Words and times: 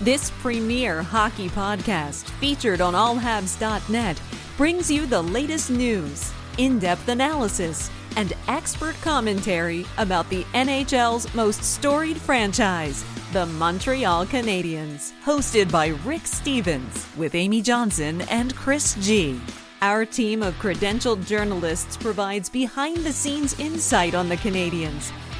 This 0.00 0.32
premier 0.40 1.02
hockey 1.02 1.48
podcast, 1.48 2.28
featured 2.40 2.80
on 2.80 2.94
allhabs.net, 2.94 4.20
brings 4.56 4.90
you 4.90 5.06
the 5.06 5.22
latest 5.22 5.70
news, 5.70 6.32
in 6.58 6.80
depth 6.80 7.08
analysis, 7.08 7.90
and 8.16 8.32
expert 8.48 8.96
commentary 9.02 9.86
about 9.98 10.28
the 10.30 10.42
NHL's 10.52 11.32
most 11.32 11.62
storied 11.62 12.16
franchise, 12.16 13.04
the 13.32 13.46
Montreal 13.46 14.26
Canadiens. 14.26 15.12
Hosted 15.24 15.70
by 15.70 15.88
Rick 16.04 16.26
Stevens, 16.26 17.06
with 17.16 17.36
Amy 17.36 17.62
Johnson 17.62 18.22
and 18.22 18.54
Chris 18.56 18.96
G. 19.00 19.40
Our 19.80 20.04
team 20.04 20.42
of 20.42 20.54
credentialed 20.54 21.24
journalists 21.24 21.96
provides 21.96 22.48
behind 22.48 22.96
the 22.98 23.12
scenes 23.12 23.58
insight 23.60 24.16
on 24.16 24.28
the 24.28 24.36
Canadiens, 24.38 25.12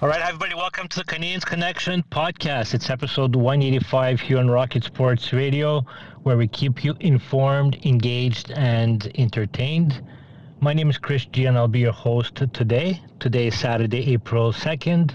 All 0.00 0.08
right, 0.08 0.20
everybody, 0.20 0.54
welcome 0.54 0.86
to 0.86 1.00
the 1.00 1.04
Canadiens 1.04 1.44
Connection 1.44 2.04
podcast. 2.04 2.72
It's 2.72 2.88
episode 2.88 3.34
185 3.34 4.20
here 4.20 4.38
on 4.38 4.48
Rocket 4.48 4.84
Sports 4.84 5.32
Radio, 5.32 5.84
where 6.22 6.36
we 6.36 6.46
keep 6.46 6.84
you 6.84 6.94
informed, 7.00 7.84
engaged, 7.84 8.52
and 8.52 9.10
entertained. 9.16 10.00
My 10.60 10.72
name 10.72 10.88
is 10.88 10.98
Chris 10.98 11.26
G, 11.26 11.46
and 11.46 11.58
I'll 11.58 11.66
be 11.66 11.80
your 11.80 11.90
host 11.90 12.36
today. 12.52 13.02
Today 13.18 13.48
is 13.48 13.58
Saturday, 13.58 14.12
April 14.12 14.52
2nd, 14.52 15.14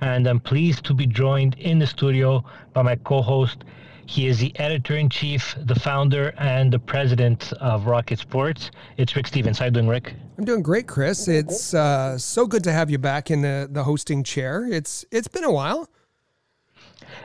and 0.00 0.26
I'm 0.26 0.40
pleased 0.40 0.86
to 0.86 0.94
be 0.94 1.04
joined 1.06 1.56
in 1.58 1.78
the 1.78 1.86
studio 1.86 2.42
by 2.72 2.80
my 2.80 2.96
co 2.96 3.20
host. 3.20 3.64
He 4.06 4.26
is 4.26 4.38
the 4.38 4.58
editor 4.58 4.96
in 4.96 5.08
chief, 5.08 5.56
the 5.64 5.74
founder, 5.74 6.34
and 6.38 6.72
the 6.72 6.78
president 6.78 7.52
of 7.54 7.86
Rocket 7.86 8.18
Sports. 8.18 8.70
It's 8.96 9.16
Rick 9.16 9.26
Stevens. 9.26 9.58
How 9.58 9.66
you 9.66 9.70
doing, 9.70 9.88
Rick? 9.88 10.14
I'm 10.36 10.44
doing 10.44 10.62
great, 10.62 10.86
Chris. 10.86 11.26
It's 11.26 11.72
uh, 11.72 12.18
so 12.18 12.46
good 12.46 12.62
to 12.64 12.72
have 12.72 12.90
you 12.90 12.98
back 12.98 13.30
in 13.30 13.40
the, 13.40 13.68
the 13.70 13.82
hosting 13.84 14.22
chair. 14.22 14.66
It's 14.70 15.04
it's 15.10 15.28
been 15.28 15.44
a 15.44 15.52
while. 15.52 15.88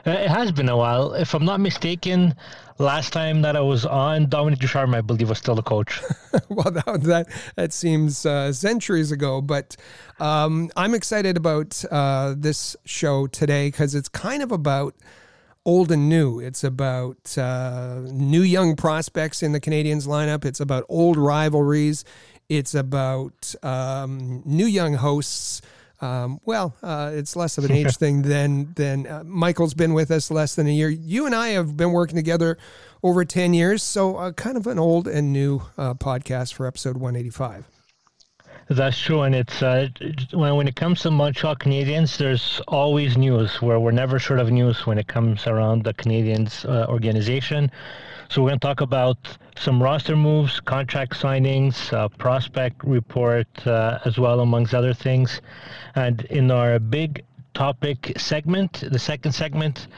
Uh, 0.06 0.12
it 0.12 0.30
has 0.30 0.52
been 0.52 0.68
a 0.68 0.76
while. 0.76 1.12
If 1.12 1.34
I'm 1.34 1.44
not 1.44 1.60
mistaken, 1.60 2.34
last 2.78 3.12
time 3.12 3.42
that 3.42 3.56
I 3.56 3.60
was 3.60 3.84
on, 3.84 4.28
Dominic 4.28 4.60
Ducharme, 4.60 4.94
I 4.94 5.00
believe, 5.00 5.28
was 5.28 5.38
still 5.38 5.54
the 5.54 5.62
coach. 5.62 6.00
well, 6.48 6.70
that, 6.70 7.02
that, 7.02 7.28
that 7.56 7.72
seems 7.72 8.24
uh, 8.24 8.52
centuries 8.52 9.12
ago, 9.12 9.40
but 9.40 9.76
um, 10.18 10.70
I'm 10.76 10.94
excited 10.94 11.36
about 11.36 11.84
uh, 11.90 12.34
this 12.36 12.76
show 12.84 13.26
today 13.26 13.68
because 13.68 13.94
it's 13.94 14.08
kind 14.08 14.42
of 14.42 14.52
about 14.52 14.94
old 15.64 15.92
and 15.92 16.08
new. 16.08 16.40
It's 16.40 16.64
about 16.64 17.36
uh, 17.36 18.00
new 18.04 18.42
young 18.42 18.76
prospects 18.76 19.42
in 19.42 19.52
the 19.52 19.60
Canadiens 19.60 20.06
lineup. 20.06 20.44
It's 20.44 20.60
about 20.60 20.84
old 20.88 21.16
rivalries. 21.16 22.04
It's 22.48 22.74
about 22.74 23.54
um, 23.62 24.42
new 24.44 24.66
young 24.66 24.94
hosts. 24.94 25.62
Um, 26.00 26.40
well, 26.44 26.74
uh, 26.82 27.10
it's 27.12 27.36
less 27.36 27.58
of 27.58 27.64
an 27.64 27.72
age 27.72 27.96
thing 27.98 28.22
than 28.22 28.72
than 28.74 29.06
uh, 29.06 29.22
Michael's 29.24 29.74
been 29.74 29.92
with 29.92 30.10
us 30.10 30.30
less 30.30 30.54
than 30.54 30.66
a 30.66 30.72
year. 30.72 30.88
You 30.88 31.26
and 31.26 31.34
I 31.34 31.48
have 31.48 31.76
been 31.76 31.92
working 31.92 32.16
together 32.16 32.56
over 33.02 33.24
ten 33.24 33.52
years, 33.52 33.82
so 33.82 34.16
uh, 34.16 34.32
kind 34.32 34.56
of 34.56 34.66
an 34.66 34.78
old 34.78 35.06
and 35.06 35.32
new 35.32 35.62
uh, 35.76 35.94
podcast 35.94 36.54
for 36.54 36.66
episode 36.66 36.96
one 36.96 37.16
eighty 37.16 37.30
five. 37.30 37.68
That's 38.70 39.00
true, 39.00 39.22
and 39.22 39.34
it's 39.34 39.64
uh, 39.64 39.88
when 40.30 40.54
when 40.54 40.68
it 40.68 40.76
comes 40.76 41.00
to 41.00 41.10
Montreal 41.10 41.56
Canadiens, 41.56 42.16
there's 42.16 42.60
always 42.68 43.16
news. 43.18 43.60
Where 43.60 43.80
we're 43.80 43.90
never 43.90 44.20
short 44.20 44.38
of 44.38 44.52
news 44.52 44.86
when 44.86 44.96
it 44.96 45.08
comes 45.08 45.48
around 45.48 45.82
the 45.82 45.92
Canadiens 45.92 46.64
uh, 46.64 46.86
organization. 46.88 47.72
So 48.28 48.42
we're 48.42 48.50
going 48.50 48.60
to 48.60 48.66
talk 48.68 48.80
about 48.80 49.18
some 49.56 49.82
roster 49.82 50.14
moves, 50.14 50.60
contract 50.60 51.14
signings, 51.14 51.92
uh, 51.92 52.10
prospect 52.10 52.84
report, 52.84 53.48
uh, 53.66 53.98
as 54.04 54.18
well, 54.18 54.38
amongst 54.38 54.72
other 54.72 54.94
things. 54.94 55.40
And 55.96 56.22
in 56.26 56.52
our 56.52 56.78
big 56.78 57.24
topic 57.54 58.12
segment, 58.18 58.84
the 58.88 59.00
second 59.00 59.32
segment, 59.32 59.88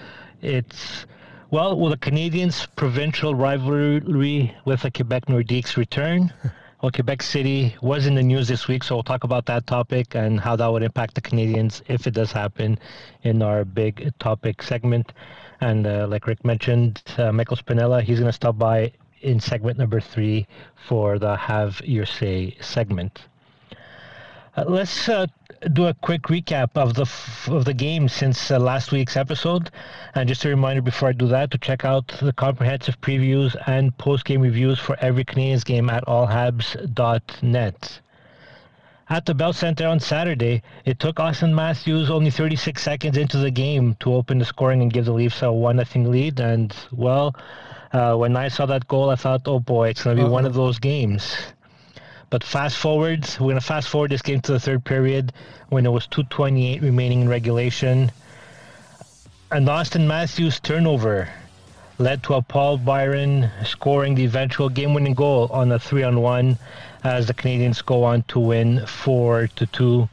it's 0.41 1.05
well, 1.51 1.79
will 1.79 1.91
the 1.91 1.99
Canadiens' 1.99 2.67
provincial 2.75 3.35
rivalry 3.35 4.57
with 4.65 4.81
the 4.81 4.91
Quebec 4.91 5.27
Nordiques 5.27 5.77
return? 5.77 6.33
Well, 6.83 6.91
Quebec 6.91 7.23
City 7.23 7.77
was 7.81 8.07
in 8.09 8.17
the 8.17 8.25
news 8.25 8.49
this 8.49 8.67
week, 8.67 8.83
so 8.83 8.97
we'll 8.97 9.05
talk 9.05 9.23
about 9.23 9.47
that 9.47 9.69
topic 9.69 10.17
and 10.17 10.41
how 10.41 10.57
that 10.57 10.67
would 10.67 10.83
impact 10.83 11.15
the 11.15 11.21
Canadiens 11.21 11.81
if 11.87 12.09
it 12.09 12.11
does 12.11 12.33
happen 12.33 12.77
in 13.23 13.41
our 13.41 13.65
big 13.65 14.13
topic 14.19 14.65
segment. 14.65 15.13
And 15.61 15.87
uh, 15.87 16.09
like 16.09 16.27
Rick 16.27 16.45
mentioned, 16.45 17.01
uh, 17.19 17.31
Michael 17.31 17.57
Spinella, 17.57 18.03
he's 18.03 18.19
going 18.19 18.31
to 18.31 18.33
stop 18.33 18.59
by 18.59 18.91
in 19.21 19.39
segment 19.39 19.79
number 19.79 20.01
three 20.01 20.49
for 20.89 21.21
the 21.21 21.37
Have 21.37 21.81
Your 21.85 22.05
Say 22.05 22.57
segment. 22.61 23.29
Uh, 24.55 24.65
let's 24.69 25.09
uh, 25.09 25.27
do 25.73 25.87
a 25.87 25.95
quick 25.95 26.23
recap 26.25 26.69
of 26.75 26.93
the 26.93 27.03
f- 27.03 27.49
of 27.51 27.65
the 27.65 27.73
game 27.73 28.07
since 28.07 28.51
uh, 28.51 28.59
last 28.59 28.93
week's 28.93 29.17
episode, 29.17 29.71
and 30.15 30.29
just 30.29 30.45
a 30.45 30.49
reminder 30.49 30.83
before 30.83 31.09
I 31.09 31.13
do 31.13 31.27
that 31.29 31.51
to 31.53 31.59
check 31.59 31.87
out 31.87 32.09
the 32.21 32.35
comprehensive 32.35 33.01
previews 33.01 33.57
and 33.67 33.97
post 33.97 34.27
game 34.27 34.43
reviews 34.43 34.79
for 34.79 34.95
every 35.01 35.25
Canadiens 35.25 35.65
game 35.65 35.89
at 35.89 36.05
allhabs.net. 36.05 38.01
At 39.09 39.25
the 39.25 39.35
Bell 39.35 39.55
Center 39.55 39.87
on 39.89 40.01
Saturday, 40.01 40.63
it 40.85 40.99
took 41.01 41.19
Austin 41.19 41.55
Matthews 41.55 42.11
only 42.11 42.31
36 42.31 42.83
seconds 42.83 43.17
into 43.17 43.39
the 43.39 43.51
game 43.51 43.97
to 44.01 44.13
open 44.13 44.39
the 44.39 44.45
scoring 44.45 44.83
and 44.83 44.93
give 44.93 45.07
the 45.07 45.13
Leafs 45.13 45.41
a 45.41 45.51
one 45.51 45.77
nothing 45.77 46.11
lead. 46.11 46.41
And 46.41 46.75
well, 46.93 47.35
uh, 47.95 48.17
when 48.17 48.37
I 48.37 48.49
saw 48.49 48.67
that 48.67 48.87
goal, 48.87 49.09
I 49.09 49.17
thought, 49.17 49.43
oh 49.47 49.61
boy, 49.61 49.89
it's 49.89 50.05
going 50.05 50.17
to 50.17 50.23
be 50.23 50.25
uh-huh. 50.25 50.33
one 50.33 50.45
of 50.45 50.53
those 50.53 50.79
games. 50.79 51.37
But 52.33 52.45
fast 52.45 52.79
forward, 52.79 53.29
we're 53.39 53.49
going 53.49 53.57
to 53.57 53.61
fast 53.61 53.91
forward 53.91 54.11
this 54.11 54.23
game 54.23 54.41
to 54.41 54.53
the 54.53 54.59
third 54.59 54.87
period 54.87 55.35
when 55.69 55.85
it 55.85 55.91
was 55.91 56.07
2.28 56.07 56.81
remaining 56.81 57.21
in 57.21 57.29
regulation. 57.29 58.11
And 59.51 59.69
Austin 59.69 60.09
Matthews' 60.09 60.59
turnover 60.59 61.29
led 61.99 62.23
to 62.23 62.33
a 62.33 62.41
Paul 62.41 62.79
Byron 62.79 63.51
scoring 63.67 64.15
the 64.15 64.25
eventual 64.25 64.71
game 64.71 64.95
winning 64.95 65.13
goal 65.13 65.51
on 65.53 65.71
a 65.73 65.79
3 65.79 66.05
on 66.05 66.23
1 66.23 66.57
as 67.05 67.27
the 67.27 67.35
Canadiens 67.35 67.85
go 67.85 68.03
on 68.03 68.23
to 68.29 68.41
win 68.41 68.87
4 68.87 69.49
to 69.49 69.67
2. 69.67 70.09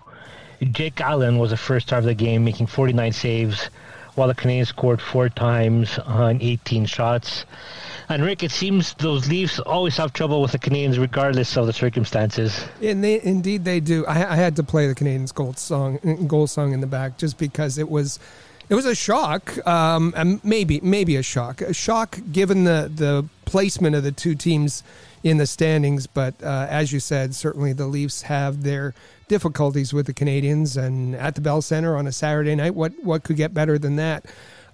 Jake 0.74 1.00
Allen 1.00 1.38
was 1.38 1.52
the 1.52 1.58
first 1.58 1.88
star 1.88 2.00
of 2.00 2.06
the 2.06 2.14
game, 2.14 2.44
making 2.44 2.68
49 2.68 3.14
saves, 3.14 3.70
while 4.16 4.28
the 4.28 4.36
Canadiens 4.36 4.68
scored 4.68 5.02
four 5.02 5.30
times 5.30 5.98
on 6.00 6.42
18 6.42 6.86
shots. 6.86 7.46
And 8.10 8.24
Rick, 8.24 8.42
it 8.42 8.50
seems 8.50 8.96
those 8.96 9.30
Leafs 9.30 9.60
always 9.60 9.96
have 9.98 10.14
trouble 10.14 10.42
with 10.42 10.52
the 10.52 10.58
Canadiens, 10.58 11.00
regardless 11.00 11.56
of 11.56 11.68
the 11.68 11.74
circumstances. 11.74 12.66
And 12.82 13.04
they, 13.04 13.22
indeed, 13.22 13.64
they 13.64 13.80
do. 13.80 14.04
I, 14.08 14.32
I, 14.32 14.36
had 14.36 14.56
to 14.56 14.64
play 14.64 14.88
the 14.88 14.96
Canadiens' 14.96 15.32
goal 15.32 15.54
song, 15.54 16.00
goal 16.28 16.48
song 16.48 16.74
in 16.74 16.82
the 16.82 16.88
back 16.88 17.20
just 17.20 17.38
because 17.38 17.78
it 17.78 17.88
was, 17.88 18.18
it 18.68 18.74
was 18.74 18.88
a 18.88 18.96
shock. 18.96 19.66
Um, 19.68 20.16
and 20.18 20.44
maybe, 20.44 20.80
maybe 20.82 21.18
a 21.18 21.24
shock, 21.24 21.62
a 21.62 21.72
shock 21.72 22.20
given 22.32 22.64
the 22.64 22.92
the 22.94 23.26
placement 23.46 23.96
of 23.96 24.04
the 24.04 24.12
two 24.12 24.34
teams 24.34 24.82
in 25.24 25.38
the 25.38 25.46
standings. 25.46 26.08
But 26.08 26.34
uh, 26.42 26.66
as 26.68 26.92
you 26.92 27.00
said, 27.00 27.36
certainly 27.36 27.74
the 27.74 27.86
Leafs 27.86 28.24
have 28.24 28.64
their 28.64 28.96
difficulties 29.28 29.94
with 29.94 30.08
the 30.08 30.14
Canadiens, 30.16 30.82
and 30.82 31.16
at 31.16 31.36
the 31.36 31.42
Bell 31.42 31.62
Center 31.62 31.96
on 31.96 32.08
a 32.08 32.12
Saturday 32.12 32.56
night, 32.56 32.74
what 32.74 32.94
what 33.04 33.22
could 33.22 33.36
get 33.36 33.54
better 33.54 33.78
than 33.78 33.98
that? 33.98 34.26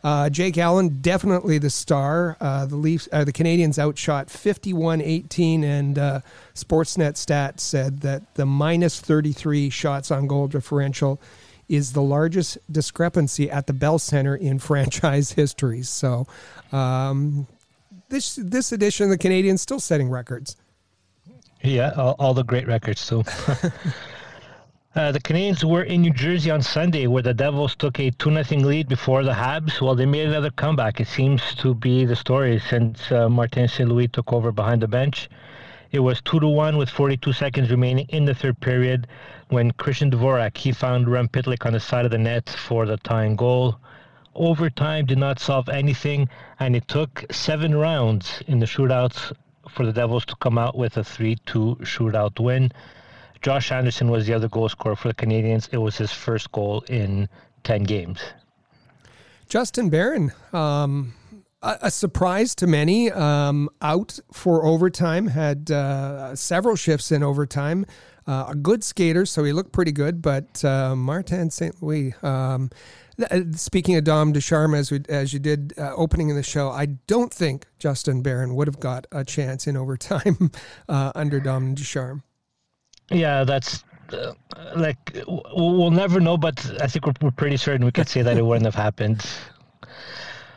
Uh, 0.06 0.30
Jake 0.30 0.56
Allen, 0.60 1.00
definitely 1.02 1.58
the 1.58 1.72
star. 1.72 2.38
Uh, 2.40 2.68
the 2.68 2.76
Leafs, 2.76 3.10
uh, 3.12 3.24
the 3.24 3.34
Canadiens 3.34 3.80
outshot 3.80 4.28
51-18, 4.28 5.64
and 5.64 5.98
uh, 5.98 6.20
Sportsnet 6.54 7.14
stats 7.14 7.62
said 7.62 8.02
that 8.02 8.36
the 8.36 8.46
minus 8.46 9.02
33 9.02 9.72
shots 9.72 10.12
on 10.12 10.28
goal 10.28 10.48
differential 10.48 11.20
is 11.68 11.94
the 11.94 12.04
largest 12.04 12.60
discrepancy 12.72 13.50
at 13.50 13.66
the 13.66 13.74
Bell 13.74 13.98
Center 13.98 14.36
in 14.36 14.60
franchise 14.70 15.32
history. 15.32 15.82
So, 15.82 16.28
um, 16.72 17.48
this 18.10 18.36
this 18.36 18.72
edition 18.72 19.06
of 19.06 19.10
the 19.10 19.18
Canadiens 19.18 19.58
still 19.58 19.80
setting 19.80 20.10
records. 20.10 20.56
Yeah, 21.64 21.94
all, 21.98 22.16
all 22.20 22.36
the 22.36 22.44
great 22.44 22.68
records 22.68 23.08
too. 23.08 23.24
Uh, 24.96 25.12
the 25.12 25.20
Canadiens 25.20 25.62
were 25.62 25.84
in 25.84 26.04
New 26.04 26.14
Jersey 26.14 26.50
on 26.50 26.62
Sunday, 26.62 27.06
where 27.06 27.22
the 27.22 27.34
Devils 27.34 27.76
took 27.76 28.00
a 28.00 28.12
2 28.12 28.44
0 28.44 28.62
lead 28.62 28.88
before 28.88 29.26
the 29.26 29.34
Habs. 29.34 29.82
Well, 29.82 29.94
they 29.94 30.06
made 30.06 30.26
another 30.26 30.52
comeback. 30.52 31.02
It 31.02 31.10
seems 31.10 31.54
to 31.56 31.74
be 31.76 32.06
the 32.06 32.16
story 32.16 32.60
since 32.60 33.12
uh, 33.12 33.28
Martin 33.28 33.68
St. 33.68 33.90
Louis 33.90 34.08
took 34.08 34.32
over 34.32 34.54
behind 34.54 34.82
the 34.82 34.88
bench. 34.88 35.30
It 35.92 36.00
was 36.00 36.22
2 36.22 36.40
to 36.40 36.48
1 36.48 36.78
with 36.78 36.90
42 36.90 37.34
seconds 37.34 37.70
remaining 37.70 38.06
in 38.08 38.24
the 38.24 38.34
third 38.34 38.62
period 38.62 39.08
when 39.50 39.72
Christian 39.72 40.10
Dvorak 40.10 40.56
he 40.56 40.72
found 40.72 41.10
Rem 41.10 41.28
Pitlick 41.28 41.66
on 41.66 41.74
the 41.74 41.82
side 41.82 42.06
of 42.06 42.12
the 42.12 42.18
net 42.18 42.48
for 42.48 42.86
the 42.86 42.96
tying 42.96 43.36
goal. 43.36 43.78
Overtime 44.34 45.08
did 45.08 45.18
not 45.18 45.40
solve 45.40 45.68
anything, 45.68 46.30
and 46.58 46.74
it 46.74 46.88
took 46.88 47.26
seven 47.34 47.76
rounds 47.76 48.42
in 48.48 48.60
the 48.60 48.66
shootouts 48.66 49.34
for 49.70 49.86
the 49.86 49.92
Devils 49.92 50.26
to 50.28 50.38
come 50.38 50.58
out 50.58 50.78
with 50.78 50.96
a 50.96 51.04
3 51.04 51.36
2 51.46 51.80
shootout 51.82 52.40
win. 52.40 52.72
Josh 53.46 53.72
Anderson 53.72 54.10
was 54.10 54.26
the 54.26 54.34
other 54.34 54.50
goal 54.50 54.68
scorer 54.70 54.96
for 54.96 55.08
the 55.08 55.14
Canadiens. 55.14 55.70
It 55.72 55.78
was 55.78 55.96
his 55.96 56.12
first 56.12 56.52
goal 56.52 56.84
in 56.90 57.30
10 57.64 57.84
games. 57.84 58.20
Justin 59.50 59.92
Barron, 59.92 60.32
um, 60.52 61.14
a, 61.62 61.78
a, 61.84 61.92
surprise 61.92 62.56
to 62.56 62.66
many, 62.66 63.12
um, 63.12 63.70
out 63.84 64.18
for 64.34 64.66
overtime, 64.66 65.28
had 65.28 65.70
uh, 65.70 66.36
several 66.36 66.76
shifts 66.76 67.12
in 67.12 67.22
overtime. 67.22 67.86
Uh, 68.26 68.48
a 68.50 68.56
good 68.56 68.84
skater, 68.84 69.28
so 69.28 69.44
he 69.44 69.54
looked 69.54 69.72
pretty 69.72 69.92
good, 69.92 70.24
but 70.24 70.66
uh, 70.66 70.96
Martin 70.96 71.52
St. 71.52 71.84
Louis. 71.84 72.16
Um, 72.24 72.72
uh, 73.30 73.42
speaking 73.52 73.96
of 73.96 74.06
Dom 74.06 74.34
Ducharme, 74.34 74.74
as 74.74 74.90
we, 74.90 75.02
as 75.08 75.34
you 75.34 75.40
did 75.40 75.72
uh, 75.78 75.94
opening 75.96 76.30
in 76.30 76.36
the 76.36 76.42
show, 76.42 76.72
I 76.72 76.88
don't 77.06 77.32
think 77.32 77.68
Justin 77.78 78.24
Barron 78.24 78.56
would 78.56 78.66
have 78.66 78.80
got 78.80 79.06
a 79.12 79.24
chance 79.24 79.68
in 79.68 79.78
overtime 79.78 80.50
uh, 80.90 81.12
under 81.14 81.40
Dom 81.40 81.76
Ducharme. 81.76 82.24
Yeah, 83.10 83.44
that's 83.44 83.84
uh, 84.12 84.34
like 84.76 85.24
we'll 85.28 85.92
never 85.92 86.20
know, 86.20 86.38
but 86.38 86.82
I 86.82 86.88
think 86.88 87.06
we're, 87.06 87.14
we're 87.22 87.32
pretty 87.32 87.58
certain 87.58 87.86
we 87.86 87.92
could 87.92 88.10
say 88.10 88.22
that 88.22 88.38
it 88.38 88.46
wouldn't 88.46 88.66
have 88.66 88.76
happened. 88.76 89.26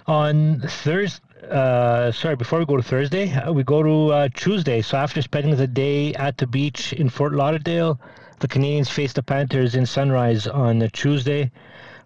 On 0.06 0.60
Thursday, 0.60 1.22
uh, 1.50 2.10
sorry, 2.12 2.36
before 2.36 2.58
we 2.58 2.66
go 2.66 2.76
to 2.76 2.82
Thursday, 2.82 3.32
uh, 3.32 3.52
we 3.52 3.62
go 3.62 3.82
to 3.82 4.12
uh, 4.12 4.28
Tuesday. 4.34 4.82
So 4.82 4.96
after 4.96 5.22
spending 5.22 5.56
the 5.56 5.66
day 5.66 6.14
at 6.14 6.38
the 6.38 6.46
beach 6.46 6.92
in 6.92 7.08
Fort 7.08 7.32
Lauderdale, 7.32 8.00
the 8.40 8.48
Canadiens 8.48 8.88
faced 8.88 9.16
the 9.16 9.22
Panthers 9.22 9.74
in 9.74 9.86
Sunrise 9.86 10.46
on 10.46 10.88
Tuesday. 10.92 11.50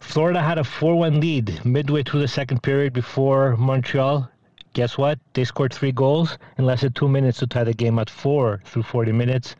Florida 0.00 0.42
had 0.42 0.58
a 0.58 0.64
4 0.64 0.96
1 0.96 1.20
lead 1.20 1.64
midway 1.64 2.02
through 2.02 2.20
the 2.20 2.28
second 2.28 2.62
period 2.62 2.92
before 2.92 3.56
Montreal. 3.56 4.28
Guess 4.74 4.98
what? 4.98 5.18
They 5.34 5.44
scored 5.44 5.72
three 5.72 5.92
goals 5.92 6.38
in 6.58 6.64
less 6.64 6.80
than 6.80 6.92
two 6.92 7.08
minutes 7.08 7.38
to 7.38 7.46
tie 7.46 7.64
the 7.64 7.74
game 7.74 7.98
at 7.98 8.08
four 8.08 8.62
through 8.64 8.84
40 8.84 9.12
minutes. 9.12 9.54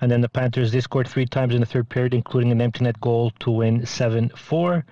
And 0.00 0.10
then 0.10 0.20
the 0.20 0.28
Panthers, 0.28 0.72
they 0.72 0.80
scored 0.80 1.08
three 1.08 1.26
times 1.26 1.54
in 1.54 1.60
the 1.60 1.66
third 1.66 1.88
period, 1.88 2.14
including 2.14 2.52
an 2.52 2.60
empty 2.60 2.84
net 2.84 3.00
goal 3.00 3.32
to 3.40 3.50
win 3.50 3.84
7 3.84 4.30
4. 4.30 4.84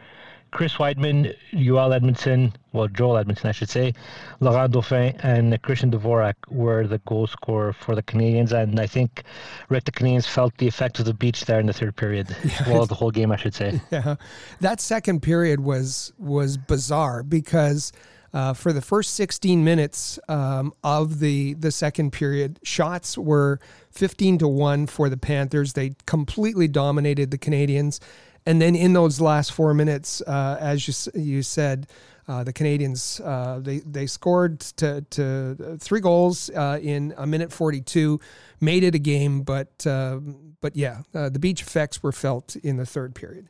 Chris 0.52 0.74
Wideman, 0.74 1.34
Joel 1.54 1.92
Edmondson, 1.92 2.52
well, 2.72 2.88
Joel 2.88 3.18
Edmondson, 3.18 3.48
I 3.48 3.52
should 3.52 3.68
say, 3.68 3.92
Laurent 4.40 4.72
Dauphin, 4.72 5.14
and 5.22 5.60
Christian 5.60 5.90
Dvorak 5.90 6.34
were 6.48 6.86
the 6.86 6.98
goal 6.98 7.26
scorer 7.26 7.74
for 7.74 7.94
the 7.94 8.02
Canadiens. 8.02 8.52
And 8.52 8.80
I 8.80 8.86
think, 8.86 9.24
Rick, 9.68 9.84
the 9.84 9.92
Canadiens 9.92 10.26
felt 10.26 10.56
the 10.56 10.66
effect 10.66 10.98
of 10.98 11.04
the 11.04 11.12
beach 11.12 11.44
there 11.44 11.60
in 11.60 11.66
the 11.66 11.72
third 11.72 11.96
period. 11.96 12.34
Yeah. 12.46 12.72
Well, 12.72 12.86
the 12.86 12.94
whole 12.94 13.10
game, 13.10 13.32
I 13.32 13.36
should 13.36 13.54
say. 13.54 13.80
Yeah. 13.90 14.16
That 14.60 14.80
second 14.80 15.20
period 15.20 15.60
was 15.60 16.12
was 16.18 16.56
bizarre 16.56 17.22
because 17.22 17.92
uh, 18.32 18.54
for 18.54 18.72
the 18.72 18.80
first 18.80 19.14
16 19.14 19.62
minutes 19.64 20.18
um, 20.28 20.72
of 20.82 21.20
the 21.20 21.54
the 21.54 21.70
second 21.70 22.12
period, 22.12 22.58
shots 22.62 23.16
were 23.16 23.60
15 23.92 24.38
to 24.38 24.48
one 24.48 24.86
for 24.86 25.08
the 25.08 25.16
Panthers. 25.16 25.72
They 25.72 25.92
completely 26.06 26.68
dominated 26.68 27.30
the 27.30 27.38
Canadiens, 27.38 28.00
and 28.44 28.60
then 28.60 28.74
in 28.76 28.92
those 28.92 29.20
last 29.20 29.52
four 29.52 29.74
minutes, 29.74 30.20
uh, 30.22 30.56
as 30.60 30.86
you 30.86 31.20
you 31.20 31.42
said. 31.42 31.86
Uh, 32.28 32.42
the 32.42 32.52
Canadiens 32.52 33.24
uh, 33.24 33.60
they 33.60 33.78
they 33.78 34.04
scored 34.08 34.58
to, 34.58 35.00
to 35.10 35.78
three 35.78 36.00
goals 36.00 36.50
uh, 36.50 36.76
in 36.82 37.14
a 37.16 37.24
minute 37.24 37.52
42, 37.52 38.18
made 38.60 38.82
it 38.82 38.96
a 38.96 38.98
game, 38.98 39.42
but 39.42 39.86
uh, 39.86 40.18
but 40.60 40.74
yeah, 40.74 41.02
the 41.12 41.38
beach 41.38 41.62
effects 41.62 42.02
were 42.02 42.10
felt 42.10 42.56
in 42.56 42.78
the 42.78 42.84
third 42.84 43.14
period. 43.14 43.48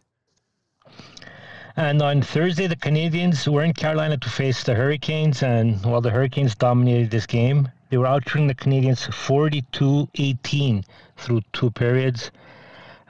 And 1.77 2.01
on 2.01 2.23
Thursday, 2.23 2.67
the 2.67 2.77
Canadiens 2.77 3.47
were 3.47 3.63
in 3.63 3.75
Carolina 3.75 4.17
to 4.17 4.29
face 4.31 4.65
the 4.65 4.75
Hurricanes. 4.75 5.43
And 5.43 5.85
while 5.85 6.01
the 6.01 6.11
Hurricanes 6.11 6.55
dominated 6.55 7.11
this 7.11 7.27
game, 7.27 7.69
they 7.91 7.99
were 7.99 8.07
outshooting 8.07 8.49
the 8.49 8.55
Canadiens 8.55 9.13
42 9.13 10.09
18 10.15 10.85
through 11.19 11.43
two 11.53 11.71
periods. 11.71 12.31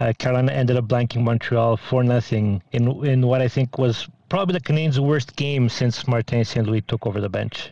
Uh, 0.01 0.13
Carolina 0.19 0.53
ended 0.53 0.77
up 0.77 0.87
blanking 0.87 1.23
Montreal 1.23 1.77
4 1.77 2.21
0 2.21 2.61
in, 2.73 3.05
in 3.05 3.27
what 3.27 3.41
I 3.41 3.49
think 3.49 3.79
was 3.79 4.09
probably 4.29 4.55
the 4.55 4.61
Canadiens' 4.61 4.99
worst 4.99 5.37
game 5.37 5.69
since 5.69 6.07
Martin 6.09 6.45
St. 6.45 6.67
Louis 6.67 6.83
took 6.83 7.07
over 7.07 7.21
the 7.21 7.29
bench. 7.29 7.71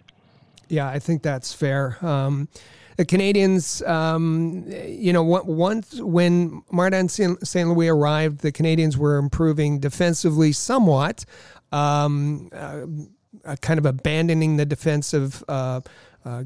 Yeah, 0.68 0.88
I 0.88 1.00
think 1.00 1.22
that's 1.22 1.52
fair. 1.52 1.98
Um, 2.02 2.48
the 2.96 3.04
Canadiens, 3.04 3.86
um, 3.88 4.64
you 4.86 5.12
know, 5.12 5.22
once 5.22 6.00
when 6.00 6.62
Martin 6.70 7.08
St. 7.08 7.68
Louis 7.68 7.88
arrived, 7.88 8.40
the 8.40 8.52
Canadiens 8.52 8.96
were 8.96 9.16
improving 9.16 9.80
defensively 9.80 10.52
somewhat, 10.52 11.24
um, 11.72 12.50
uh, 12.52 12.86
uh, 13.44 13.56
kind 13.60 13.78
of 13.78 13.86
abandoning 13.86 14.56
the 14.56 14.66
defensive 14.66 15.42
uh, 15.48 15.80
uh 16.24 16.44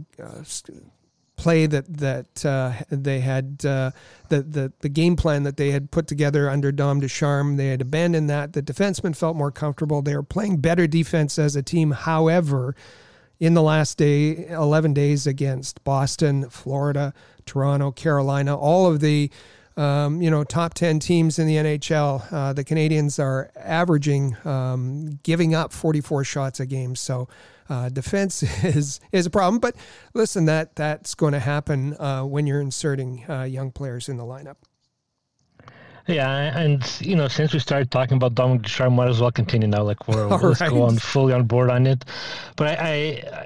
play 1.38 1.66
that 1.66 1.86
that 1.96 2.44
uh, 2.44 2.72
they 2.90 3.20
had 3.20 3.64
uh, 3.64 3.92
the, 4.28 4.42
the 4.42 4.72
the 4.80 4.88
game 4.88 5.16
plan 5.16 5.44
that 5.44 5.56
they 5.56 5.70
had 5.70 5.90
put 5.90 6.06
together 6.06 6.50
under 6.50 6.70
Dom 6.70 7.00
Ducharme. 7.00 7.56
They 7.56 7.68
had 7.68 7.80
abandoned 7.80 8.28
that. 8.28 8.52
The 8.52 8.62
defensemen 8.62 9.16
felt 9.16 9.36
more 9.36 9.52
comfortable. 9.52 10.02
They 10.02 10.16
were 10.16 10.22
playing 10.22 10.58
better 10.58 10.86
defense 10.86 11.38
as 11.38 11.56
a 11.56 11.62
team. 11.62 11.92
However, 11.92 12.74
in 13.40 13.54
the 13.54 13.62
last 13.62 13.98
day, 13.98 14.48
11 14.48 14.94
days 14.94 15.26
against 15.26 15.82
Boston, 15.84 16.50
Florida, 16.50 17.14
Toronto, 17.46 17.90
Carolina, 17.92 18.56
all 18.56 18.86
of 18.86 19.00
the 19.00 19.30
um, 19.76 20.20
you 20.20 20.28
know 20.28 20.42
top 20.42 20.74
10 20.74 20.98
teams 20.98 21.38
in 21.38 21.46
the 21.46 21.54
NHL. 21.54 22.32
Uh, 22.32 22.52
the 22.52 22.64
Canadiens 22.64 23.22
are 23.22 23.50
averaging 23.56 24.36
um, 24.44 25.20
giving 25.22 25.54
up 25.54 25.72
44 25.72 26.24
shots 26.24 26.58
a 26.58 26.66
game. 26.66 26.96
So 26.96 27.28
uh, 27.68 27.88
defense 27.88 28.42
is 28.64 29.00
is 29.12 29.26
a 29.26 29.30
problem. 29.30 29.60
But 29.60 29.76
listen, 30.14 30.46
that 30.46 30.74
that's 30.74 31.14
going 31.14 31.32
to 31.32 31.40
happen 31.40 31.94
uh, 32.00 32.24
when 32.24 32.46
you're 32.46 32.60
inserting 32.60 33.24
uh, 33.28 33.44
young 33.44 33.70
players 33.70 34.08
in 34.08 34.16
the 34.16 34.24
lineup. 34.24 34.56
Yeah, 36.08 36.58
and 36.58 36.82
you 37.00 37.14
know, 37.16 37.28
since 37.28 37.52
we 37.52 37.58
started 37.58 37.90
talking 37.90 38.16
about 38.16 38.34
Dominic 38.34 38.62
Ducharme, 38.62 38.96
might 38.96 39.08
as 39.08 39.20
well 39.20 39.30
continue 39.30 39.68
now. 39.68 39.82
Like 39.82 40.08
we're 40.08 40.26
let's 40.48 40.62
right. 40.62 40.70
go 40.70 40.82
on 40.82 40.96
fully 40.96 41.34
on 41.34 41.44
board 41.44 41.70
on 41.70 41.86
it. 41.86 42.02
But 42.56 42.68
I, 42.68 42.72
I, 42.72 42.92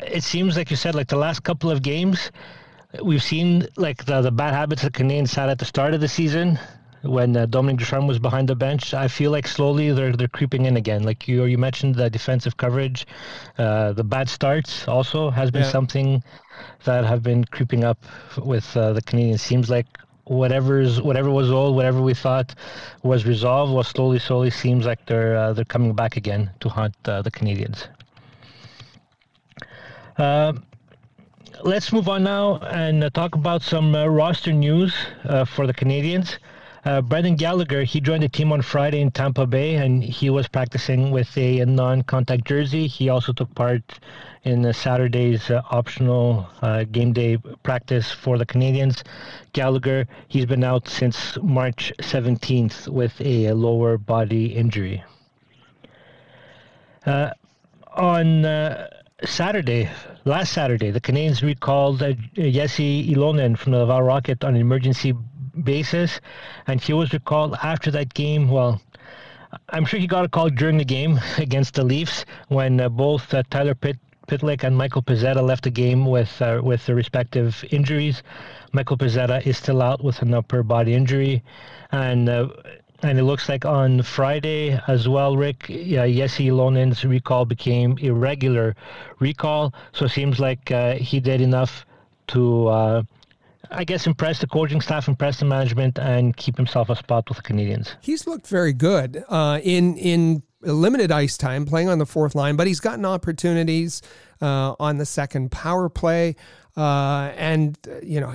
it 0.07 0.23
seems 0.23 0.57
like 0.57 0.71
you 0.71 0.76
said, 0.76 0.95
like 0.95 1.09
the 1.09 1.16
last 1.16 1.42
couple 1.42 1.73
of 1.73 1.83
games, 1.83 2.31
we've 3.02 3.23
seen 3.23 3.66
like 3.76 4.04
the 4.04 4.23
the 4.23 4.31
bad 4.31 4.54
habits 4.54 4.83
the 4.83 4.92
Canadiens 4.92 5.35
had 5.35 5.49
at 5.49 5.59
the 5.59 5.64
start 5.64 5.92
of 5.92 6.00
the 6.00 6.07
season 6.07 6.57
when 7.02 7.37
uh, 7.37 7.47
Dominic 7.47 7.81
Ducharme 7.81 8.07
was 8.07 8.21
behind 8.21 8.49
the 8.49 8.54
bench. 8.54 8.95
I 8.95 9.09
feel 9.09 9.33
like 9.33 9.49
slowly 9.49 9.90
they're 9.90 10.12
they're 10.12 10.28
creeping 10.28 10.66
in 10.66 10.76
again. 10.76 11.02
Like 11.02 11.26
you 11.26 11.45
you 11.47 11.59
mentioned 11.59 11.97
the 11.97 12.09
defensive 12.11 12.57
coverage, 12.57 13.09
uh, 13.59 13.92
the 13.92 14.04
bad 14.04 14.28
starts 14.28 14.87
also 14.87 15.31
has 15.31 15.50
been 15.50 15.62
yeah. 15.62 15.71
something 15.71 16.23
that 16.85 17.04
have 17.04 17.25
been 17.25 17.45
creeping 17.45 17.83
up 17.83 17.99
with 18.38 18.76
uh, 18.76 18.92
the 18.92 19.02
Canadiens. 19.02 19.40
Seems 19.40 19.69
like 19.69 19.87
whatever's 20.32 21.00
whatever 21.00 21.30
was 21.30 21.50
old, 21.50 21.76
whatever 21.76 22.00
we 22.00 22.14
thought 22.14 22.54
was 23.02 23.26
resolved, 23.26 23.72
well, 23.72 23.84
slowly, 23.84 24.18
slowly 24.18 24.50
seems 24.50 24.86
like 24.86 25.04
they're 25.06 25.36
uh, 25.36 25.52
they're 25.52 25.64
coming 25.64 25.94
back 25.94 26.16
again 26.16 26.50
to 26.60 26.68
haunt 26.68 26.94
uh, 27.04 27.22
the 27.22 27.30
Canadiens. 27.30 27.86
Uh, 30.18 30.52
let's 31.62 31.92
move 31.92 32.08
on 32.08 32.22
now 32.22 32.58
and 32.58 33.04
uh, 33.04 33.10
talk 33.10 33.34
about 33.34 33.62
some 33.62 33.94
uh, 33.94 34.06
roster 34.06 34.52
news 34.52 34.94
uh, 35.24 35.44
for 35.44 35.66
the 35.66 35.74
Canadiens. 36.84 37.08
Brendan 37.08 37.36
Gallagher, 37.36 37.84
he 37.84 38.00
joined 38.00 38.22
the 38.22 38.28
team 38.28 38.52
on 38.52 38.62
Friday 38.62 39.00
in 39.00 39.10
Tampa 39.10 39.46
Bay, 39.46 39.76
and 39.76 40.02
he 40.02 40.30
was 40.30 40.48
practicing 40.48 41.10
with 41.10 41.36
a 41.36 41.64
non-contact 41.64 42.44
jersey. 42.44 42.86
He 42.86 43.08
also 43.08 43.32
took 43.32 43.54
part 43.54 43.82
in 44.44 44.72
Saturday's 44.72 45.50
uh, 45.50 45.62
optional 45.70 46.48
uh, 46.60 46.84
game 46.84 47.12
day 47.12 47.38
practice 47.62 48.10
for 48.10 48.38
the 48.38 48.46
Canadiens. 48.46 49.02
Gallagher, 49.52 50.06
he's 50.28 50.46
been 50.46 50.64
out 50.64 50.88
since 50.88 51.38
March 51.42 51.92
17th 52.00 52.88
with 52.88 53.20
a 53.20 53.52
lower 53.52 53.98
body 53.98 54.46
injury. 54.46 55.04
Uh, 57.06 57.30
on 57.94 58.44
uh, 58.44 58.88
Saturday, 59.24 59.88
last 60.24 60.52
Saturday, 60.52 60.90
the 60.90 61.00
Canadiens 61.00 61.42
recalled 61.42 62.02
uh, 62.02 62.12
Jesse 62.34 63.14
Ylönen 63.14 63.56
from 63.56 63.72
the 63.72 63.78
Laval 63.78 64.02
Rocket 64.02 64.42
on 64.44 64.56
emergency 64.56 65.14
basis, 65.64 66.21
and 66.66 66.80
he 66.80 66.92
was 66.92 67.12
recalled 67.12 67.56
after 67.62 67.90
that 67.90 68.14
game. 68.14 68.49
Well, 68.49 68.80
I'm 69.68 69.85
sure 69.85 70.00
he 70.00 70.06
got 70.06 70.25
a 70.25 70.28
call 70.28 70.50
during 70.50 70.78
the 70.78 70.85
game 70.85 71.21
against 71.38 71.75
the 71.75 71.85
Leafs 71.85 72.25
when 72.49 72.80
uh, 72.80 72.88
both 72.88 73.32
uh, 73.35 73.42
Tyler 73.50 73.75
Pitt, 73.75 73.99
Pitlick 74.28 74.64
and 74.64 74.76
Michael 74.76 75.02
Pezzetta 75.02 75.42
left 75.42 75.64
the 75.64 75.71
game 75.71 76.06
with 76.06 76.40
uh, 76.40 76.61
with 76.62 76.87
their 76.87 76.97
respective 76.97 77.64
injuries. 77.71 78.23
Michael 78.73 78.97
Pezzetta 78.97 79.44
is 79.47 79.59
still 79.59 79.82
out 79.82 80.02
with 80.02 80.23
an 80.23 80.32
upper 80.32 80.62
body 80.62 80.94
injury, 80.94 81.42
and 81.90 82.28
uh, 82.28 82.49
and 83.02 83.18
it 83.18 83.25
looks 83.25 83.49
like 83.49 83.64
on 83.64 84.02
Friday 84.02 84.78
as 84.87 85.09
well, 85.09 85.37
Rick, 85.37 85.66
yeah, 85.68 86.06
Jesse 86.06 86.47
Ylönen's 86.47 87.04
recall 87.04 87.44
became 87.44 87.99
irregular 87.99 88.76
recall. 89.18 89.75
So 89.92 90.04
it 90.04 90.11
seems 90.11 90.38
like 90.38 90.71
uh, 90.71 90.94
he 90.94 91.18
did 91.18 91.40
enough 91.40 91.85
to, 92.28 92.68
uh, 92.68 93.02
I 93.71 93.85
guess, 93.85 94.07
impress 94.07 94.40
the 94.40 94.47
coaching 94.47 94.81
staff, 94.81 95.09
impress 95.09 95.38
the 95.38 95.45
management, 95.45 95.99
and 95.99 96.37
keep 96.37 96.57
himself 96.57 96.90
a 96.90 96.97
spot 96.97 97.28
with 97.28 97.37
the 97.37 97.42
Canadiens. 97.42 97.95
He's 98.00 98.26
looked 98.26 98.47
very 98.47 98.73
good 98.73 99.25
uh, 99.28 99.61
in 99.62 99.97
in 99.97 100.42
limited 100.61 101.11
ice 101.11 101.37
time, 101.37 101.66
playing 101.66 101.88
on 101.88 101.99
the 101.99 102.07
fourth 102.07 102.35
line, 102.35 102.57
but 102.57 102.66
he's 102.66 102.81
gotten 102.81 103.04
opportunities 103.04 104.02
uh, 104.40 104.75
on 104.78 104.99
the 104.99 105.07
second 105.07 105.50
power 105.50 105.88
play. 105.88 106.37
Uh, 106.76 107.33
and, 107.37 107.76
you 108.02 108.21
know, 108.21 108.35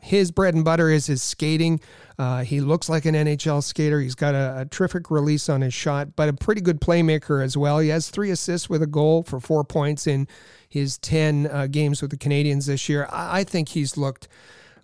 his 0.00 0.30
bread 0.30 0.54
and 0.54 0.64
butter 0.64 0.90
is 0.90 1.06
his 1.06 1.22
skating. 1.22 1.80
Uh, 2.18 2.44
he 2.44 2.60
looks 2.60 2.88
like 2.88 3.04
an 3.06 3.14
NHL 3.14 3.62
skater. 3.62 4.00
He's 4.00 4.14
got 4.14 4.34
a, 4.34 4.60
a, 4.60 4.64
terrific 4.66 5.10
release 5.10 5.48
on 5.48 5.62
his 5.62 5.74
shot, 5.74 6.14
but 6.14 6.28
a 6.28 6.32
pretty 6.32 6.60
good 6.60 6.80
playmaker 6.80 7.42
as 7.42 7.56
well. 7.56 7.80
He 7.80 7.88
has 7.88 8.08
three 8.08 8.30
assists 8.30 8.70
with 8.70 8.82
a 8.82 8.86
goal 8.86 9.24
for 9.24 9.40
four 9.40 9.64
points 9.64 10.06
in 10.06 10.28
his 10.68 10.96
10 10.98 11.46
uh, 11.46 11.66
games 11.66 12.00
with 12.00 12.12
the 12.12 12.16
Canadiens 12.16 12.66
this 12.66 12.88
year. 12.88 13.08
I, 13.10 13.40
I 13.40 13.44
think 13.44 13.70
he's 13.70 13.96
looked 13.96 14.28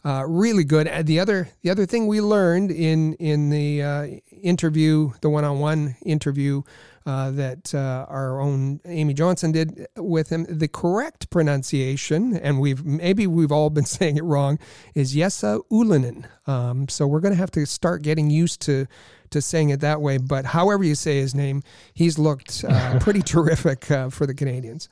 uh, 0.04 0.24
really 0.26 0.64
good. 0.64 0.88
The 1.06 1.20
other 1.20 1.50
the 1.62 1.70
other 1.70 1.86
thing 1.86 2.06
we 2.06 2.20
learned 2.20 2.70
in 2.70 3.14
in 3.14 3.50
the 3.50 3.82
uh, 3.82 4.06
interview, 4.30 5.12
the 5.20 5.28
one 5.28 5.44
on 5.44 5.58
one 5.58 5.96
interview 6.04 6.62
uh, 7.06 7.30
that 7.30 7.74
uh, 7.74 8.06
our 8.08 8.40
own 8.40 8.80
Amy 8.84 9.14
Johnson 9.14 9.52
did 9.52 9.86
with 9.96 10.28
him, 10.28 10.46
the 10.48 10.68
correct 10.68 11.30
pronunciation, 11.30 12.36
and 12.36 12.60
we've 12.60 12.84
maybe 12.84 13.26
we've 13.26 13.52
all 13.52 13.70
been 13.70 13.84
saying 13.98 14.16
it 14.16 14.24
wrong, 14.24 14.58
is 14.94 15.14
Jesse 15.14 15.58
Ylönen. 15.70 16.26
Um, 16.46 16.88
so 16.88 17.06
we're 17.06 17.20
going 17.20 17.32
to 17.32 17.38
have 17.38 17.50
to 17.52 17.66
start 17.66 18.02
getting 18.02 18.30
used 18.30 18.60
to 18.62 18.86
to 19.30 19.40
saying 19.40 19.70
it 19.70 19.80
that 19.80 20.00
way. 20.00 20.18
But 20.18 20.44
however 20.44 20.84
you 20.84 20.94
say 20.94 21.18
his 21.18 21.34
name, 21.34 21.62
he's 21.94 22.18
looked 22.18 22.64
uh, 22.68 22.98
pretty 23.00 23.22
terrific 23.22 23.90
uh, 23.90 24.10
for 24.10 24.26
the 24.26 24.34
Canadiens. 24.34 24.88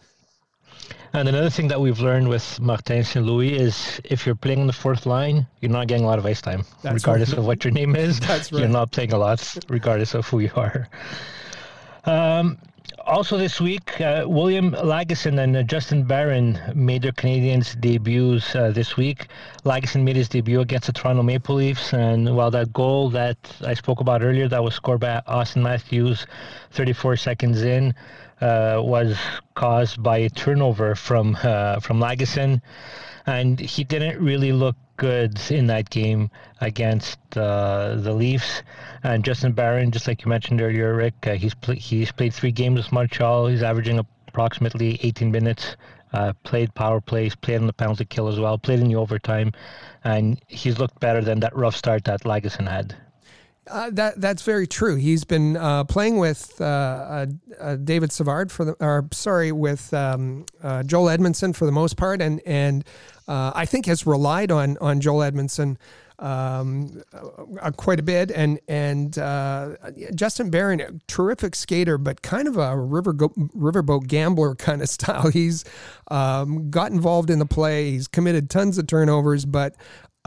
And 1.13 1.29
another 1.29 1.51
thing 1.51 1.69
that 1.69 1.81
we've 1.81 2.01
learned 2.01 2.29
with 2.29 2.61
Martin 2.61 3.03
St. 3.03 3.25
Louis 3.25 3.53
is 3.53 4.01
if 4.05 4.27
you're 4.27 4.35
playing 4.35 4.61
on 4.61 4.67
the 4.67 4.73
fourth 4.73 5.07
line, 5.07 5.47
you're 5.61 5.71
not 5.71 5.87
getting 5.87 6.05
a 6.05 6.07
lot 6.07 6.19
of 6.19 6.27
ice 6.27 6.41
time, 6.41 6.65
That's 6.83 6.95
regardless 6.95 7.31
right. 7.31 7.39
of 7.39 7.47
what 7.47 7.65
your 7.65 7.73
name 7.73 7.97
is. 7.97 8.21
That's 8.29 8.53
right. 8.53 8.61
You're 8.61 8.69
not 8.69 8.93
playing 8.93 9.13
a 9.13 9.19
lot, 9.19 9.57
regardless 9.69 10.15
of 10.15 10.27
who 10.29 10.41
you 10.41 10.51
are. 10.55 10.89
Um, 12.09 12.57
also 13.05 13.37
this 13.37 13.61
week, 13.61 14.01
uh, 14.01 14.25
William 14.27 14.71
Lagesson 14.73 15.39
and 15.39 15.55
uh, 15.55 15.63
Justin 15.63 16.05
Barron 16.05 16.59
made 16.75 17.03
their 17.03 17.13
Canadiens 17.13 17.79
debuts 17.79 18.57
uh, 18.57 18.71
this 18.71 18.97
week. 18.97 19.27
Lagesson 19.67 20.05
made 20.05 20.17
his 20.17 20.31
debut 20.31 20.61
against 20.61 20.87
the 20.87 20.93
Toronto 20.95 21.23
Maple 21.23 21.57
Leafs, 21.57 21.93
and 21.93 22.35
while 22.35 22.51
that 22.51 22.73
goal 22.73 23.11
that 23.11 23.37
I 23.61 23.75
spoke 23.75 24.01
about 24.01 24.23
earlier, 24.23 24.49
that 24.49 24.65
was 24.65 24.75
scored 24.75 25.01
by 25.01 25.21
Austin 25.27 25.63
Matthews, 25.63 26.27
34 26.71 27.17
seconds 27.17 27.61
in, 27.63 27.95
uh, 28.41 28.81
was 28.83 29.19
caused 29.55 30.03
by 30.03 30.17
a 30.17 30.31
turnover 30.31 30.95
from 30.95 31.37
uh, 31.43 31.79
from 31.81 32.01
Lagesson, 32.01 32.63
and 33.29 33.61
he 33.61 33.85
didn't 33.85 34.19
really 34.25 34.53
look 34.53 34.75
good 34.97 35.39
in 35.51 35.67
that 35.67 35.91
game 35.91 36.31
against 36.63 37.19
uh, 37.37 37.95
the 37.97 38.13
Leafs. 38.13 38.63
And 39.05 39.23
Justin 39.23 39.53
Barron, 39.53 39.91
just 39.91 40.09
like 40.09 40.25
you 40.25 40.31
mentioned 40.31 40.63
earlier, 40.63 40.95
Rick, 40.95 41.27
uh, 41.27 41.35
he's 41.35 41.53
pl- 41.55 41.75
he's 41.75 42.11
played 42.11 42.33
three 42.33 42.53
games 42.53 42.79
with 42.79 42.91
Montreal. 42.91 43.49
He's 43.49 43.63
averaging 43.63 43.99
approximately 43.99 44.99
18 45.03 45.31
minutes. 45.31 45.77
Uh, 46.15 46.33
played 46.43 46.75
power 46.75 47.03
plays, 47.03 47.35
played 47.35 47.61
on 47.61 47.67
the 47.67 47.73
penalty 47.75 48.07
kill 48.07 48.29
as 48.29 48.41
well, 48.41 48.57
played 48.57 48.81
in 48.81 48.89
the 48.89 48.97
overtime, 48.97 49.53
and 50.05 50.41
he's 50.47 50.79
looked 50.79 50.99
better 50.99 51.21
than 51.21 51.41
that 51.41 51.55
rough 51.55 51.77
start 51.77 52.05
that 52.05 52.23
Lagesson 52.23 52.67
had. 52.67 52.97
Uh, 53.71 53.91
that 53.91 54.21
that's 54.21 54.43
very 54.43 54.67
true. 54.67 54.97
He's 54.97 55.25
been 55.25 55.57
uh, 55.57 55.85
playing 55.85 56.19
with 56.19 56.61
uh, 56.61 57.27
uh 57.61 57.77
David 57.77 58.13
Savard 58.13 58.51
for 58.51 58.65
the, 58.65 58.77
or 58.81 59.09
sorry, 59.13 59.53
with 59.53 59.93
um, 59.95 60.47
uh, 60.63 60.83
Joel 60.83 61.11
Edmondson 61.11 61.53
for 61.53 61.67
the 61.67 61.73
most 61.73 61.97
part, 61.97 62.21
and 62.21 62.41
and 62.47 62.85
uh, 63.27 63.53
I 63.55 63.67
think 63.67 63.87
has 63.87 64.07
relied 64.07 64.51
on 64.51 64.77
on 64.79 65.01
Joel 65.01 65.23
Edmondson 65.23 65.79
um, 66.19 67.03
quite 67.77 68.01
a 68.01 68.03
bit. 68.03 68.31
And 68.31 68.61
and 68.69 69.15
Justin 70.15 70.51
Barron, 70.51 70.81
a 70.81 70.93
terrific 71.07 71.55
skater, 71.55 71.99
but 71.99 72.23
kind 72.23 72.49
of 72.49 72.57
a 72.57 72.77
river 72.77 73.13
go, 73.13 73.29
riverboat 73.29 74.07
gambler 74.07 74.55
kind 74.57 74.83
of 74.83 74.89
style. 74.89 75.31
He's 75.31 75.65
um, 76.11 76.71
got 76.71 76.91
involved 76.91 77.31
in 77.31 77.39
the 77.39 77.47
play. 77.47 77.91
He's 77.91 78.09
committed 78.09 78.51
tons 78.51 78.79
of 78.79 78.87
turnovers, 78.87 79.45
but 79.45 79.75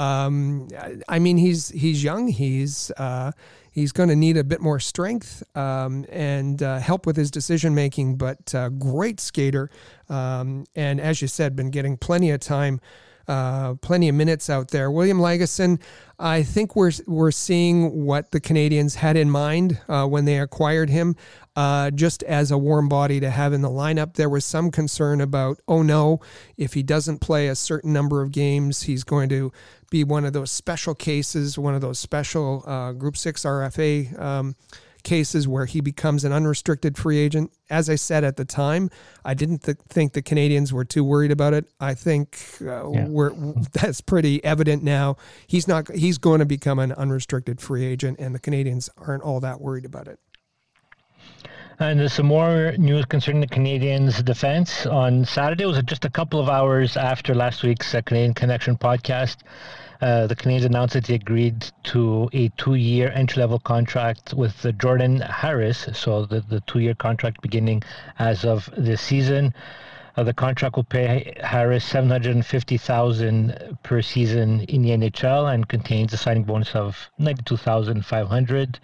um, 0.01 0.67
I 1.07 1.19
mean, 1.19 1.37
he's 1.37 1.69
he's 1.69 2.03
young. 2.03 2.27
He's 2.27 2.89
uh, 2.97 3.33
he's 3.69 3.91
going 3.91 4.09
to 4.09 4.15
need 4.15 4.35
a 4.35 4.43
bit 4.43 4.59
more 4.59 4.79
strength 4.79 5.43
um, 5.55 6.05
and 6.09 6.61
uh, 6.63 6.79
help 6.79 7.05
with 7.05 7.15
his 7.15 7.29
decision 7.29 7.75
making. 7.75 8.15
But 8.15 8.55
uh, 8.55 8.69
great 8.69 9.19
skater, 9.19 9.69
um, 10.09 10.65
and 10.75 10.99
as 10.99 11.21
you 11.21 11.27
said, 11.27 11.55
been 11.55 11.69
getting 11.69 11.97
plenty 11.97 12.31
of 12.31 12.39
time. 12.39 12.81
Uh, 13.27 13.75
plenty 13.75 14.09
of 14.09 14.15
minutes 14.15 14.49
out 14.49 14.69
there. 14.69 14.89
William 14.89 15.19
Lagesson, 15.19 15.79
I 16.19 16.41
think 16.41 16.75
we're 16.75 16.91
we're 17.05 17.31
seeing 17.31 18.03
what 18.03 18.31
the 18.31 18.41
Canadiens 18.41 18.95
had 18.95 19.15
in 19.15 19.29
mind 19.29 19.79
uh, 19.87 20.07
when 20.07 20.25
they 20.25 20.39
acquired 20.39 20.89
him 20.89 21.15
uh, 21.55 21.91
just 21.91 22.23
as 22.23 22.51
a 22.51 22.57
warm 22.57 22.89
body 22.89 23.19
to 23.19 23.29
have 23.29 23.53
in 23.53 23.61
the 23.61 23.69
lineup. 23.69 24.15
There 24.15 24.27
was 24.27 24.43
some 24.43 24.71
concern 24.71 25.21
about, 25.21 25.59
oh 25.67 25.81
no, 25.81 26.19
if 26.57 26.73
he 26.73 26.83
doesn't 26.83 27.19
play 27.19 27.47
a 27.47 27.55
certain 27.55 27.93
number 27.93 28.21
of 28.21 28.31
games, 28.31 28.83
he's 28.83 29.03
going 29.03 29.29
to 29.29 29.51
be 29.91 30.03
one 30.03 30.25
of 30.25 30.33
those 30.33 30.49
special 30.49 30.95
cases, 30.95 31.59
one 31.59 31.75
of 31.75 31.81
those 31.81 31.99
special 31.99 32.63
uh, 32.65 32.93
Group 32.93 33.15
6 33.15 33.43
RFA 33.43 34.19
um, 34.19 34.55
cases 35.03 35.47
where 35.47 35.65
he 35.65 35.81
becomes 35.81 36.23
an 36.23 36.31
unrestricted 36.31 36.97
free 36.97 37.19
agent. 37.19 37.51
As 37.69 37.89
I 37.89 37.95
said 37.95 38.23
at 38.23 38.37
the 38.37 38.45
time, 38.45 38.89
I 39.23 39.33
didn't 39.33 39.63
th- 39.63 39.77
think 39.89 40.13
the 40.13 40.21
Canadiens 40.21 40.71
were 40.71 40.85
too 40.85 41.03
worried 41.03 41.31
about 41.31 41.53
it. 41.53 41.65
I 41.79 41.93
think 41.93 42.39
uh, 42.61 42.89
yeah. 42.89 43.07
we're, 43.07 43.31
that's 43.73 44.01
pretty 44.01 44.43
evident 44.43 44.81
now. 44.81 45.17
He's 45.45 45.67
not. 45.67 45.93
He's 45.93 46.17
going 46.17 46.39
to 46.39 46.45
become 46.45 46.79
an 46.79 46.93
unrestricted 46.93 47.61
free 47.61 47.85
agent, 47.85 48.19
and 48.19 48.33
the 48.33 48.39
Canadiens 48.39 48.89
aren't 48.97 49.23
all 49.23 49.39
that 49.41 49.61
worried 49.61 49.85
about 49.85 50.07
it. 50.07 50.19
And 51.81 51.99
there's 51.99 52.13
some 52.13 52.27
more 52.27 52.73
news 52.77 53.05
concerning 53.05 53.41
the 53.41 53.47
Canadiens' 53.47 54.23
defense. 54.23 54.85
On 54.85 55.25
Saturday, 55.25 55.65
was 55.65 55.81
just 55.81 56.05
a 56.05 56.11
couple 56.11 56.39
of 56.39 56.47
hours 56.47 56.95
after 56.95 57.33
last 57.33 57.63
week's 57.63 57.95
uh, 57.95 58.03
Canadian 58.03 58.35
Connection 58.35 58.77
podcast. 58.77 59.37
Uh, 59.99 60.27
the 60.27 60.35
Canadiens 60.35 60.65
announced 60.65 60.93
that 60.93 61.05
they 61.05 61.15
agreed 61.15 61.65
to 61.85 62.29
a 62.33 62.49
two-year 62.49 63.11
entry-level 63.15 63.57
contract 63.61 64.31
with 64.35 64.63
uh, 64.63 64.71
Jordan 64.73 65.21
Harris. 65.21 65.87
So 65.93 66.25
the, 66.25 66.41
the 66.41 66.59
two-year 66.67 66.93
contract 66.93 67.41
beginning 67.41 67.81
as 68.19 68.45
of 68.45 68.69
this 68.77 69.01
season. 69.01 69.51
Uh, 70.15 70.21
the 70.21 70.35
contract 70.35 70.75
will 70.75 70.83
pay 70.83 71.33
Harris 71.43 71.83
seven 71.83 72.11
hundred 72.11 72.35
and 72.35 72.45
fifty 72.45 72.77
thousand 72.77 73.79
per 73.81 74.03
season 74.03 74.61
in 74.65 74.83
the 74.83 74.91
NHL 74.91 75.51
and 75.51 75.67
contains 75.67 76.13
a 76.13 76.17
signing 76.17 76.43
bonus 76.43 76.75
of 76.75 77.09
ninety-two 77.17 77.57
thousand 77.57 78.05
five 78.05 78.27
hundred. 78.27 78.79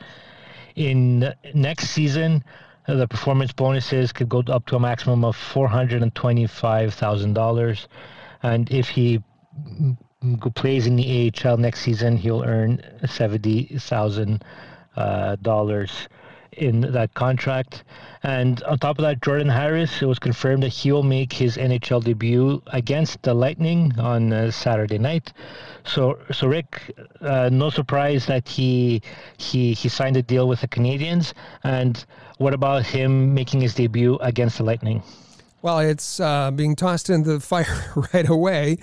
In 0.76 1.32
next 1.54 1.90
season, 1.90 2.44
the 2.88 3.08
performance 3.08 3.52
bonuses 3.52 4.14
could 4.14 4.30
go 4.30 4.42
up 4.48 4.66
to 4.68 4.78
a 4.78 4.80
maximum 4.80 5.26
of 5.26 5.36
$425,000. 5.36 7.88
And 8.44 8.72
if 8.72 8.88
he 8.90 9.24
plays 10.56 10.86
in 10.88 10.96
the 10.96 11.34
AHL 11.44 11.58
next 11.58 11.82
season, 11.82 12.16
he'll 12.18 12.44
earn 12.44 12.82
$70,000 13.04 14.42
uh, 14.96 15.36
in 16.58 16.82
that 16.82 17.14
contract. 17.14 17.84
And 18.24 18.62
on 18.64 18.80
top 18.80 18.98
of 18.98 19.04
that, 19.04 19.22
Jordan 19.22 19.50
Harris, 19.50 20.02
it 20.02 20.06
was 20.06 20.20
confirmed 20.20 20.64
that 20.64 20.70
he 20.70 20.92
will 20.92 21.04
make 21.04 21.32
his 21.32 21.58
NHL 21.58 22.04
debut 22.04 22.62
against 22.68 23.22
the 23.22 23.34
Lightning 23.34 23.94
on 24.00 24.34
uh, 24.34 24.52
Saturday 24.52 24.98
night. 24.98 25.34
So, 25.86 26.20
so 26.32 26.48
Rick, 26.48 26.92
uh, 27.22 27.50
no 27.52 27.70
surprise 27.70 28.26
that 28.26 28.48
he 28.48 29.02
he 29.38 29.74
he 29.74 29.88
signed 29.88 30.18
a 30.18 30.22
deal 30.22 30.48
with 30.48 30.62
the 30.62 30.68
Canadiens. 30.68 31.34
And 31.64 32.04
what 32.38 32.54
about 32.54 32.86
him 32.86 33.34
making 33.34 33.62
his 33.62 33.76
debut 33.76 34.18
against 34.18 34.58
the 34.58 34.64
Lightning? 34.64 35.04
Well, 35.62 35.80
it's 35.80 36.20
uh, 36.20 36.52
being 36.52 36.76
tossed 36.76 37.10
into 37.10 37.34
the 37.34 37.40
fire 37.54 37.94
right 38.14 38.28
away. 38.28 38.78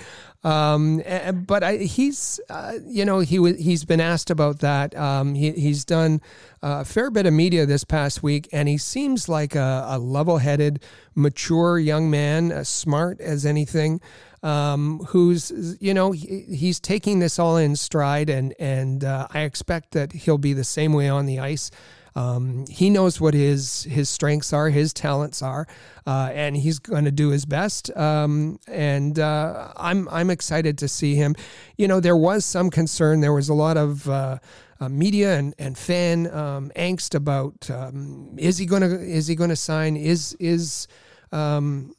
Um, 0.44 1.02
but 1.46 1.64
I, 1.64 1.76
he's, 1.78 2.38
uh, 2.50 2.74
you 2.86 3.06
know, 3.06 3.20
he 3.20 3.54
he's 3.54 3.86
been 3.86 4.00
asked 4.00 4.30
about 4.30 4.58
that. 4.58 4.94
Um, 4.94 5.34
he, 5.34 5.52
he's 5.52 5.86
done 5.86 6.20
a 6.62 6.84
fair 6.84 7.10
bit 7.10 7.24
of 7.24 7.32
media 7.32 7.64
this 7.64 7.82
past 7.84 8.22
week, 8.22 8.48
and 8.52 8.68
he 8.68 8.76
seems 8.76 9.26
like 9.26 9.54
a, 9.54 9.86
a 9.88 9.98
level-headed, 9.98 10.82
mature 11.14 11.78
young 11.78 12.10
man, 12.10 12.52
as 12.52 12.68
smart 12.68 13.20
as 13.20 13.46
anything. 13.46 14.00
Um, 14.42 14.98
who's 15.08 15.78
you 15.80 15.94
know 15.94 16.12
he, 16.12 16.42
he's 16.42 16.78
taking 16.78 17.20
this 17.20 17.38
all 17.38 17.56
in 17.56 17.74
stride, 17.76 18.28
and 18.28 18.54
and 18.58 19.02
uh, 19.02 19.26
I 19.30 19.40
expect 19.40 19.92
that 19.92 20.12
he'll 20.12 20.36
be 20.36 20.52
the 20.52 20.64
same 20.64 20.92
way 20.92 21.08
on 21.08 21.24
the 21.24 21.38
ice. 21.38 21.70
Um, 22.16 22.66
he 22.68 22.90
knows 22.90 23.20
what 23.20 23.34
his 23.34 23.84
his 23.84 24.08
strengths 24.08 24.52
are, 24.52 24.70
his 24.70 24.92
talents 24.92 25.42
are, 25.42 25.66
uh, 26.06 26.30
and 26.32 26.56
he's 26.56 26.78
going 26.78 27.04
to 27.04 27.10
do 27.10 27.30
his 27.30 27.44
best. 27.44 27.94
Um, 27.96 28.58
and 28.68 29.18
uh, 29.18 29.72
I'm 29.76 30.08
I'm 30.08 30.30
excited 30.30 30.78
to 30.78 30.88
see 30.88 31.16
him. 31.16 31.34
You 31.76 31.88
know, 31.88 32.00
there 32.00 32.16
was 32.16 32.44
some 32.44 32.70
concern. 32.70 33.20
There 33.20 33.32
was 33.32 33.48
a 33.48 33.54
lot 33.54 33.76
of 33.76 34.08
uh, 34.08 34.38
uh, 34.80 34.88
media 34.88 35.36
and, 35.38 35.54
and 35.58 35.76
fan 35.76 36.32
um, 36.32 36.70
angst 36.76 37.14
about 37.14 37.70
um, 37.70 38.34
is 38.38 38.58
he 38.58 38.66
going 38.66 38.82
to 38.82 39.00
is 39.00 39.26
he 39.26 39.34
going 39.34 39.50
to 39.50 39.56
sign 39.56 39.96
is 39.96 40.36
is 40.38 40.86
um, 41.32 41.94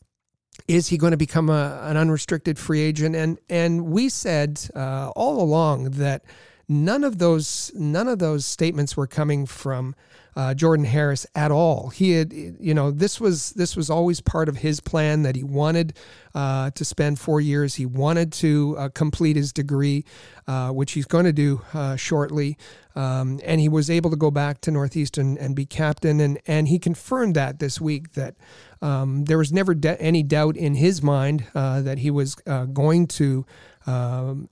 is 0.68 0.88
he 0.88 0.98
going 0.98 1.12
to 1.12 1.18
become 1.18 1.50
a, 1.50 1.80
an 1.84 1.98
unrestricted 1.98 2.58
free 2.58 2.82
agent 2.82 3.16
and 3.16 3.40
and 3.50 3.86
we 3.86 4.10
said 4.10 4.60
uh, 4.76 5.10
all 5.16 5.42
along 5.42 5.92
that 5.92 6.24
none 6.68 7.04
of 7.04 7.18
those 7.18 7.72
none 7.76 8.08
of 8.08 8.20
those 8.20 8.46
statements 8.46 8.98
were 8.98 9.08
coming 9.08 9.46
from 9.46 9.96
uh, 10.36 10.54
Jordan 10.54 10.86
Harris 10.86 11.26
at 11.34 11.50
all. 11.50 11.90
He 11.90 12.12
had, 12.12 12.34
you 12.34 12.74
know, 12.74 12.92
this 12.92 13.22
was 13.22 13.52
this 13.52 13.76
was 13.76 13.90
always 13.90 14.20
part 14.20 14.50
of 14.50 14.58
his 14.58 14.82
plan 14.82 15.24
that 15.24 15.36
he 15.36 15.44
wanted 15.44 15.94
uh, 16.34 16.72
to 16.72 16.84
spend 16.84 17.20
four 17.20 17.40
years. 17.40 17.76
He 17.76 17.86
wanted 17.86 18.34
to 18.34 18.76
uh, 18.78 18.90
complete 18.90 19.38
his 19.38 19.54
degree, 19.54 20.04
uh, 20.46 20.72
which 20.72 20.92
he's 20.92 21.06
going 21.06 21.26
to 21.26 21.34
do 21.34 21.62
uh, 21.74 21.96
shortly. 21.96 22.58
Um, 22.96 23.40
and 23.44 23.62
he 23.62 23.70
was 23.70 23.90
able 23.90 24.10
to 24.10 24.18
go 24.18 24.32
back 24.32 24.62
to 24.62 24.72
Northeastern 24.72 25.38
and 25.38 25.56
be 25.56 25.66
captain. 25.66 26.20
And 26.20 26.40
and 26.46 26.68
he 26.68 26.80
confirmed 26.80 27.36
that 27.36 27.60
this 27.60 27.80
week 27.80 28.14
that 28.14 28.36
um, 28.82 29.26
there 29.26 29.38
was 29.38 29.54
never 29.54 29.74
de- 29.74 30.02
any 30.02 30.22
doubt 30.22 30.58
in 30.58 30.76
his 30.76 31.02
mind 31.02 31.46
uh, 31.56 31.82
that 31.82 32.00
he 32.00 32.12
was 32.12 32.36
going 32.36 33.08
to. 33.08 33.46
Um, 33.88 34.50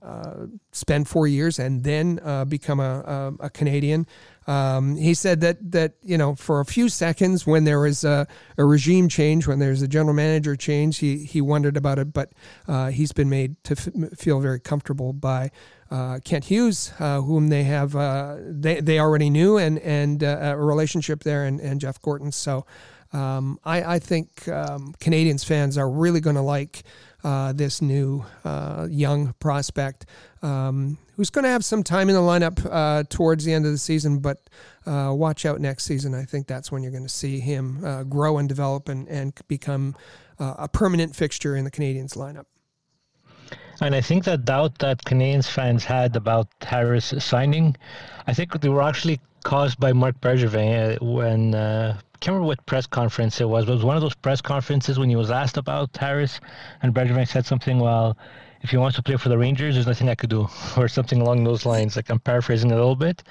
spend 0.70 1.08
four 1.08 1.26
years 1.26 1.58
and 1.58 1.82
then 1.82 2.20
become 2.48 2.78
a, 2.78 3.34
a, 3.40 3.46
a 3.46 3.50
Canadian. 3.50 4.06
Um, 4.46 4.96
he 4.96 5.14
said 5.14 5.40
that 5.40 5.72
that 5.72 5.94
you 6.02 6.18
know 6.18 6.34
for 6.34 6.60
a 6.60 6.64
few 6.64 6.88
seconds 6.88 7.46
when 7.46 7.64
there 7.64 7.80
was 7.80 8.04
a, 8.04 8.26
a, 8.58 8.64
regime 8.64 9.08
change, 9.08 9.46
when 9.46 9.58
there's 9.58 9.80
a 9.80 9.88
general 9.88 10.14
manager 10.14 10.54
change, 10.54 10.98
he 10.98 11.24
he 11.24 11.40
wondered 11.40 11.76
about 11.76 11.98
it, 11.98 12.12
but 12.12 12.32
uh, 12.68 12.90
he's 12.90 13.12
been 13.12 13.30
made 13.30 13.62
to 13.64 13.72
f- 13.72 14.18
feel 14.18 14.40
very 14.40 14.60
comfortable 14.60 15.12
by. 15.12 15.50
Uh, 15.90 16.18
Kent 16.24 16.46
Hughes, 16.46 16.92
uh, 16.98 17.20
whom 17.20 17.48
they 17.48 17.62
have, 17.64 17.94
uh, 17.94 18.36
they, 18.40 18.80
they 18.80 18.98
already 18.98 19.30
knew, 19.30 19.58
and 19.58 19.78
and 19.78 20.24
uh, 20.24 20.38
a 20.40 20.56
relationship 20.56 21.22
there, 21.22 21.44
and, 21.44 21.60
and 21.60 21.80
Jeff 21.80 22.00
Gorton. 22.00 22.32
So, 22.32 22.66
um, 23.14 23.60
I, 23.64 23.94
I 23.94 23.98
think 24.00 24.48
um, 24.48 24.94
Canadiens 24.98 25.44
fans 25.44 25.78
are 25.78 25.88
really 25.88 26.20
going 26.20 26.36
to 26.36 26.42
like 26.42 26.82
uh, 27.22 27.52
this 27.52 27.80
new 27.80 28.24
uh, 28.44 28.86
young 28.90 29.34
prospect 29.38 30.04
um, 30.42 30.98
who's 31.16 31.30
going 31.30 31.44
to 31.44 31.48
have 31.48 31.64
some 31.64 31.82
time 31.82 32.08
in 32.08 32.14
the 32.16 32.20
lineup 32.20 32.66
uh, 32.70 33.04
towards 33.08 33.44
the 33.44 33.52
end 33.52 33.64
of 33.64 33.72
the 33.72 33.78
season, 33.78 34.18
but 34.18 34.50
uh, 34.84 35.12
watch 35.14 35.46
out 35.46 35.60
next 35.60 35.84
season. 35.84 36.12
I 36.14 36.24
think 36.24 36.48
that's 36.48 36.72
when 36.72 36.82
you're 36.82 36.92
going 36.92 37.04
to 37.04 37.08
see 37.08 37.38
him 37.38 37.84
uh, 37.84 38.02
grow 38.02 38.36
and 38.38 38.48
develop 38.48 38.88
and, 38.88 39.08
and 39.08 39.32
become 39.46 39.94
uh, 40.40 40.54
a 40.58 40.68
permanent 40.68 41.14
fixture 41.14 41.56
in 41.56 41.64
the 41.64 41.70
Canadiens 41.70 42.16
lineup. 42.16 42.46
And 43.80 43.94
I 43.94 44.00
think 44.00 44.24
that 44.24 44.44
doubt 44.44 44.78
that 44.80 45.04
Canadiens 45.04 45.48
fans 45.48 45.84
had 45.84 46.16
about 46.16 46.48
Harris 46.62 47.14
signing, 47.18 47.76
I 48.26 48.34
think 48.34 48.60
they 48.60 48.68
were 48.68 48.82
actually 48.82 49.20
caused 49.44 49.78
by 49.78 49.92
Marc 49.92 50.20
Bergevin 50.20 51.00
when 51.00 51.54
can't 52.24 52.32
remember 52.32 52.46
what 52.46 52.64
press 52.64 52.86
conference 52.86 53.38
it 53.42 53.48
was, 53.50 53.66
but 53.66 53.72
it 53.72 53.74
was 53.74 53.84
one 53.84 53.96
of 53.96 54.02
those 54.02 54.14
press 54.14 54.40
conferences 54.40 54.98
when 54.98 55.10
he 55.10 55.16
was 55.16 55.30
asked 55.30 55.58
about 55.58 55.94
Harris, 55.94 56.40
and 56.80 56.94
Bergevin 56.94 57.28
said 57.28 57.44
something, 57.44 57.78
well, 57.78 58.16
if 58.62 58.70
he 58.70 58.78
wants 58.78 58.96
to 58.96 59.02
play 59.02 59.16
for 59.16 59.28
the 59.28 59.36
Rangers, 59.36 59.74
there's 59.74 59.86
nothing 59.86 60.08
I 60.08 60.14
could 60.14 60.30
do, 60.30 60.48
or 60.78 60.88
something 60.88 61.20
along 61.20 61.44
those 61.44 61.66
lines. 61.66 61.96
Like 61.96 62.08
I'm 62.08 62.18
paraphrasing 62.18 62.72
a 62.72 62.76
little 62.76 62.96
bit, 62.96 63.22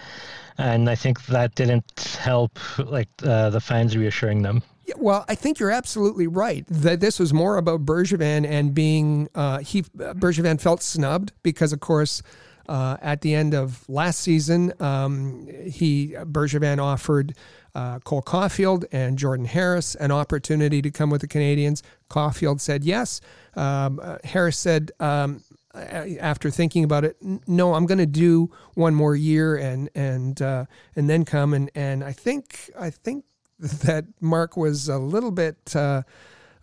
and 0.59 0.87
I 0.87 0.93
think 0.93 1.25
that 1.25 1.55
didn't 1.55 2.17
help, 2.21 2.59
like 2.77 3.09
uh, 3.23 3.49
the 3.49 3.59
fans 3.59 3.97
reassuring 3.97 4.43
them. 4.43 4.61
Well, 4.95 5.25
I 5.27 5.33
think 5.33 5.57
you're 5.57 5.71
absolutely 5.71 6.27
right 6.27 6.63
that 6.67 6.99
this 6.99 7.19
was 7.19 7.33
more 7.33 7.57
about 7.57 7.87
Bergevin 7.87 8.45
and 8.47 8.75
being 8.75 9.27
uh, 9.33 9.57
he 9.59 9.81
Bergevin 9.81 10.61
felt 10.61 10.83
snubbed 10.83 11.31
because, 11.41 11.73
of 11.73 11.79
course. 11.79 12.21
Uh, 12.69 12.95
at 13.01 13.19
the 13.19 13.35
end 13.35 13.53
of 13.53 13.83
last 13.89 14.21
season, 14.21 14.71
um, 14.79 15.49
he 15.65 16.15
Bergevin 16.23 16.81
offered 16.81 17.35
uh, 17.75 17.99
Cole 17.99 18.21
Caufield 18.21 18.85
and 18.91 19.17
Jordan 19.17 19.45
Harris 19.45 19.95
an 19.95 20.11
opportunity 20.11 20.81
to 20.81 20.91
come 20.91 21.09
with 21.09 21.21
the 21.21 21.27
Canadiens. 21.27 21.81
Caufield 22.09 22.61
said 22.61 22.83
yes. 22.83 23.21
Um, 23.55 23.99
uh, 24.01 24.17
Harris 24.23 24.57
said, 24.57 24.91
um, 24.99 25.43
after 25.73 26.51
thinking 26.51 26.83
about 26.83 27.03
it, 27.03 27.17
no, 27.47 27.73
I'm 27.73 27.85
going 27.85 27.97
to 27.97 28.05
do 28.05 28.51
one 28.75 28.93
more 28.93 29.15
year 29.15 29.55
and 29.55 29.89
and 29.95 30.39
uh, 30.41 30.65
and 30.95 31.09
then 31.09 31.25
come 31.25 31.53
and 31.53 31.71
and 31.73 32.03
I 32.03 32.11
think 32.11 32.69
I 32.77 32.91
think 32.91 33.25
that 33.59 34.05
Marc 34.21 34.55
was 34.55 34.87
a 34.87 34.97
little 34.97 35.31
bit. 35.31 35.75
Uh, 35.75 36.03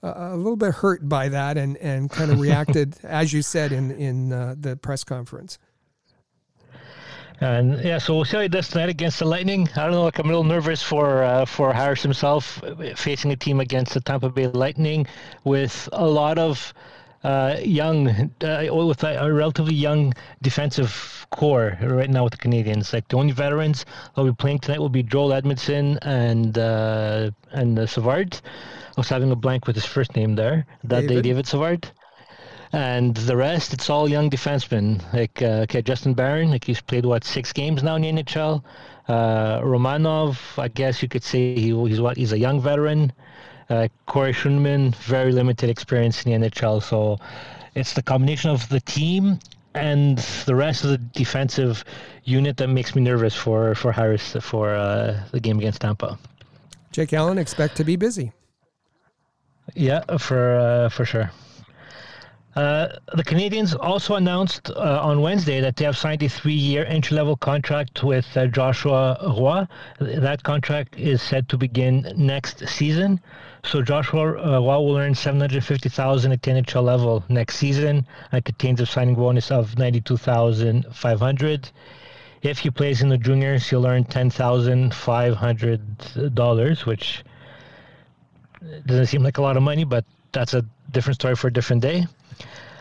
a 0.03 0.35
little 0.35 0.57
bit 0.57 0.73
hurt 0.77 1.07
by 1.11 1.29
that 1.29 1.59
and, 1.59 1.77
and 1.77 2.09
kind 2.09 2.31
of 2.31 2.41
reacted, 2.41 2.97
as 3.03 3.35
you 3.35 3.43
said 3.43 3.71
in 3.71 3.91
in 3.91 4.33
uh, 4.33 4.55
the 4.59 4.75
press 4.75 5.05
conference. 5.05 5.59
And 7.41 7.83
yeah, 7.83 7.97
so 7.99 8.15
we'll 8.15 8.27
see 8.27 8.37
how 8.37 8.43
he 8.43 8.49
does 8.49 8.69
tonight 8.69 8.91
against 8.91 9.19
the 9.19 9.25
Lightning. 9.25 9.67
I 9.75 9.85
don't 9.85 9.93
know, 9.93 10.05
like 10.05 10.19
I'm 10.19 10.27
a 10.27 10.29
little 10.29 10.45
nervous 10.45 10.83
for 10.83 11.25
uh, 11.25 11.47
for 11.47 11.73
Harris 11.73 12.03
himself 12.03 12.63
facing 12.97 13.33
a 13.33 13.37
team 13.37 13.61
against 13.61 13.95
the 13.95 14.01
Tampa 14.01 14.29
Bay 14.29 14.47
Lightning 14.49 15.07
with 15.45 15.89
a 15.93 16.07
lot 16.07 16.39
of 16.39 16.75
uh, 17.25 17.57
young, 17.63 18.09
uh, 18.43 18.67
with 18.71 19.05
a, 19.05 19.25
a, 19.25 19.33
relatively 19.33 19.75
young 19.75 20.13
defensive 20.43 21.27
core 21.31 21.79
right 21.83 22.11
now 22.11 22.25
with 22.25 22.33
the 22.33 22.39
Canadiens. 22.39 22.93
Like 22.93 23.09
the 23.09 23.17
only 23.17 23.33
veterans 23.33 23.85
that 23.85 24.23
will 24.23 24.33
be 24.33 24.37
playing 24.37 24.59
tonight 24.61 24.81
will 24.81 24.89
be 24.89 25.03
Joel 25.03 25.33
Edmondson 25.33 25.99
and 26.03 26.57
uh, 26.59 27.31
and 27.53 27.79
uh, 27.79 27.87
Savard. 27.87 28.41
I 28.45 29.01
was 29.01 29.09
having 29.09 29.31
a 29.31 29.37
blank 29.37 29.67
with 29.67 29.77
his 29.77 29.87
first 29.87 30.15
name 30.15 30.35
there. 30.35 30.67
That 30.85 31.03
David. 31.03 31.09
day, 31.09 31.31
David 31.31 31.47
Savard 31.47 31.91
and 32.73 33.17
the 33.17 33.37
rest 33.37 33.73
it's 33.73 33.91
all 33.91 34.09
young 34.09 34.31
defensemen 34.31 35.01
like 35.13 35.43
uh, 35.43 35.65
okay 35.65 35.83
Justin 35.83 36.15
Barron 36.15 36.51
like 36.51 36.65
he's 36.65 36.81
played 36.81 37.05
what 37.05 37.25
six 37.25 37.53
games 37.53 37.83
now 37.83 37.97
in 37.97 38.03
the 38.03 38.23
NHL 38.23 38.63
uh, 39.09 39.61
Romanov 39.61 40.39
I 40.59 40.69
guess 40.69 41.03
you 41.03 41.09
could 41.09 41.25
say 41.25 41.55
he, 41.55 41.75
he's 41.89 42.01
what 42.01 42.17
he's 42.17 42.33
a 42.33 42.39
young 42.39 42.61
veteran 42.61 43.13
uh, 43.69 43.89
Corey 44.07 44.33
Schueneman 44.33 44.95
very 44.97 45.33
limited 45.33 45.69
experience 45.69 46.25
in 46.25 46.43
the 46.43 46.49
NHL 46.49 46.83
so 46.83 47.19
it's 47.75 47.95
the 47.95 48.03
combination 48.03 48.51
of 48.51 48.69
the 48.69 48.81
team 48.81 49.41
and 49.75 50.19
the 50.47 50.55
rest 50.55 50.85
of 50.85 50.91
the 50.91 50.99
defensive 50.99 51.85
unit 52.25 52.57
that 52.57 52.69
makes 52.69 52.95
me 52.95 53.03
nervous 53.03 53.35
for 53.35 53.75
for 53.75 53.93
Harris 53.93 54.37
for 54.41 54.75
uh, 54.75 55.21
the 55.31 55.41
game 55.41 55.59
against 55.59 55.81
Tampa. 55.81 56.19
Jake 56.93 57.13
Allen 57.13 57.39
expect 57.39 57.77
to 57.77 57.85
be 57.85 57.97
busy. 57.97 58.33
Yeah, 59.75 60.03
for 60.19 60.59
uh, 60.59 60.89
for 60.89 61.05
sure. 61.05 61.31
Uh, 62.57 62.89
the 63.15 63.23
Canadiens 63.23 63.77
also 63.79 64.17
announced 64.17 64.71
uh, 64.71 64.99
on 65.01 65.21
Wednesday 65.21 65.61
that 65.61 65.77
they 65.77 65.85
have 65.85 65.97
signed 65.97 66.21
a 66.25 66.29
three-year 66.29 66.85
entry-level 66.87 67.37
contract 67.37 68.03
with 68.03 68.27
uh, 68.37 68.49
Joshua 68.49 69.17
Roy. 69.39 69.65
That 70.01 70.43
contract 70.43 70.99
is 70.99 71.23
set 71.23 71.49
to 71.51 71.57
begin 71.57 72.13
next 72.17 72.67
season. 72.67 73.21
So 73.63 73.83
Joshua 73.83 74.37
uh, 74.37 74.59
Roy 74.59 74.81
will 74.81 74.97
earn 74.97 75.15
750000 75.15 76.33
at 76.33 76.43
the 76.43 76.51
NHL 76.51 76.83
level 76.83 77.23
next 77.29 77.55
season 77.57 78.05
and 78.33 78.45
contains 78.45 78.81
a 78.81 78.87
signing 78.87 79.15
bonus 79.15 79.53
of 79.53 79.79
92500 79.79 81.71
If 82.43 82.59
he 82.59 82.71
plays 82.71 83.01
in 83.01 83.11
the 83.11 83.19
juniors, 83.19 83.71
he'll 83.71 83.87
earn 83.87 84.03
$10,500, 84.05 86.87
which 86.87 87.23
doesn't 88.87 89.07
seem 89.07 89.23
like 89.23 89.39
a 89.39 89.43
lot 89.43 89.57
of 89.57 89.63
money, 89.63 89.85
but 89.85 90.05
that's 90.33 90.55
a 90.55 90.65
different 90.91 91.15
story 91.15 91.37
for 91.37 91.47
a 91.47 91.53
different 91.53 91.83
day. 91.83 92.09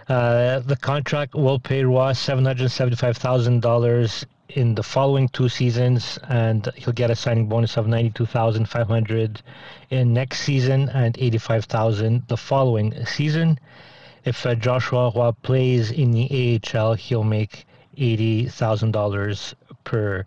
Uh, 0.09 0.59
the 0.61 0.75
contract 0.75 1.35
will 1.35 1.59
pay 1.59 1.83
Ross 1.83 2.19
$775,000 2.25 4.25
in 4.49 4.73
the 4.73 4.81
following 4.81 5.29
two 5.29 5.47
seasons, 5.47 6.17
and 6.27 6.67
he'll 6.75 6.93
get 6.93 7.11
a 7.11 7.15
signing 7.15 7.47
bonus 7.47 7.77
of 7.77 7.87
92500 7.87 9.43
in 9.91 10.11
next 10.11 10.41
season 10.41 10.89
and 10.89 11.15
85000 11.19 12.23
the 12.27 12.37
following 12.37 13.05
season. 13.05 13.59
If 14.25 14.47
uh, 14.47 14.55
Joshua 14.55 15.11
Roy 15.15 15.31
plays 15.43 15.91
in 15.91 16.11
the 16.11 16.59
AHL, 16.73 16.95
he'll 16.95 17.23
make 17.23 17.67
$80,000 17.95 19.53
per 19.83 20.25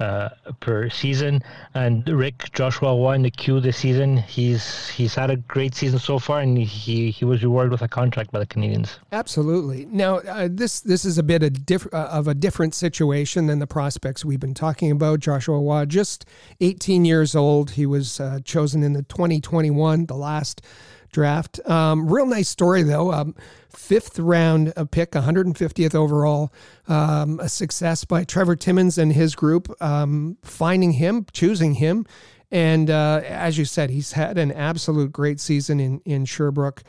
uh, 0.00 0.30
per 0.60 0.88
season. 0.88 1.42
And 1.74 2.08
Rick 2.08 2.52
Joshua 2.52 2.94
won 2.96 3.22
the 3.22 3.30
Q 3.30 3.60
this 3.60 3.76
season. 3.76 4.16
He's 4.16 4.88
he's 4.88 5.14
had 5.14 5.30
a 5.30 5.36
great 5.36 5.74
season 5.74 5.98
so 5.98 6.18
far, 6.18 6.40
and 6.40 6.56
he 6.58 7.10
he 7.10 7.24
was 7.24 7.42
rewarded 7.42 7.70
with 7.70 7.82
a 7.82 7.88
contract 7.88 8.32
by 8.32 8.38
the 8.38 8.46
Canadiens. 8.46 8.98
Absolutely. 9.12 9.86
Now 9.86 10.16
uh, 10.18 10.48
this 10.50 10.80
this 10.80 11.04
is 11.04 11.18
a 11.18 11.22
bit 11.22 11.42
of, 11.42 11.66
diff- 11.66 11.92
uh, 11.92 12.08
of 12.10 12.28
a 12.28 12.34
different 12.34 12.74
situation 12.74 13.46
than 13.46 13.58
the 13.58 13.66
prospects 13.66 14.24
we've 14.24 14.40
been 14.40 14.54
talking 14.54 14.90
about. 14.90 15.20
Joshua 15.20 15.58
Roy, 15.58 15.84
just 15.84 16.24
18 16.60 17.04
years 17.04 17.36
old. 17.36 17.72
He 17.72 17.86
was 17.86 18.20
uh, 18.20 18.40
chosen 18.44 18.82
in 18.82 18.94
the 18.94 19.02
2021, 19.02 20.06
the 20.06 20.14
last 20.14 20.62
draft. 21.10 21.60
Um, 21.68 22.08
real 22.08 22.26
nice 22.26 22.48
story 22.48 22.82
though. 22.82 23.12
Um, 23.12 23.34
fifth 23.68 24.18
round 24.18 24.72
pick, 24.90 25.12
150th 25.12 25.94
overall. 25.94 26.52
Um, 26.88 27.40
a 27.40 27.48
success 27.48 28.04
by 28.04 28.24
Trevor 28.24 28.56
Timmins 28.56 28.98
and 28.98 29.12
his 29.12 29.34
group, 29.34 29.70
um, 29.82 30.38
finding 30.42 30.92
him, 30.92 31.26
choosing 31.32 31.74
him, 31.74 32.06
and 32.50 32.90
uh, 32.90 33.22
as 33.24 33.58
you 33.58 33.64
said, 33.64 33.90
he's 33.90 34.12
had 34.12 34.38
an 34.38 34.50
absolute 34.52 35.12
great 35.12 35.40
season 35.40 35.80
in 35.80 36.00
in 36.04 36.24
Sherbrooke. 36.24 36.82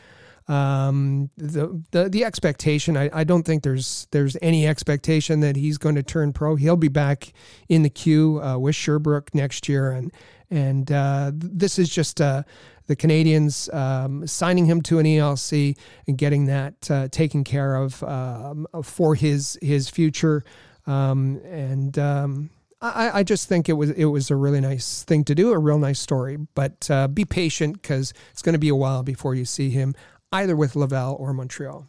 Um, 0.48 1.30
the, 1.38 1.82
the 1.92 2.10
the 2.10 2.26
expectation, 2.26 2.98
I, 2.98 3.10
I 3.14 3.24
don't 3.24 3.44
think 3.44 3.64
there's 3.64 4.08
there's 4.12 4.36
any 4.42 4.68
expectation 4.68 5.40
that 5.42 5.56
he's 5.56 5.78
going 5.78 5.96
to 5.96 6.04
turn 6.04 6.34
pro. 6.34 6.56
He'll 6.56 6.76
be 6.76 6.88
back 6.88 7.32
in 7.70 7.84
the 7.84 7.90
Q 7.90 8.42
uh, 8.42 8.58
with 8.58 8.76
Sherbrooke 8.76 9.34
next 9.36 9.70
year, 9.70 9.92
and 9.92 10.12
and 10.50 10.92
uh, 10.92 11.32
this 11.34 11.78
is 11.78 11.90
just 11.90 12.20
uh, 12.20 12.44
the 12.92 12.96
Canadiens 12.98 13.74
um, 13.74 14.28
signing 14.28 14.66
him 14.66 14.82
to 14.82 15.00
an 15.00 15.06
ELC 15.06 15.78
and 16.08 16.18
getting 16.18 16.48
that 16.48 16.92
uh, 16.92 17.08
taken 17.08 17.46
care 17.46 17.76
of 17.76 18.04
um, 18.04 18.68
for 18.84 19.16
his 19.16 19.58
his 19.62 19.90
future. 19.90 20.44
Um, 20.86 21.40
and 21.46 21.98
um, 21.98 22.50
I, 22.82 23.20
I, 23.20 23.24
just 23.24 23.48
think 23.48 23.70
it 23.70 23.74
was 23.74 23.92
it 23.92 24.06
was 24.06 24.30
a 24.30 24.36
really 24.36 24.60
nice 24.60 25.04
thing 25.04 25.24
to 25.24 25.36
do, 25.36 25.54
a 25.54 25.58
real 25.58 25.80
nice 25.80 26.02
story. 26.02 26.38
But 26.54 26.92
uh, 26.92 27.08
be 27.08 27.24
patient 27.24 27.82
because 27.82 28.14
it's 28.32 28.42
going 28.42 28.54
to 28.54 28.60
be 28.60 28.70
a 28.70 28.76
while 28.76 29.04
before 29.04 29.36
you 29.36 29.46
see 29.46 29.70
him 29.70 29.96
either 30.34 30.58
with 30.58 30.76
Laval 30.76 31.16
or 31.16 31.32
Montreal. 31.32 31.88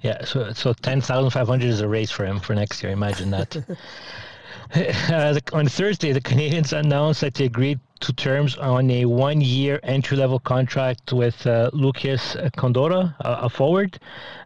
Yeah, 0.00 0.24
so 0.24 0.54
so 0.54 0.72
ten 0.72 1.02
thousand 1.02 1.32
five 1.32 1.48
hundred 1.48 1.68
is 1.68 1.82
a 1.82 1.88
race 1.88 2.10
for 2.10 2.24
him 2.24 2.40
for 2.40 2.54
next 2.54 2.82
year. 2.82 2.92
Imagine 2.92 3.30
that. 3.32 3.56
uh, 4.74 5.34
the, 5.34 5.42
on 5.52 5.68
Thursday, 5.68 6.12
the 6.12 6.20
Canadiens 6.20 6.72
announced 6.72 7.20
that 7.20 7.34
they 7.34 7.44
agreed 7.44 7.78
to 8.06 8.12
terms 8.12 8.56
on 8.56 8.90
a 8.90 9.04
one-year 9.04 9.80
entry-level 9.82 10.40
contract 10.40 11.12
with 11.12 11.46
uh, 11.46 11.70
Lucas 11.72 12.36
Condotta, 12.56 13.14
a, 13.20 13.48
forward, 13.48 13.98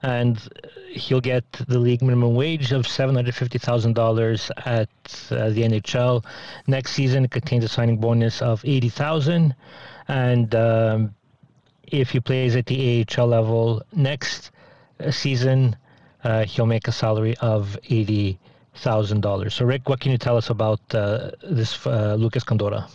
and 0.02 0.38
he'll 0.90 1.20
get 1.20 1.44
the 1.66 1.78
league 1.78 2.02
minimum 2.02 2.34
wage 2.34 2.72
of 2.72 2.86
seven 2.86 3.14
hundred 3.14 3.34
fifty 3.34 3.58
thousand 3.58 3.94
dollars 3.94 4.50
at 4.64 4.88
uh, 5.30 5.50
the 5.50 5.62
NHL 5.62 6.24
next 6.66 6.92
season. 6.92 7.24
It 7.24 7.30
contains 7.30 7.64
a 7.64 7.68
signing 7.68 7.98
bonus 7.98 8.40
of 8.42 8.64
eighty 8.64 8.88
thousand, 8.88 9.54
and 10.06 10.54
um, 10.54 11.14
if 11.86 12.10
he 12.10 12.20
plays 12.20 12.54
at 12.56 12.66
the 12.66 13.06
AHL 13.16 13.26
level 13.26 13.82
next 13.92 14.50
uh, 15.00 15.10
season, 15.10 15.76
uh, 16.24 16.44
he'll 16.44 16.66
make 16.66 16.86
a 16.88 16.92
salary 16.92 17.36
of 17.38 17.78
eighty 17.90 18.38
thousand 18.74 19.20
dollars. 19.20 19.54
So, 19.54 19.64
Rick, 19.64 19.88
what 19.88 20.00
can 20.00 20.12
you 20.12 20.18
tell 20.18 20.36
us 20.36 20.50
about 20.50 20.80
uh, 20.94 21.32
this 21.42 21.86
uh, 21.86 22.14
Lucas 22.14 22.44
Condotta? 22.44 22.88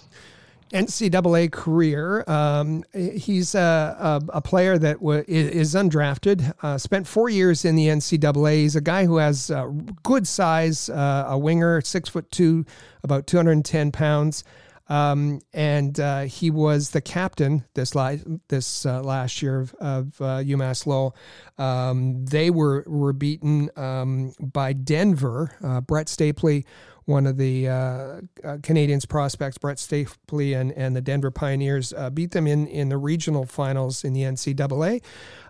NCAA 0.74 1.52
career. 1.52 2.24
Um, 2.28 2.84
he's 2.94 3.54
a, 3.54 3.96
a, 4.30 4.38
a, 4.38 4.42
player 4.42 4.78
that 4.80 4.96
w- 4.96 5.24
is 5.28 5.76
undrafted. 5.76 6.54
Uh, 6.64 6.80
spent 6.80 7.08
four 7.08 7.30
years 7.30 7.64
in 7.64 7.76
the 7.76 7.88
NCAA. 7.88 8.56
He's 8.56 8.76
a 8.76 8.82
guy 8.82 9.06
who 9.06 9.18
has 9.18 9.52
uh, 9.52 9.68
good 10.02 10.28
size, 10.28 10.90
uh, 10.90 11.26
a 11.28 11.38
winger, 11.38 11.80
six 11.82 12.10
foot 12.10 12.30
two, 12.32 12.66
about 13.04 13.28
210 13.28 13.92
pounds. 13.92 14.44
Um, 14.90 15.40
and 15.54 15.98
uh, 16.00 16.24
he 16.24 16.50
was 16.50 16.90
the 16.90 17.02
captain 17.02 17.64
this 17.74 17.96
li- 17.96 18.22
this 18.50 18.86
uh, 18.86 19.02
last 19.02 19.42
year 19.42 19.62
of, 19.62 19.74
of 19.76 20.06
UMass 20.18 20.86
Lowell. 20.86 21.16
Um, 21.58 22.26
they 22.26 22.50
were 22.50 22.84
were 22.86 23.14
beaten 23.14 23.70
um, 23.78 24.34
by 24.40 24.74
Denver. 24.74 25.56
Brett 25.88 26.08
Stapley, 26.08 26.66
one 27.06 27.28
of 27.28 27.38
the 27.38 27.68
uh, 27.68 27.74
uh, 27.74 28.22
Canadiens 28.58 29.08
prospects, 29.08 29.58
Brett 29.58 29.78
Stapley 29.78 30.60
and, 30.60 30.72
and 30.74 30.96
the 30.96 31.02
Denver 31.02 31.32
Pioneers 31.32 31.94
beat 32.14 32.32
them 32.32 32.48
in 32.48 32.68
in 32.68 32.90
the 32.90 32.98
regional 32.98 33.46
finals 33.46 34.04
in 34.04 34.14
the 34.14 34.22
NCAA. 34.22 35.04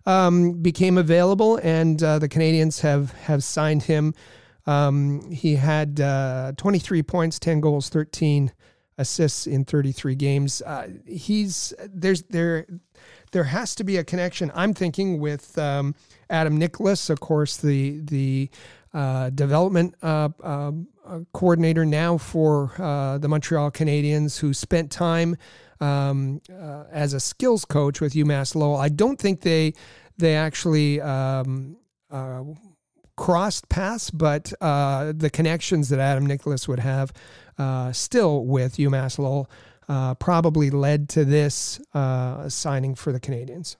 Um, 0.05 0.53
became 0.53 0.97
available, 0.97 1.59
and 1.63 1.99
the 1.99 2.29
Canadiens 2.29 2.81
have 2.81 3.11
have 3.13 3.43
signed 3.43 3.83
him. 3.83 4.13
Um, 4.65 5.29
he 5.31 5.55
had 5.55 5.97
23 6.57 7.03
points, 7.03 7.39
10 7.39 7.59
goals, 7.59 7.89
13 7.89 8.51
assists 8.97 9.47
in 9.47 9.65
33 9.65 10.15
games. 10.15 10.61
Uh, 10.61 10.89
he's 11.05 11.73
there's 11.89 12.23
there 12.23 12.65
there 13.31 13.45
has 13.45 13.75
to 13.75 13.83
be 13.83 13.97
a 13.97 14.03
connection. 14.03 14.51
I'm 14.53 14.73
thinking 14.73 15.19
with 15.19 15.57
um, 15.57 15.95
Adam 16.29 16.57
Nicholas, 16.57 17.09
of 17.09 17.19
course, 17.19 17.57
the 17.57 17.99
the 18.01 18.49
uh, 18.93 19.31
development 19.31 19.95
uh, 20.01 20.29
uh 20.41 20.71
coordinator 21.33 21.85
now 21.85 22.17
for 22.17 22.71
uh, 22.79 23.17
the 23.17 23.27
Montreal 23.27 23.71
Canadiens, 23.71 24.39
who 24.39 24.53
spent 24.53 24.91
time 24.91 25.35
um, 25.79 26.41
uh, 26.51 26.85
as 26.91 27.13
a 27.13 27.19
skills 27.19 27.65
coach 27.65 28.01
with 28.01 28.13
UMass 28.13 28.55
Lowell. 28.55 28.77
I 28.77 28.89
don't 28.89 29.19
think 29.19 29.41
they 29.41 29.73
they 30.17 30.35
actually. 30.35 31.01
Um, 31.01 31.77
crossed 33.15 33.69
paths, 33.69 34.09
but 34.09 34.45
the 34.59 35.29
connections 35.33 35.89
that 35.89 35.99
Adam 35.99 36.25
Nicholas 36.25 36.67
would 36.67 36.79
have 36.79 37.11
uh, 37.57 37.91
still 37.91 38.45
with 38.45 38.77
UMass 38.77 39.19
Lowell, 39.19 39.49
uh, 39.87 40.15
probably 40.15 40.69
led 40.69 41.09
to 41.09 41.25
this 41.25 41.79
uh, 41.93 42.47
signing 42.49 42.95
for 42.95 43.11
the 43.11 43.19
Canadiens. 43.19 43.75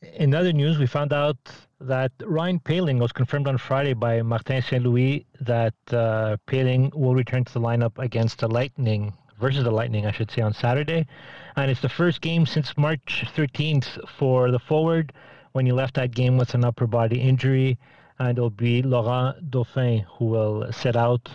In 0.00 0.32
other 0.32 0.52
news, 0.52 0.78
we 0.78 0.86
found 0.86 1.12
out 1.12 1.36
that 1.80 2.12
Ryan 2.24 2.60
Poehling 2.60 3.00
was 3.00 3.10
confirmed 3.10 3.48
on 3.48 3.58
Friday 3.58 3.94
by 3.94 4.22
Martin 4.22 4.62
St. 4.62 4.80
Louis 4.80 5.26
that 5.40 5.74
uh, 5.90 6.36
Poehling 6.46 6.94
will 6.94 7.16
return 7.16 7.44
to 7.44 7.52
the 7.52 7.60
lineup 7.60 7.98
against 7.98 8.38
the 8.38 8.46
Lightning, 8.46 9.12
versus 9.40 9.64
the 9.64 9.72
Lightning, 9.72 10.06
I 10.06 10.12
should 10.12 10.30
say, 10.30 10.40
on 10.40 10.54
Saturday. 10.54 11.04
And 11.56 11.68
it's 11.68 11.80
the 11.80 11.88
first 11.88 12.20
game 12.20 12.46
since 12.46 12.78
March 12.78 13.24
13th 13.34 14.08
for 14.08 14.52
the 14.52 14.60
forward 14.60 15.12
when 15.50 15.66
he 15.66 15.72
left 15.72 15.94
that 15.94 16.12
game 16.12 16.36
with 16.36 16.54
an 16.54 16.64
upper 16.64 16.86
body 16.86 17.20
injury. 17.20 17.76
And 18.20 18.38
it'll 18.38 18.50
be 18.50 18.82
Laurent 18.82 19.50
Dauphin 19.50 20.06
who 20.16 20.26
will 20.26 20.72
set 20.72 20.94
out 20.94 21.28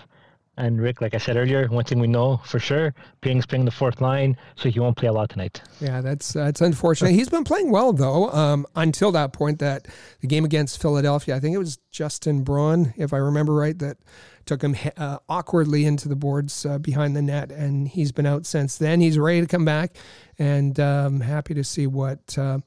and 0.58 0.80
Rick, 0.80 1.02
like 1.02 1.16
I 1.16 1.18
said 1.18 1.36
earlier, 1.36 1.68
one 1.68 1.84
thing 1.84 2.00
we 2.00 2.08
know 2.08 2.38
for 2.46 2.60
sure, 2.60 2.94
Poehling's 3.22 3.46
playing 3.46 3.66
the 3.66 3.72
fourth 3.72 4.02
line, 4.02 4.38
so 4.56 4.70
he 4.70 4.80
won't 4.80 4.96
play 4.96 5.08
a 5.08 5.14
lot 5.14 5.30
tonight. 5.30 5.62
Yeah, 5.80 6.02
that's 6.02 6.34
that's 6.34 6.62
unfortunate. 6.62 7.12
He's 7.12 7.30
been 7.30 7.44
playing 7.44 7.72
well 7.72 7.92
though, 7.92 8.30
um, 8.32 8.68
until 8.76 9.12
that 9.14 9.34
point. 9.34 9.60
That 9.60 9.88
the 10.22 10.28
game 10.28 10.46
against 10.46 10.80
Philadelphia, 10.82 11.36
I 11.36 11.40
think 11.40 11.56
it 11.56 11.60
was 11.60 11.80
Justin 11.92 12.44
Braun, 12.44 12.94
if 12.98 13.14
I 13.14 13.18
remember 13.18 13.54
right, 13.54 13.78
that 13.80 13.98
took 14.46 14.62
him 14.62 14.76
uh, 14.98 15.18
awkwardly 15.28 15.86
into 15.86 16.08
the 16.08 16.16
boards 16.16 16.66
uh, 16.66 16.78
behind 16.78 17.16
the 17.16 17.22
net, 17.22 17.52
and 17.52 17.88
he's 17.88 18.12
been 18.12 18.26
out 18.26 18.46
since 18.46 18.78
then. 18.78 19.02
He's 19.02 19.18
ready 19.18 19.42
to 19.42 19.48
come 19.48 19.66
back, 19.66 19.96
and 20.38 20.80
um, 20.80 21.22
happy 21.22 21.56
to 21.56 21.64
see 21.64 21.88
what 21.88 22.38
uh, 22.38 22.60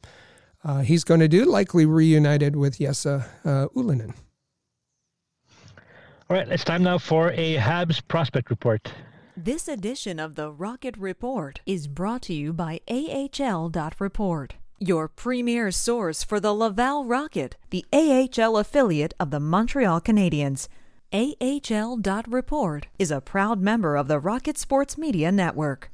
uh 0.64 0.80
he's 0.80 1.04
going 1.04 1.20
to 1.20 1.28
do. 1.28 1.44
Likely 1.44 1.86
reunited 1.86 2.56
with 2.56 2.78
Jesse 2.78 3.08
uh, 3.08 3.68
Ylönen. 3.76 4.14
All 6.28 6.36
right, 6.36 6.48
it's 6.48 6.64
time 6.64 6.82
now 6.82 6.98
for 6.98 7.30
a 7.30 7.54
Habs 7.54 8.02
prospect 8.08 8.50
report. 8.50 8.92
This 9.36 9.68
edition 9.68 10.18
of 10.18 10.34
the 10.34 10.50
Rocket 10.50 10.96
Report 10.96 11.60
is 11.66 11.86
brought 11.86 12.22
to 12.22 12.34
you 12.34 12.52
by 12.52 12.80
AHL.report, 12.88 14.54
your 14.80 15.06
premier 15.06 15.70
source 15.70 16.24
for 16.24 16.40
the 16.40 16.52
Laval 16.52 17.04
Rocket, 17.04 17.54
the 17.70 17.84
AHL 17.92 18.56
affiliate 18.56 19.14
of 19.20 19.30
the 19.30 19.38
Montreal 19.38 20.00
Canadiens. 20.00 20.66
AHL.report 21.12 22.88
is 22.98 23.12
a 23.12 23.20
proud 23.20 23.60
member 23.60 23.94
of 23.94 24.08
the 24.08 24.18
Rocket 24.18 24.58
Sports 24.58 24.98
Media 24.98 25.30
Network. 25.30 25.92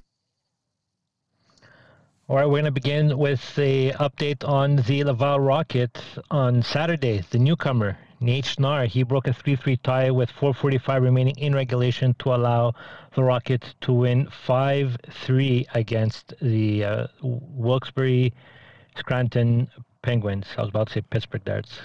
All 2.28 2.36
right, 2.36 2.46
we're 2.46 2.52
going 2.52 2.64
to 2.64 2.70
begin 2.70 3.18
with 3.18 3.54
the 3.54 3.90
update 4.00 4.48
on 4.48 4.76
the 4.76 5.04
Laval 5.04 5.40
Rocket 5.40 6.02
on 6.30 6.62
Saturday, 6.62 7.22
the 7.28 7.38
newcomer 7.38 7.98
Nate 8.22 8.44
Schnarr, 8.44 8.86
he 8.86 9.02
broke 9.02 9.26
a 9.26 9.32
3-3 9.32 9.82
tie 9.82 10.10
with 10.10 10.30
4:45 10.30 11.02
remaining 11.02 11.34
in 11.38 11.54
regulation 11.54 12.14
to 12.20 12.32
allow 12.34 12.72
the 13.14 13.24
Rockets 13.24 13.74
to 13.80 13.92
win 13.92 14.28
5-3 14.46 15.66
against 15.74 16.32
the 16.40 16.84
uh, 16.84 17.06
Wilkes-Barre 17.20 18.32
Scranton 18.96 19.68
Penguins. 20.02 20.46
I 20.56 20.60
was 20.60 20.70
about 20.70 20.86
to 20.88 20.92
say 20.94 21.00
Pittsburgh 21.00 21.44
Darts. 21.44 21.80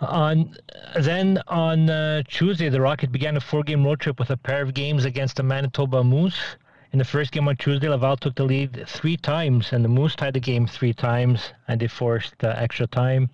on 0.00 0.56
then 1.00 1.42
on 1.48 1.90
uh, 1.90 2.22
Tuesday, 2.28 2.68
the 2.68 2.80
Rocket 2.80 3.10
began 3.10 3.36
a 3.36 3.40
four-game 3.40 3.84
road 3.84 4.00
trip 4.00 4.18
with 4.18 4.30
a 4.30 4.36
pair 4.36 4.62
of 4.62 4.74
games 4.74 5.04
against 5.04 5.36
the 5.36 5.42
Manitoba 5.42 6.04
Moose. 6.04 6.56
In 6.92 6.98
the 6.98 7.04
first 7.04 7.32
game 7.32 7.48
on 7.48 7.56
Tuesday, 7.56 7.88
Laval 7.88 8.16
took 8.16 8.34
the 8.34 8.44
lead 8.44 8.84
three 8.86 9.16
times, 9.16 9.72
and 9.72 9.84
the 9.84 9.88
Moose 9.88 10.14
tied 10.14 10.34
the 10.34 10.40
game 10.40 10.66
three 10.66 10.92
times, 10.92 11.52
and 11.66 11.80
they 11.80 11.88
forced 11.88 12.34
uh, 12.44 12.54
extra 12.56 12.86
time. 12.86 13.30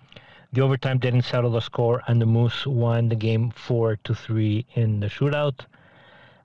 The 0.51 0.61
overtime 0.61 0.97
didn't 0.97 1.23
settle 1.23 1.51
the 1.51 1.59
score, 1.59 2.01
and 2.07 2.21
the 2.21 2.25
Moose 2.25 2.65
won 2.65 3.09
the 3.09 3.15
game 3.15 3.51
four 3.51 3.97
to 3.97 4.15
three 4.15 4.65
in 4.73 4.99
the 4.99 5.07
shootout. 5.07 5.65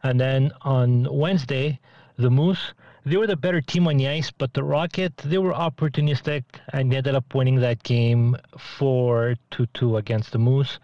And 0.02 0.20
then 0.20 0.52
on 0.62 1.08
Wednesday, 1.10 1.80
the 2.16 2.30
Moose 2.30 2.74
they 3.06 3.18
were 3.18 3.26
the 3.26 3.36
better 3.36 3.60
team 3.60 3.86
on 3.86 3.98
the 3.98 4.08
ice, 4.08 4.30
but 4.30 4.54
the 4.54 4.64
Rocket 4.64 5.14
they 5.18 5.36
were 5.36 5.52
opportunistic 5.52 6.44
and 6.72 6.90
they 6.90 6.96
ended 6.96 7.14
up 7.14 7.34
winning 7.34 7.60
that 7.60 7.82
game 7.82 8.36
four 8.58 9.36
to 9.50 9.66
two 9.74 9.98
against 9.98 10.32
the 10.32 10.38
Moose. 10.38 10.78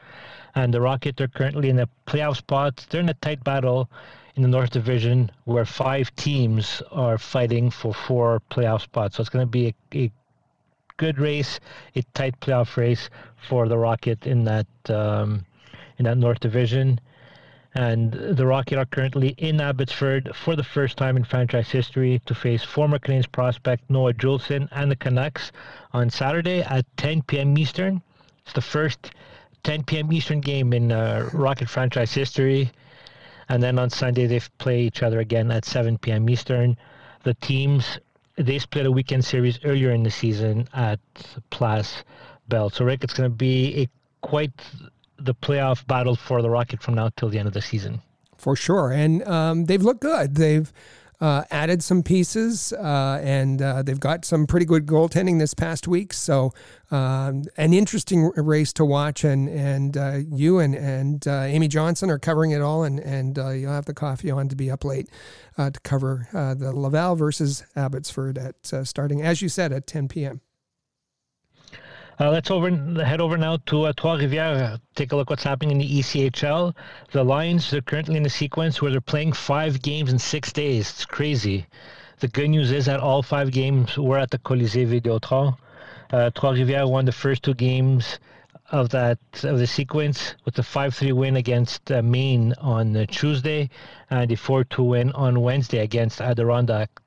And 0.55 0.75
the 0.75 0.83
Rocket 0.83 1.19
are 1.21 1.29
currently 1.29 1.71
in 1.71 1.79
a 1.79 1.89
playoff 2.07 2.37
spot. 2.37 2.87
They're 2.91 3.01
in 3.01 3.09
a 3.09 3.15
tight 3.15 3.43
battle 3.43 3.91
in 4.35 4.43
the 4.43 4.49
North 4.49 4.71
Division 4.71 5.31
where 5.45 5.65
five 5.65 6.15
teams 6.17 6.83
are 6.91 7.17
fighting 7.17 7.71
for 7.71 7.95
four 7.95 8.43
playoff 8.51 8.83
spots. 8.83 9.17
So 9.17 9.23
it's 9.23 9.31
going 9.31 9.47
to 9.47 9.51
be 9.51 9.69
a, 9.69 9.97
a 9.97 10.13
good 11.01 11.19
race, 11.19 11.59
a 11.97 12.03
tight 12.13 12.39
playoff 12.41 12.77
race 12.77 13.09
for 13.49 13.69
the 13.69 13.79
Rocket 13.79 14.27
in 14.27 14.45
that 14.45 14.67
um, 14.91 15.47
in 15.97 16.05
that 16.05 16.19
North 16.19 16.41
Division. 16.41 17.01
And 17.75 18.13
the 18.13 18.47
Rocket 18.47 18.77
are 18.79 18.85
currently 18.85 19.31
in 19.39 19.63
Abbotsford 19.63 20.31
for 20.35 20.57
the 20.57 20.63
first 20.63 20.99
time 20.99 21.17
in 21.17 21.25
franchise 21.25 21.71
history 21.71 22.21
to 22.27 22.35
face 22.35 22.63
former 22.63 22.99
Canadiens 22.99 23.33
prospect 23.33 23.89
Noah 23.89 24.13
Juulsen 24.13 24.69
and 24.73 24.91
the 24.91 24.97
Canucks 24.97 25.53
on 25.95 26.11
Saturday 26.11 26.61
at 26.61 26.85
10 26.99 27.23
p.m. 27.23 27.57
Eastern. 27.57 28.03
It's 28.45 28.53
the 28.53 28.61
first 28.61 29.13
10 29.63 29.85
p.m. 29.85 30.13
Eastern 30.13 30.41
game 30.41 30.75
in 30.75 30.93
uh, 30.93 31.31
Rocket 31.33 31.71
franchise 31.71 32.13
history. 32.13 32.71
And 33.49 33.63
then 33.63 33.79
on 33.79 33.89
Sunday, 33.89 34.27
they 34.27 34.41
play 34.59 34.83
each 34.83 35.03
other 35.03 35.21
again 35.21 35.51
at 35.51 35.65
7 35.65 35.97
p.m. 35.97 36.29
Eastern. 36.29 36.77
The 37.23 37.35
teams, 37.35 37.99
they 38.43 38.59
split 38.59 38.87
a 38.87 38.91
weekend 38.91 39.25
series 39.25 39.59
earlier 39.65 39.91
in 39.91 40.03
the 40.03 40.11
season 40.11 40.69
at 40.73 41.01
Place 41.51 42.05
Bell. 42.49 42.71
So, 42.71 42.85
Rick, 42.85 43.05
it's 43.05 43.15
going 43.15 43.31
to 43.31 43.35
be 43.35 43.83
a 43.83 43.89
quite 44.27 44.53
the 45.19 45.35
playoff 45.35 45.87
battle 45.87 46.17
for 46.17 46.43
the 46.43 46.51
Rocket 46.51 46.83
from 46.83 46.95
now 46.95 47.11
till 47.17 47.29
the 47.29 47.39
end 47.39 47.49
of 47.49 47.55
the 47.55 47.63
season. 47.63 48.01
For 48.37 48.57
sure, 48.57 48.91
and 48.91 49.27
um, 49.29 49.67
they've 49.67 49.83
looked 49.83 50.01
good. 50.01 50.37
They've 50.37 50.73
uh, 51.21 51.45
added 51.51 51.83
some 51.83 52.03
pieces, 52.03 52.73
uh, 52.73 53.21
and 53.23 53.61
uh, 53.61 53.83
they've 53.83 54.01
got 54.01 54.25
some 54.25 54.47
pretty 54.47 54.65
good 54.65 54.87
goaltending 54.87 55.39
this 55.39 55.53
past 55.53 55.87
week. 55.87 56.13
So, 56.13 56.53
um, 56.91 57.45
an 57.57 57.73
interesting 57.75 58.31
race 58.37 58.73
to 58.75 58.85
watch. 58.85 59.23
And 59.25 59.49
and 59.49 59.97
uh, 59.97 60.19
you 60.31 60.59
and 60.59 60.75
and 60.75 61.27
uh, 61.27 61.43
Amy 61.43 61.69
Johnson 61.69 62.11
are 62.11 62.19
covering 62.19 62.53
it 62.53 62.63
all, 62.63 62.85
and 62.85 62.99
and 63.01 63.39
uh, 63.39 63.51
you'll 63.51 63.73
have 63.73 63.85
the 63.85 63.95
coffee 63.95 64.31
on 64.31 64.49
to 64.49 64.57
be 64.57 64.71
up 64.71 64.85
late 64.85 65.09
to 65.59 65.79
cover 65.85 66.27
the 66.33 66.73
Laval 66.75 67.17
versus 67.17 67.65
Abbotsford 67.77 68.39
at 68.39 68.55
starting, 68.87 69.21
as 69.21 69.43
you 69.43 69.51
said, 69.51 69.73
at 69.73 69.87
10 69.87 70.09
p.m. 70.09 70.41
Uh, 72.21 72.31
let's 72.31 72.51
over 72.51 72.71
head 73.03 73.19
over 73.19 73.39
now 73.39 73.57
to 73.65 73.85
uh, 73.85 73.93
Trois-Rivières. 73.97 74.79
Take 74.95 75.13
a 75.13 75.17
look 75.17 75.31
what's 75.31 75.43
happening 75.43 75.71
in 75.71 75.79
the 75.79 76.01
ECHL. 76.01 76.75
The 77.13 77.25
Lions 77.25 77.73
are 77.73 77.81
currently 77.81 78.19
in 78.19 78.27
a 78.27 78.29
sequence 78.29 78.83
where 78.83 78.91
they're 78.91 79.01
playing 79.01 79.33
five 79.33 79.81
games 79.81 80.13
in 80.13 80.19
six 80.19 80.53
days. 80.53 80.91
It's 80.91 81.07
crazy. 81.07 81.65
The 82.19 82.29
good 82.29 82.49
news 82.49 82.73
is 82.73 82.85
that 82.85 83.01
all 83.01 83.23
five 83.23 83.53
games 83.53 83.97
were 83.97 84.19
at 84.19 84.31
the 84.31 84.37
Colisée 84.37 84.87
Vidéotron. 84.87 85.57
Uh, 86.13 86.29
Trois-Rivières 86.35 86.91
won 86.91 87.07
the 87.07 87.13
first 87.13 87.43
two 87.43 87.55
games 87.55 88.19
of 88.71 88.91
that 88.91 89.19
of 89.43 89.59
the 89.59 89.67
sequence 89.67 90.35
with 90.45 90.59
a 90.59 90.63
5-3 90.63 91.15
win 91.15 91.37
against 91.37 91.91
uh, 91.91 92.03
Maine 92.03 92.53
on 92.61 92.95
uh, 92.99 93.07
Tuesday 93.07 93.71
and 94.11 94.31
a 94.31 94.37
4-2 94.37 94.87
win 94.87 95.13
on 95.13 95.41
Wednesday 95.41 95.79
against 95.79 96.21
Adirondack 96.21 97.00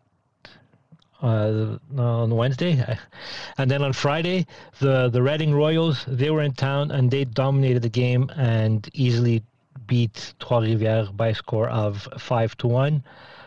uh, 1.23 1.77
on 1.97 2.36
Wednesday, 2.36 2.97
and 3.57 3.71
then 3.71 3.81
on 3.81 3.93
Friday, 3.93 4.45
the 4.79 5.09
the 5.09 5.21
Reading 5.21 5.53
Royals 5.53 6.05
they 6.07 6.29
were 6.29 6.41
in 6.41 6.53
town 6.53 6.91
and 6.91 7.09
they 7.09 7.23
dominated 7.23 7.81
the 7.81 7.89
game 7.89 8.29
and 8.36 8.89
easily 8.93 9.41
beat 9.88 10.33
Trois-Rivières 10.39 11.15
by 11.15 11.29
a 11.29 11.36
score 11.36 11.69
of 11.69 12.07
five 12.17 12.55
to 12.57 12.67
one. 12.67 13.03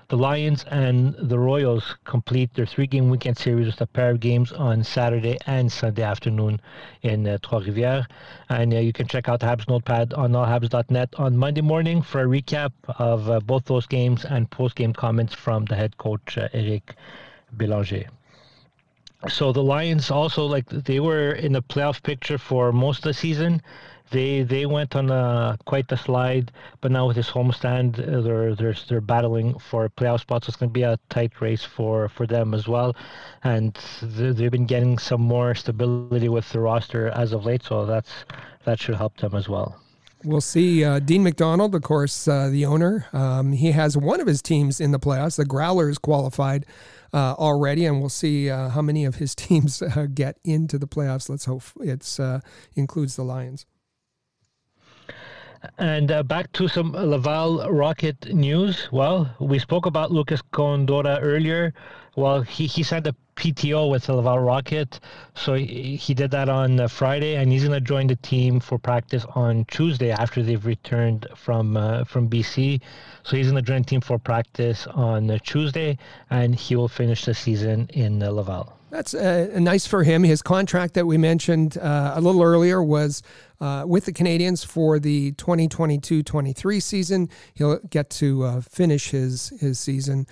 The 0.08 0.16
Lions 0.16 0.64
and 0.70 1.16
the 1.18 1.38
Royals 1.38 1.96
complete 2.04 2.54
their 2.54 2.64
three-game 2.64 3.10
weekend 3.10 3.36
series 3.38 3.66
with 3.66 3.80
a 3.80 3.88
pair 3.88 4.10
of 4.10 4.20
games 4.20 4.52
on 4.52 4.84
Saturday 4.84 5.36
and 5.46 5.70
Sunday 5.70 6.04
afternoon 6.04 6.60
in 7.02 7.26
uh, 7.26 7.38
Trois-Rivières. 7.42 8.06
And 8.48 8.72
uh, 8.72 8.78
you 8.78 8.92
can 8.92 9.08
check 9.08 9.28
out 9.28 9.40
Habs 9.40 9.68
Notepad 9.68 10.14
on 10.14 10.30
allhabs.net 10.30 11.14
on 11.18 11.36
Monday 11.36 11.60
morning 11.60 12.02
for 12.02 12.20
a 12.20 12.26
recap 12.26 12.70
of 13.00 13.28
uh, 13.28 13.40
both 13.40 13.64
those 13.64 13.86
games 13.86 14.24
and 14.24 14.48
post-game 14.48 14.92
comments 14.92 15.34
from 15.34 15.64
the 15.64 15.74
head 15.74 15.96
coach 15.98 16.38
uh, 16.38 16.48
Eric 16.52 16.94
Bélanger. 17.56 18.08
So 19.28 19.52
the 19.52 19.62
Lions 19.62 20.10
also 20.10 20.44
like 20.46 20.68
they 20.68 21.00
were 21.00 21.32
in 21.32 21.52
the 21.52 21.62
playoff 21.62 22.02
picture 22.02 22.38
for 22.38 22.72
most 22.72 22.98
of 22.98 23.04
the 23.04 23.14
season. 23.14 23.62
They 24.10 24.42
they 24.42 24.66
went 24.66 24.94
on 24.94 25.10
a, 25.10 25.58
quite 25.64 25.88
the 25.88 25.96
slide, 25.96 26.52
but 26.80 26.92
now 26.92 27.08
with 27.08 27.16
this 27.16 27.30
homestand, 27.30 27.98
uh, 27.98 28.20
they're 28.20 28.54
they're 28.54 28.76
they're 28.88 29.00
battling 29.00 29.58
for 29.58 29.88
playoff 29.88 30.20
spots. 30.20 30.46
It's 30.48 30.56
going 30.56 30.70
to 30.70 30.72
be 30.72 30.82
a 30.82 30.98
tight 31.08 31.40
race 31.40 31.64
for 31.64 32.08
for 32.08 32.24
them 32.26 32.54
as 32.54 32.68
well, 32.68 32.94
and 33.42 33.76
they've 34.02 34.50
been 34.50 34.66
getting 34.66 34.98
some 34.98 35.22
more 35.22 35.56
stability 35.56 36.28
with 36.28 36.48
the 36.50 36.60
roster 36.60 37.08
as 37.08 37.32
of 37.32 37.44
late. 37.46 37.64
So 37.64 37.84
that's 37.84 38.12
that 38.64 38.78
should 38.78 38.94
help 38.94 39.16
them 39.16 39.34
as 39.34 39.48
well. 39.48 39.80
We'll 40.24 40.40
see. 40.40 40.84
Uh, 40.84 40.98
Dean 40.98 41.22
McDonald, 41.22 41.74
of 41.74 41.82
course, 41.82 42.28
uh, 42.28 42.48
the 42.48 42.64
owner, 42.66 43.06
um, 43.12 43.52
he 43.52 43.72
has 43.72 43.96
one 43.96 44.20
of 44.20 44.26
his 44.26 44.40
teams 44.40 44.80
in 44.80 44.90
the 44.92 44.98
playoffs. 44.98 45.36
The 45.36 45.44
Growlers 45.44 45.98
qualified 45.98 46.64
uh, 47.16 47.35
already, 47.38 47.87
and 47.87 47.98
we'll 47.98 48.11
see 48.11 48.50
uh, 48.50 48.68
how 48.68 48.83
many 48.83 49.07
of 49.07 49.14
his 49.16 49.35
teams 49.46 49.81
uh, 49.81 50.07
get 50.12 50.38
into 50.44 50.79
the 50.79 50.87
playoffs. 50.87 51.31
Let's 51.31 51.46
hope 51.46 51.62
it 51.81 52.20
uh, 52.20 52.40
includes 52.74 53.16
the 53.16 53.24
Lions. 53.24 53.64
And 55.79 56.11
uh, 56.12 56.22
back 56.22 56.52
to 56.52 56.68
some 56.68 56.92
Laval 56.92 57.68
Rocket 57.72 58.33
news. 58.33 58.88
Well, 58.92 59.35
we 59.40 59.59
spoke 59.59 59.87
about 59.87 60.12
Lucas 60.12 60.42
Condotta 60.52 61.18
earlier. 61.22 61.72
Well, 62.16 62.40
he, 62.40 62.66
he 62.66 62.83
signed 62.83 63.07
a 63.07 63.14
PTO 63.37 63.90
with 63.90 64.07
the 64.07 64.14
Laval 64.14 64.38
Rocket. 64.38 64.98
So 65.35 65.55
he, 65.55 65.96
he 65.96 66.14
did 66.14 66.31
that 66.31 66.48
on 66.48 66.81
uh, 66.81 66.88
Friday, 66.88 67.37
and 67.37 67.52
he's 67.52 67.62
going 67.62 67.74
to 67.74 67.81
join 67.81 68.07
the 68.07 68.16
team 68.16 68.59
for 68.59 68.79
practice 68.79 69.24
on 69.35 69.66
Tuesday 69.66 70.11
after 70.11 70.42
they've 70.42 70.64
returned 70.64 71.26
from 71.37 71.76
uh, 71.76 72.05
from 72.05 72.29
BC. 72.29 72.81
So 73.22 73.37
he's 73.37 73.50
going 73.50 73.62
to 73.62 73.70
join 73.70 73.83
the 73.83 73.88
team 73.88 74.00
for 74.00 74.18
practice 74.18 74.87
on 74.87 75.31
uh, 75.31 75.38
Tuesday, 75.44 75.98
and 76.31 76.55
he 76.55 76.74
will 76.74 76.88
finish 76.88 77.26
the 77.26 77.35
season 77.35 77.88
in 77.92 78.22
uh, 78.22 78.31
Laval. 78.31 78.72
That's 78.90 79.14
uh, 79.14 79.50
nice 79.59 79.87
for 79.87 80.05
him. 80.05 80.22
His 80.22 80.40
contract 80.42 80.94
that 80.94 81.07
we 81.07 81.18
mentioned 81.18 81.76
uh, 81.76 82.12
a 82.14 82.20
little 82.20 82.42
earlier 82.42 82.83
was 82.83 83.22
uh, 83.61 83.85
with 83.87 84.07
the 84.07 84.12
Canadiens 84.12 84.64
for 84.64 84.98
the 84.98 85.33
2022-23 85.33 86.83
season. 86.83 87.29
He'll 87.52 87.79
get 87.90 88.09
to 88.11 88.44
uh, 88.44 88.61
finish 88.62 89.11
his 89.11 89.52
his 89.61 89.79
season 89.79 90.26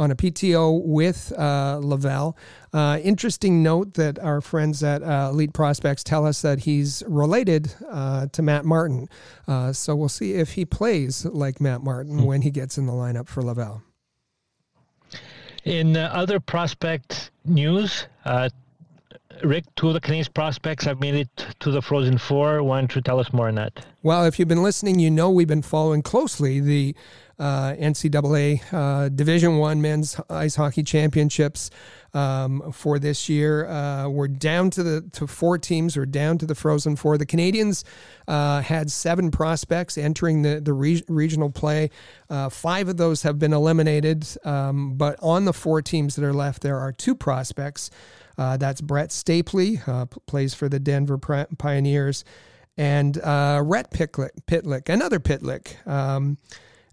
on 0.00 0.10
a 0.10 0.16
PTO 0.16 0.82
with 0.82 1.30
uh, 1.38 1.78
Laval. 1.82 2.34
Uh, 2.72 2.98
interesting 3.02 3.62
note 3.62 3.94
that 3.94 4.18
our 4.18 4.40
friends 4.40 4.82
at 4.82 5.02
uh, 5.02 5.28
Elite 5.30 5.52
Prospects 5.52 6.02
tell 6.02 6.26
us 6.26 6.40
that 6.40 6.60
he's 6.60 7.02
related 7.06 7.74
uh, 7.90 8.26
to 8.32 8.40
Matt 8.40 8.64
Martin. 8.64 9.10
Uh, 9.46 9.74
so 9.74 9.94
we'll 9.94 10.08
see 10.08 10.32
if 10.32 10.52
he 10.52 10.64
plays 10.64 11.26
like 11.26 11.60
Matt 11.60 11.82
Martin 11.82 12.20
hmm. 12.20 12.24
when 12.24 12.40
he 12.40 12.50
gets 12.50 12.78
in 12.78 12.86
the 12.86 12.94
lineup 12.94 13.28
for 13.28 13.42
Laval. 13.42 13.82
In 15.64 15.98
uh, 15.98 16.10
other 16.14 16.40
prospect 16.40 17.30
news, 17.44 18.06
Rick, 19.44 19.64
two 19.76 19.88
of 19.88 19.94
the 19.94 20.00
Canadiens 20.00 20.32
prospects 20.32 20.84
have 20.84 20.98
made 21.00 21.14
it 21.14 21.46
to 21.60 21.70
the 21.70 21.82
Frozen 21.82 22.16
Four. 22.16 22.62
Why 22.62 22.80
don't 22.80 22.94
you 22.94 23.02
tell 23.02 23.20
us 23.20 23.32
more 23.34 23.48
on 23.48 23.56
that? 23.56 23.84
Well, 24.02 24.24
if 24.24 24.38
you've 24.38 24.48
been 24.48 24.62
listening, 24.62 24.98
you 24.98 25.10
know 25.10 25.30
we've 25.30 25.48
been 25.48 25.62
following 25.62 26.00
closely 26.00 26.60
the 26.60 26.94
uh, 27.40 27.74
NCAA 27.74 28.60
uh, 28.72 29.08
Division 29.08 29.56
One 29.56 29.80
men's 29.80 30.20
ice 30.28 30.56
hockey 30.56 30.82
championships 30.82 31.70
um, 32.12 32.70
for 32.70 32.98
this 32.98 33.30
year. 33.30 33.66
Uh, 33.66 34.08
we're 34.08 34.28
down 34.28 34.68
to 34.70 34.82
the 34.82 35.00
to 35.12 35.26
four 35.26 35.56
teams. 35.56 35.96
We're 35.96 36.04
down 36.04 36.36
to 36.38 36.46
the 36.46 36.54
Frozen 36.54 36.96
Four. 36.96 37.16
The 37.16 37.24
Canadiens 37.24 37.82
uh, 38.28 38.60
had 38.60 38.90
seven 38.90 39.30
prospects 39.30 39.96
entering 39.96 40.42
the 40.42 40.60
the 40.60 40.74
re- 40.74 41.02
regional 41.08 41.50
play. 41.50 41.90
Uh, 42.28 42.50
five 42.50 42.88
of 42.88 42.98
those 42.98 43.22
have 43.22 43.38
been 43.38 43.54
eliminated, 43.54 44.26
um, 44.44 44.96
but 44.96 45.16
on 45.22 45.46
the 45.46 45.54
four 45.54 45.80
teams 45.80 46.16
that 46.16 46.24
are 46.24 46.34
left, 46.34 46.62
there 46.62 46.78
are 46.78 46.92
two 46.92 47.14
prospects. 47.14 47.90
Uh, 48.36 48.56
that's 48.58 48.80
Brett 48.80 49.10
Stapley, 49.10 49.80
plays 50.26 50.54
for 50.54 50.68
the 50.68 50.78
Denver 50.78 51.18
Pioneers, 51.18 52.24
and 52.76 53.16
Rhett 53.16 53.90
Pitlick, 53.90 54.30
Pitlick 54.46 54.88
another 54.90 55.20
Pitlick. 55.20 55.86
Um, 55.86 56.38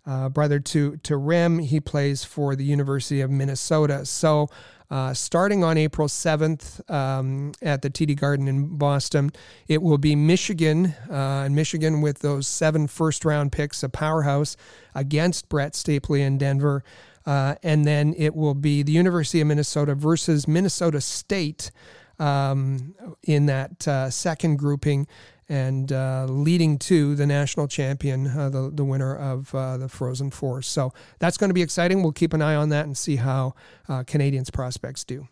uh, 0.08 0.30
brother 0.30 0.60
to 0.60 0.98
to 0.98 1.18
Rem. 1.18 1.60
He 1.60 1.80
plays 1.80 2.24
for 2.24 2.56
the 2.56 2.64
University 2.64 3.22
of 3.22 3.30
Minnesota. 3.30 4.06
So. 4.06 4.50
Uh, 4.90 5.14
starting 5.14 5.66
on 5.66 5.78
April 5.78 6.08
7th 6.08 6.90
um, 6.90 7.52
at 7.62 7.82
the 7.82 7.90
TD 7.90 8.18
Garden 8.18 8.48
in 8.48 8.78
Boston. 8.78 9.34
It 9.68 9.82
will 9.82 9.98
be 9.98 10.16
Michigan, 10.16 10.96
uh, 11.10 11.44
and 11.44 11.54
Michigan 11.54 12.00
with 12.00 12.20
those 12.20 12.48
seven 12.48 12.88
first 12.88 13.26
round 13.26 13.52
picks, 13.52 13.84
a 13.84 13.90
powerhouse 13.90 14.56
against 14.96 15.50
Brett 15.50 15.74
Stapley 15.74 16.22
in 16.22 16.38
Denver. 16.38 16.86
Uh, 17.26 17.56
and 17.64 17.86
then 17.86 18.16
it 18.18 18.34
will 18.34 18.54
be 18.54 18.82
the 18.82 18.94
University 18.94 19.42
of 19.42 19.48
Minnesota 19.48 19.94
versus 19.94 20.48
Minnesota 20.48 21.02
State 21.02 21.70
um, 22.18 22.96
in 23.24 23.46
that 23.48 23.86
uh, 23.88 24.10
second 24.10 24.58
grouping 24.58 25.08
and 25.50 25.92
uh, 25.92 26.26
leading 26.30 26.78
to 26.80 27.16
the 27.16 27.26
national 27.26 27.68
champion, 27.68 28.28
uh, 28.28 28.50
the, 28.50 28.70
the 28.74 28.84
winner 28.84 29.16
of 29.16 29.54
uh, 29.56 29.78
the 29.78 29.88
Frozen 29.88 30.32
Four. 30.32 30.62
So 30.62 30.94
that's 31.20 31.38
going 31.38 31.50
to 31.50 31.54
be 31.54 31.62
exciting. 31.62 32.04
We'll 32.04 32.12
keep 32.12 32.34
an 32.34 32.42
eye 32.42 32.56
on 32.56 32.70
that 32.70 32.86
and 32.86 32.98
see 32.98 33.16
how 33.16 33.56
uh, 33.88 34.04
Canadiens 34.04 34.52
prospects 34.52 35.04
do. 35.04 35.28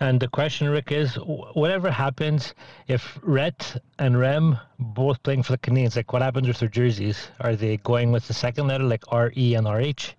And 0.00 0.18
the 0.18 0.26
question, 0.26 0.68
Rick, 0.68 0.90
is 0.90 1.14
whatever 1.54 1.90
happens, 1.90 2.54
if 2.88 3.18
Rhett 3.22 3.80
and 3.98 4.18
Rem 4.18 4.58
both 4.78 5.22
playing 5.22 5.44
for 5.44 5.52
the 5.52 5.58
Canadiens, 5.58 5.94
like 5.94 6.12
what 6.12 6.22
happens 6.22 6.48
with 6.48 6.58
their 6.58 6.68
jerseys? 6.68 7.28
Are 7.40 7.54
they 7.54 7.76
going 7.76 8.10
with 8.10 8.26
the 8.26 8.34
second 8.34 8.66
letter, 8.66 8.84
like 8.84 9.04
R 9.08 9.32
E 9.36 9.54
and 9.54 9.68
R 9.68 9.80
H? 9.80 10.16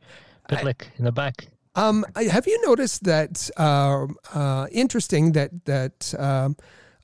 Pitlick 0.50 0.84
in 0.98 1.06
the 1.06 1.12
back. 1.12 1.48
Um, 1.76 2.06
have 2.16 2.46
you 2.48 2.62
noticed 2.66 3.04
that? 3.06 3.50
Uh, 3.58 4.08
uh, 4.34 4.68
interesting 4.72 5.32
that 5.34 5.66
that 5.66 6.13
um, 6.20 6.56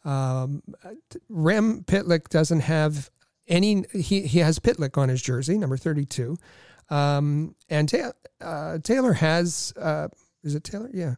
um, 0.06 0.62
Rem 1.28 1.84
Pitlick 1.84 2.30
doesn't 2.30 2.62
have 2.62 3.10
any. 3.48 3.84
He 3.94 4.22
he 4.22 4.40
has 4.40 4.60
Pitlick 4.60 4.98
on 4.98 5.10
his 5.10 5.22
jersey, 5.22 5.58
number 5.58 5.78
thirty-two, 5.78 6.38
um, 6.90 7.56
and 7.70 7.90
Ta- 7.90 8.12
uh, 8.42 8.78
Taylor 8.80 9.14
has. 9.14 9.74
Uh, 9.78 10.08
is 10.44 10.56
it 10.56 10.64
Taylor? 10.64 10.90
Yeah, 10.94 11.16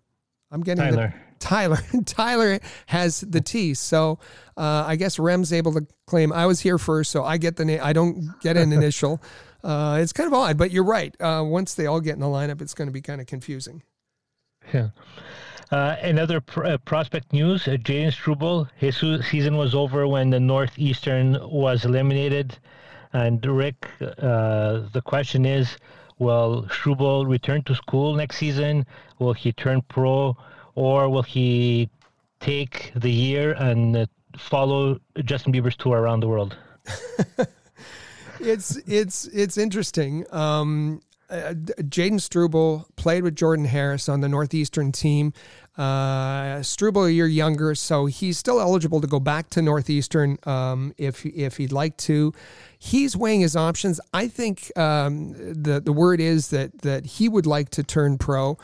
I'm 0.51 0.61
getting 0.61 0.83
Tyler. 0.83 1.13
The, 1.15 1.31
Tyler. 1.39 1.79
Tyler 2.05 2.59
has 2.87 3.21
the 3.21 3.41
T. 3.41 3.73
So 3.73 4.19
uh, 4.57 4.85
I 4.87 4.95
guess 4.95 5.19
Rem's 5.19 5.53
able 5.53 5.73
to 5.73 5.85
claim 6.07 6.31
I 6.33 6.45
was 6.45 6.59
here 6.59 6.77
first, 6.77 7.11
so 7.11 7.23
I 7.23 7.37
get 7.37 7.57
the 7.57 7.65
name. 7.65 7.79
I 7.83 7.93
don't 7.93 8.31
get 8.41 8.57
an 8.57 8.71
initial. 8.73 9.21
Uh, 9.63 9.99
it's 10.01 10.13
kind 10.13 10.27
of 10.27 10.33
odd, 10.33 10.57
but 10.57 10.71
you're 10.71 10.83
right. 10.83 11.15
Uh, 11.21 11.43
once 11.45 11.75
they 11.75 11.85
all 11.85 12.01
get 12.01 12.15
in 12.15 12.19
the 12.19 12.25
lineup, 12.25 12.61
it's 12.61 12.73
going 12.73 12.87
to 12.87 12.91
be 12.91 13.01
kind 13.01 13.21
of 13.21 13.27
confusing. 13.27 13.83
Yeah. 14.73 14.89
Uh, 15.71 15.95
another 16.01 16.41
pr- 16.41 16.65
uh, 16.65 16.77
prospect 16.79 17.31
news: 17.31 17.67
uh, 17.67 17.71
Jayden 17.71 18.11
Struble. 18.11 18.67
His 18.75 18.97
season 18.97 19.55
was 19.57 19.73
over 19.73 20.07
when 20.07 20.29
the 20.29 20.39
Northeastern 20.39 21.37
was 21.49 21.85
eliminated. 21.85 22.57
And 23.13 23.45
Rick, 23.45 23.87
uh, 24.01 24.81
the 24.91 25.01
question 25.03 25.45
is: 25.45 25.77
Will 26.19 26.67
Struble 26.69 27.25
return 27.25 27.63
to 27.63 27.75
school 27.75 28.13
next 28.13 28.37
season? 28.37 28.85
Will 29.19 29.33
he 29.33 29.51
turn 29.53 29.81
pro? 29.83 30.35
or 30.75 31.09
will 31.09 31.23
he 31.23 31.89
take 32.39 32.91
the 32.95 33.11
year 33.11 33.53
and 33.53 33.95
uh, 33.95 34.05
follow 34.37 34.99
Justin 35.23 35.53
Bieber's 35.53 35.75
tour 35.75 35.99
around 35.99 36.21
the 36.21 36.27
world? 36.27 36.57
it's 38.39 38.77
it's 38.87 39.25
it's 39.27 39.57
interesting. 39.57 40.25
Um, 40.31 41.01
uh, 41.29 41.53
Jayden 41.53 42.19
Struble 42.19 42.87
played 42.97 43.23
with 43.23 43.35
Jordan 43.35 43.65
Harris 43.65 44.09
on 44.09 44.19
the 44.19 44.27
Northeastern 44.27 44.91
team. 44.91 45.33
Uh, 45.77 46.61
Struble 46.61 47.09
year 47.09 47.27
younger, 47.27 47.75
so 47.75 48.05
he's 48.05 48.37
still 48.37 48.59
eligible 48.59 48.99
to 48.99 49.07
go 49.07 49.19
back 49.19 49.49
to 49.51 49.61
Northeastern 49.61 50.37
um, 50.43 50.93
if 50.97 51.25
if 51.25 51.57
he'd 51.57 51.71
like 51.71 51.95
to. 51.97 52.33
He's 52.77 53.15
weighing 53.15 53.39
his 53.39 53.55
options. 53.55 53.99
I 54.13 54.27
think 54.27 54.77
um, 54.77 55.33
the 55.33 55.79
the 55.79 55.93
word 55.93 56.19
is 56.19 56.49
that 56.49 56.81
that 56.81 57.05
he 57.05 57.29
would 57.29 57.45
like 57.45 57.69
to 57.69 57.83
turn 57.83 58.17
pro. 58.17 58.57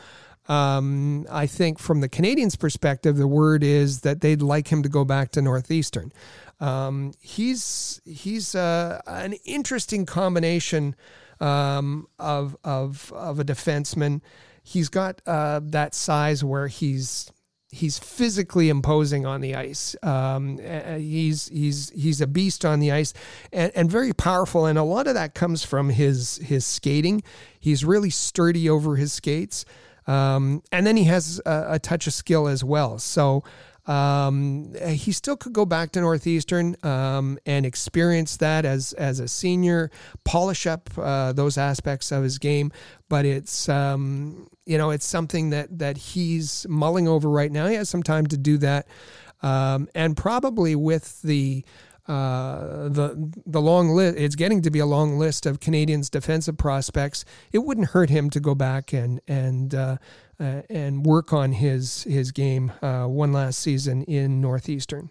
Um, 0.48 1.26
I 1.30 1.46
think 1.46 1.78
from 1.78 2.00
the 2.00 2.08
Canadiens' 2.08 2.58
perspective, 2.58 3.16
the 3.16 3.28
word 3.28 3.62
is 3.62 4.00
that 4.00 4.20
they'd 4.20 4.42
like 4.42 4.68
him 4.68 4.82
to 4.82 4.88
go 4.88 5.04
back 5.04 5.30
to 5.32 5.42
Northeastern. 5.42 6.12
Um, 6.60 7.12
he's 7.20 8.00
he's 8.04 8.54
uh, 8.54 9.00
an 9.06 9.34
interesting 9.44 10.04
combination 10.04 10.94
um, 11.40 12.06
of 12.18 12.56
of 12.64 13.12
of 13.14 13.40
a 13.40 13.44
defenseman. 13.44 14.20
He's 14.68 14.90
got 14.90 15.22
uh, 15.26 15.60
that 15.64 15.94
size 15.94 16.44
where 16.44 16.68
he's 16.68 17.32
he's 17.70 17.98
physically 17.98 18.68
imposing 18.68 19.24
on 19.24 19.40
the 19.40 19.54
ice. 19.54 19.96
Um, 20.02 20.58
he's 20.58 21.48
he's 21.48 21.88
he's 21.90 22.20
a 22.20 22.26
beast 22.26 22.66
on 22.66 22.80
the 22.80 22.92
ice 22.92 23.14
and, 23.50 23.72
and 23.74 23.90
very 23.90 24.12
powerful. 24.12 24.66
And 24.66 24.78
a 24.78 24.82
lot 24.82 25.06
of 25.06 25.14
that 25.14 25.34
comes 25.34 25.64
from 25.64 25.88
his 25.88 26.36
his 26.36 26.66
skating. 26.66 27.22
He's 27.58 27.82
really 27.82 28.10
sturdy 28.10 28.68
over 28.68 28.96
his 28.96 29.14
skates. 29.14 29.64
Um, 30.06 30.62
and 30.70 30.86
then 30.86 30.96
he 30.96 31.04
has 31.04 31.40
a, 31.46 31.66
a, 31.72 31.78
touch 31.78 32.06
of 32.06 32.14
skill 32.14 32.48
as 32.48 32.64
well. 32.64 32.98
So 32.98 33.44
um, 33.88 34.74
he 34.86 35.12
still 35.12 35.36
could 35.36 35.52
go 35.52 35.66
back 35.66 35.92
to 35.92 36.00
Northeastern 36.00 36.76
um, 36.82 37.38
and 37.46 37.64
experience 37.64 38.36
that 38.36 38.64
as 38.64 38.92
as 38.94 39.18
a 39.18 39.28
senior, 39.28 39.90
polish 40.24 40.66
up 40.66 40.90
uh, 40.96 41.32
those 41.32 41.56
aspects 41.56 42.12
of 42.12 42.22
his 42.22 42.38
game. 42.38 42.70
But 43.08 43.24
it's 43.24 43.68
um, 43.68 44.48
you 44.68 44.76
know 44.76 44.90
it's 44.90 45.06
something 45.06 45.50
that 45.50 45.78
that 45.78 45.96
he's 45.96 46.66
mulling 46.68 47.08
over 47.08 47.28
right 47.28 47.50
now. 47.50 47.66
He 47.66 47.74
has 47.76 47.88
some 47.88 48.02
time 48.02 48.26
to 48.26 48.36
do 48.36 48.58
that, 48.58 48.86
um, 49.42 49.88
and 49.94 50.16
probably 50.16 50.76
with 50.76 51.22
the 51.22 51.64
uh, 52.06 52.88
the 52.88 53.32
the 53.46 53.60
long 53.60 53.88
list. 53.88 54.18
It's 54.18 54.34
getting 54.34 54.60
to 54.62 54.70
be 54.70 54.78
a 54.78 54.86
long 54.86 55.18
list 55.18 55.46
of 55.46 55.58
Canadiens 55.58 56.10
defensive 56.10 56.58
prospects. 56.58 57.24
It 57.50 57.58
wouldn't 57.58 57.88
hurt 57.88 58.10
him 58.10 58.28
to 58.30 58.40
go 58.40 58.54
back 58.54 58.92
and 58.92 59.20
and 59.26 59.74
uh, 59.74 59.96
uh, 60.38 60.62
and 60.68 61.04
work 61.04 61.32
on 61.32 61.52
his 61.52 62.04
his 62.04 62.30
game 62.30 62.72
uh, 62.82 63.06
one 63.06 63.32
last 63.32 63.60
season 63.60 64.02
in 64.04 64.40
Northeastern. 64.42 65.10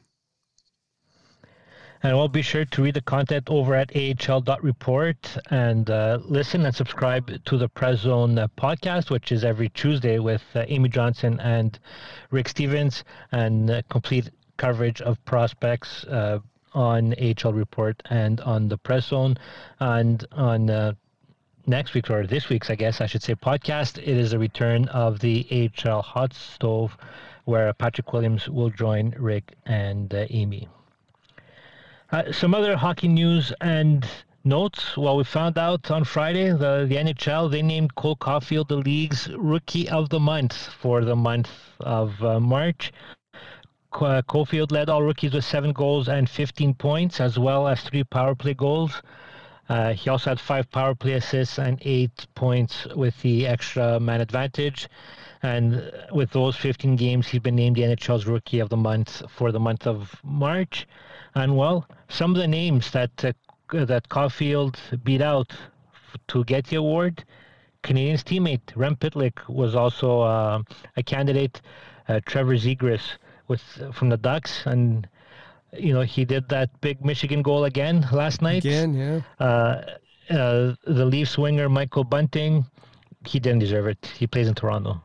And 2.04 2.16
we'll 2.16 2.28
be 2.28 2.42
sure 2.42 2.66
to 2.66 2.84
read 2.84 2.94
the 2.94 3.02
content 3.02 3.50
over 3.50 3.74
at 3.76 3.96
ahl.report 3.96 5.38
and 5.50 5.90
uh, 5.90 6.20
listen 6.24 6.66
and 6.66 6.76
subscribe 6.76 7.44
to 7.46 7.58
the 7.58 7.68
Press 7.68 8.00
Zone 8.00 8.38
uh, 8.38 8.48
podcast, 8.58 9.10
which 9.10 9.32
is 9.32 9.44
every 9.44 9.70
Tuesday 9.70 10.20
with 10.20 10.44
uh, 10.56 10.66
Amy 10.68 10.90
Johnson 10.90 11.40
and 11.40 11.80
Rick 12.30 12.50
Stevens, 12.50 13.04
and 13.32 13.70
uh, 13.70 13.82
complete 13.90 14.30
coverage 14.58 15.02
of 15.02 15.24
prospects 15.26 16.04
uh, 16.06 16.40
on 16.74 17.16
AHL 17.16 17.54
Report 17.54 18.02
and 18.10 18.40
on 18.42 18.68
the 18.68 18.78
Press 18.78 19.08
Zone, 19.08 19.38
and 19.80 20.26
on 20.34 20.96
next 21.68 21.94
week's 21.94 22.10
or 22.10 22.26
this 22.26 22.50
week's, 22.50 22.70
I 22.70 22.76
guess 22.76 23.02
I 23.02 23.06
should 23.06 23.22
say, 23.22 23.36
podcast. 23.36 23.98
It 23.98 24.08
is 24.08 24.34
a 24.34 24.40
return 24.40 24.88
of 24.88 25.20
the 25.20 25.70
AHL 25.86 26.02
Hot 26.02 26.34
Stove, 26.34 26.98
where 27.46 27.72
Patrick 27.74 28.14
Williams 28.14 28.50
will 28.50 28.70
join 28.70 29.14
Rick 29.18 29.56
and 29.66 30.14
uh, 30.14 30.26
Amy. 30.30 30.68
Uh, 32.10 32.32
some 32.32 32.56
other 32.56 32.78
hockey 32.78 33.10
news 33.10 33.52
and 33.60 34.08
notes. 34.46 34.96
Well, 34.96 35.18
we 35.18 35.26
found 35.26 35.58
out 35.58 35.92
on 35.92 36.06
Friday 36.06 36.52
the, 36.52 36.86
the 36.88 36.96
NHL 36.96 37.52
they 37.52 37.62
named 37.62 37.96
Cole 37.96 38.16
Caufield 38.16 38.70
the 38.70 38.78
league's 38.78 39.28
rookie 39.36 39.90
of 39.90 40.08
the 40.08 40.20
month 40.20 40.56
for 40.56 41.04
the 41.04 41.18
month 41.18 41.50
of 41.82 42.24
uh, 42.24 42.40
March. 42.40 42.94
Caufield 43.92 44.72
led 44.72 44.90
all 44.90 45.04
rookies 45.04 45.34
with 45.34 45.44
seven 45.44 45.74
goals 45.74 46.08
and 46.08 46.30
15 46.30 46.76
points, 46.76 47.20
as 47.20 47.38
well 47.38 47.68
as 47.68 47.82
three 47.82 48.06
power 48.06 48.36
play 48.36 48.54
goals. 48.54 49.02
Uh, 49.70 49.94
he 49.94 50.10
also 50.10 50.32
had 50.32 50.40
five 50.40 50.70
power 50.72 50.96
play 50.96 51.14
assists 51.14 51.60
and 51.60 51.82
eight 51.84 52.28
points 52.36 52.86
with 52.96 53.22
the 53.22 53.46
extra 53.46 54.00
man 54.00 54.22
advantage. 54.22 54.88
And 55.44 55.92
with 56.12 56.32
those 56.32 56.56
15 56.56 56.96
games, 56.96 57.28
he's 57.28 57.42
been 57.42 57.56
named 57.56 57.76
the 57.76 57.84
NHL's 57.84 58.26
Rookie 58.26 58.60
of 58.60 58.70
the 58.70 58.78
Month 58.78 59.24
for 59.30 59.52
the 59.52 59.60
month 59.60 59.86
of 59.86 60.16
March. 60.24 60.88
And 61.36 61.58
well, 61.58 61.86
some 62.10 62.32
of 62.32 62.38
the 62.38 62.48
names 62.48 62.92
that 62.92 63.24
uh, 63.24 63.34
that 63.72 64.10
Caufield 64.10 64.78
beat 65.04 65.22
out 65.22 65.54
to 66.30 66.44
get 66.46 66.68
the 66.68 66.78
award, 66.78 67.24
Canadiens 67.84 68.24
teammate 68.24 68.76
Rem 68.76 68.96
Pitlick 68.96 69.48
was 69.48 69.76
also 69.76 70.22
uh, 70.22 70.64
a 70.96 71.04
candidate. 71.04 71.62
Uh, 72.08 72.22
Trevor 72.26 72.56
Zegras 72.56 73.18
with 73.48 73.62
from 73.94 74.10
the 74.10 74.18
Ducks, 74.18 74.66
and 74.66 75.08
you 75.74 75.94
know 75.94 76.02
he 76.02 76.26
did 76.26 76.48
that 76.50 76.70
big 76.82 77.04
Michigan 77.04 77.42
goal 77.42 77.66
again 77.66 78.08
last 78.12 78.42
night. 78.42 78.66
Again, 78.66 78.94
yeah. 78.94 79.46
Uh, 79.46 79.82
uh, 80.30 80.76
the 80.86 81.06
Leafs 81.06 81.38
winger 81.38 81.70
Michael 81.70 82.04
Bunting, 82.04 82.66
he 83.26 83.40
didn't 83.40 83.60
deserve 83.60 83.88
it. 83.88 84.12
He 84.18 84.28
plays 84.28 84.48
in 84.48 84.56
Toronto. 84.56 85.02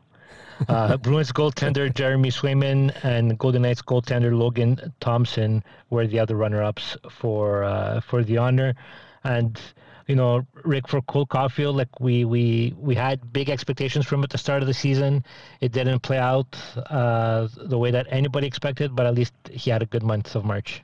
Uh, 0.67 0.97
Bruins 1.03 1.31
goaltender 1.31 1.93
Jeremy 1.93 2.29
Swayman 2.29 2.93
and 3.03 3.37
Golden 3.37 3.63
Knights 3.63 3.81
goaltender 3.81 4.37
Logan 4.37 4.93
Thompson 4.99 5.63
were 5.89 6.07
the 6.07 6.19
other 6.19 6.35
runner-ups 6.35 6.97
for 7.09 7.63
uh, 7.63 8.01
for 8.01 8.23
the 8.23 8.37
honor, 8.37 8.75
and 9.23 9.59
you 10.07 10.15
know, 10.15 10.45
Rick 10.63 10.87
for 10.87 11.01
Cole 11.01 11.25
Caufield, 11.25 11.75
like 11.75 11.99
we 11.99 12.25
we 12.25 12.73
we 12.77 12.95
had 12.95 13.31
big 13.31 13.49
expectations 13.49 14.05
from 14.05 14.23
at 14.23 14.29
the 14.29 14.37
start 14.37 14.61
of 14.61 14.67
the 14.67 14.73
season. 14.73 15.23
It 15.61 15.71
didn't 15.71 15.99
play 15.99 16.17
out 16.17 16.57
uh, 16.89 17.47
the 17.57 17.77
way 17.77 17.91
that 17.91 18.07
anybody 18.09 18.47
expected, 18.47 18.95
but 18.95 19.05
at 19.05 19.15
least 19.15 19.33
he 19.49 19.69
had 19.71 19.81
a 19.81 19.85
good 19.85 20.03
month 20.03 20.35
of 20.35 20.45
March. 20.45 20.83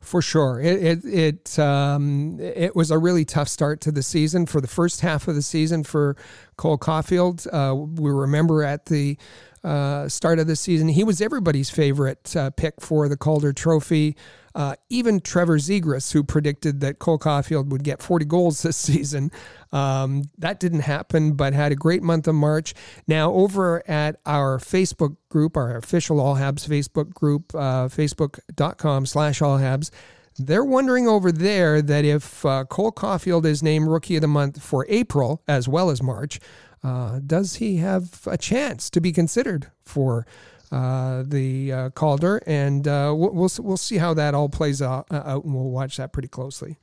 For 0.00 0.22
sure, 0.22 0.60
it 0.60 0.82
it 0.82 1.04
it, 1.04 1.58
um, 1.58 2.38
it 2.40 2.76
was 2.76 2.90
a 2.90 2.98
really 2.98 3.24
tough 3.24 3.48
start 3.48 3.80
to 3.82 3.92
the 3.92 4.02
season 4.02 4.46
for 4.46 4.60
the 4.60 4.68
first 4.68 5.00
half 5.00 5.26
of 5.26 5.34
the 5.34 5.42
season 5.42 5.82
for 5.82 6.16
Cole 6.56 6.78
Caufield. 6.78 7.46
Uh, 7.52 7.74
we 7.74 8.10
remember 8.10 8.62
at 8.62 8.86
the 8.86 9.18
uh, 9.64 10.08
start 10.08 10.38
of 10.38 10.46
the 10.46 10.54
season, 10.54 10.88
he 10.88 11.02
was 11.02 11.20
everybody's 11.20 11.68
favorite 11.68 12.36
uh, 12.36 12.50
pick 12.50 12.80
for 12.80 13.08
the 13.08 13.16
Calder 13.16 13.52
Trophy. 13.52 14.16
Uh, 14.58 14.74
even 14.90 15.20
Trevor 15.20 15.58
Zegras, 15.58 16.12
who 16.12 16.24
predicted 16.24 16.80
that 16.80 16.98
Cole 16.98 17.16
Caufield 17.16 17.68
would 17.68 17.84
get 17.84 18.02
40 18.02 18.24
goals 18.24 18.62
this 18.62 18.76
season, 18.88 19.30
um, 19.70 20.24
that 20.36 20.58
didn't 20.58 20.80
happen, 20.80 21.34
but 21.34 21.52
had 21.52 21.70
a 21.70 21.76
great 21.76 22.02
month 22.02 22.26
of 22.26 22.34
March. 22.34 22.74
Now, 23.06 23.32
over 23.32 23.88
at 23.88 24.16
our 24.26 24.58
Facebook 24.58 25.16
group, 25.28 25.56
our 25.56 25.76
official 25.76 26.18
All 26.18 26.34
Habs 26.34 26.68
Facebook 26.68 27.14
group, 27.14 27.54
uh, 27.54 27.86
facebook.com 27.86 29.06
slash 29.06 29.40
All 29.40 29.58
Habs, 29.58 29.92
they're 30.36 30.64
wondering 30.64 31.06
over 31.06 31.30
there 31.30 31.80
that 31.80 32.04
if 32.04 32.44
uh, 32.44 32.64
Cole 32.64 32.90
Caufield 32.90 33.44
is 33.44 33.62
named 33.62 33.86
Rookie 33.86 34.16
of 34.16 34.22
the 34.22 34.28
Month 34.28 34.60
for 34.60 34.84
April 34.88 35.40
as 35.46 35.68
well 35.68 35.88
as 35.88 36.02
March, 36.02 36.40
uh, 36.82 37.20
does 37.24 37.56
he 37.56 37.76
have 37.76 38.26
a 38.26 38.36
chance 38.36 38.90
to 38.90 39.00
be 39.00 39.12
considered 39.12 39.70
for 39.84 40.26
uh, 40.70 41.22
the 41.26 41.72
uh, 41.72 41.90
Calder, 41.90 42.42
and 42.46 42.86
uh, 42.86 43.12
we'll, 43.16 43.30
we'll 43.30 43.50
we'll 43.60 43.76
see 43.76 43.98
how 43.98 44.14
that 44.14 44.34
all 44.34 44.48
plays 44.48 44.82
out, 44.82 45.06
uh, 45.10 45.22
out, 45.24 45.44
and 45.44 45.54
we'll 45.54 45.70
watch 45.70 45.96
that 45.96 46.12
pretty 46.12 46.28
closely. 46.28 46.78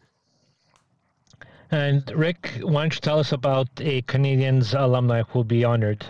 And 1.71 2.09
Rick, 2.11 2.59
why 2.61 2.83
don't 2.83 2.93
you 2.93 3.01
tell 3.01 3.19
us 3.19 3.31
about 3.31 3.67
a 3.79 4.01
Canadiens 4.03 4.79
alumni 4.79 5.23
who 5.23 5.39
will 5.39 5.43
be 5.43 5.63
honored? 5.63 6.05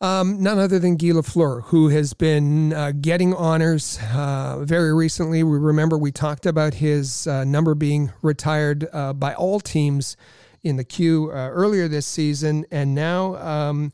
Um, 0.00 0.42
none 0.42 0.58
other 0.58 0.78
than 0.78 0.96
Guy 0.96 1.08
Lafleur, 1.08 1.62
who 1.64 1.88
has 1.88 2.12
been 2.12 2.74
uh, 2.74 2.92
getting 3.00 3.32
honors 3.32 3.98
uh, 4.12 4.58
very 4.60 4.92
recently. 4.92 5.42
We 5.42 5.56
remember 5.56 5.96
we 5.96 6.12
talked 6.12 6.44
about 6.44 6.74
his 6.74 7.26
uh, 7.26 7.44
number 7.44 7.74
being 7.74 8.12
retired 8.20 8.86
uh, 8.92 9.14
by 9.14 9.32
all 9.34 9.60
teams 9.60 10.16
in 10.62 10.76
the 10.76 10.84
Q 10.84 11.30
uh, 11.30 11.48
earlier 11.48 11.88
this 11.88 12.06
season, 12.06 12.66
and 12.70 12.94
now 12.94 13.36
um, 13.36 13.92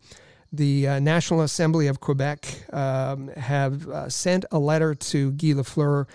the 0.52 0.88
uh, 0.88 0.98
National 0.98 1.42
Assembly 1.42 1.86
of 1.86 2.00
Quebec 2.00 2.72
um, 2.72 3.28
have 3.28 3.86
sent 4.08 4.44
a 4.50 4.58
letter 4.58 4.94
to 4.94 5.32
Guy 5.32 5.48
Lafleur 5.48 6.06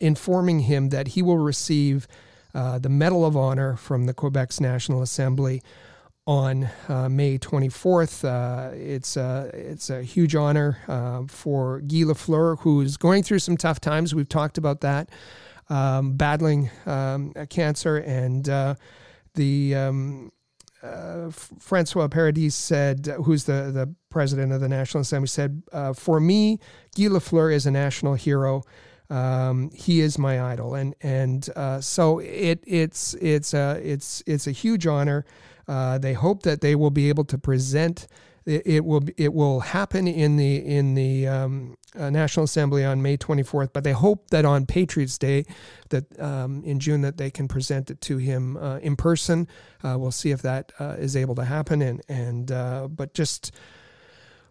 informing 0.00 0.60
him 0.60 0.90
that 0.90 1.08
he 1.08 1.22
will 1.22 1.38
receive 1.38 2.06
the 2.52 2.88
Medal 2.88 3.24
of 3.24 3.36
Honor 3.36 3.76
from 3.76 4.06
the 4.06 4.12
Quebec's 4.14 4.60
National 4.60 5.02
Assembly 5.02 5.62
on 6.30 6.68
uh, 6.88 7.08
May 7.08 7.38
24th. 7.38 8.24
Uh, 8.24 8.72
it's, 8.74 9.16
a, 9.16 9.50
it's 9.52 9.90
a 9.90 10.02
huge 10.02 10.36
honor 10.36 10.78
uh, 10.86 11.22
for 11.26 11.80
Guy 11.80 12.04
Lafleur, 12.04 12.60
who's 12.60 12.96
going 12.96 13.24
through 13.24 13.40
some 13.40 13.56
tough 13.56 13.80
times. 13.80 14.14
We've 14.14 14.28
talked 14.28 14.56
about 14.56 14.80
that, 14.82 15.08
um, 15.68 16.12
battling 16.12 16.70
um, 16.86 17.32
cancer. 17.48 17.96
And 17.96 18.48
uh, 18.48 18.76
the 19.34 19.74
um, 19.74 20.32
uh, 20.82 21.30
Francois 21.30 22.08
Paradis 22.08 22.54
said, 22.54 23.06
who's 23.24 23.44
the, 23.44 23.70
the 23.72 23.94
president 24.08 24.52
of 24.52 24.60
the 24.60 24.68
National 24.68 25.02
Assembly, 25.02 25.28
said, 25.28 25.62
uh, 25.72 25.92
For 25.92 26.20
me, 26.20 26.58
Guy 26.96 27.04
Lafleur 27.04 27.52
is 27.52 27.66
a 27.66 27.70
national 27.70 28.14
hero. 28.14 28.62
Um, 29.10 29.70
he 29.74 30.00
is 30.00 30.18
my 30.18 30.40
idol, 30.40 30.76
and 30.76 30.94
and 31.00 31.48
so 31.80 32.20
it 32.20 32.62
it's 32.64 33.14
it's 33.14 33.52
a 33.54 33.80
it's 33.82 34.22
it's 34.24 34.46
a 34.46 34.52
huge 34.52 34.86
honor. 34.86 35.24
Uh, 35.66 35.98
they 35.98 36.12
hope 36.12 36.44
that 36.44 36.60
they 36.60 36.76
will 36.76 36.90
be 36.90 37.08
able 37.08 37.24
to 37.24 37.36
present. 37.36 38.06
It, 38.50 38.84
will 38.84 39.04
it 39.16 39.32
will 39.32 39.60
happen 39.60 40.08
in 40.08 40.36
the 40.36 40.56
in 40.56 40.94
the 40.94 41.28
um, 41.28 41.76
uh, 41.96 42.10
National 42.10 42.44
Assembly 42.44 42.84
on 42.84 43.00
May 43.00 43.16
24th, 43.16 43.70
but 43.72 43.84
they 43.84 43.92
hope 43.92 44.30
that 44.30 44.44
on 44.44 44.66
Patriots 44.66 45.18
Day, 45.18 45.44
that 45.90 46.20
um, 46.20 46.62
in 46.64 46.80
June, 46.80 47.02
that 47.02 47.16
they 47.16 47.30
can 47.30 47.46
present 47.48 47.90
it 47.90 48.00
to 48.02 48.16
him 48.16 48.56
uh, 48.56 48.78
in 48.78 48.96
person. 48.96 49.46
Uh, 49.84 49.96
we'll 49.98 50.10
see 50.10 50.30
if 50.30 50.42
that 50.42 50.72
uh, 50.80 50.96
is 50.98 51.16
able 51.16 51.34
to 51.36 51.44
happen. 51.44 51.80
And 51.80 52.02
and 52.08 52.50
uh, 52.50 52.88
but 52.88 53.14
just 53.14 53.52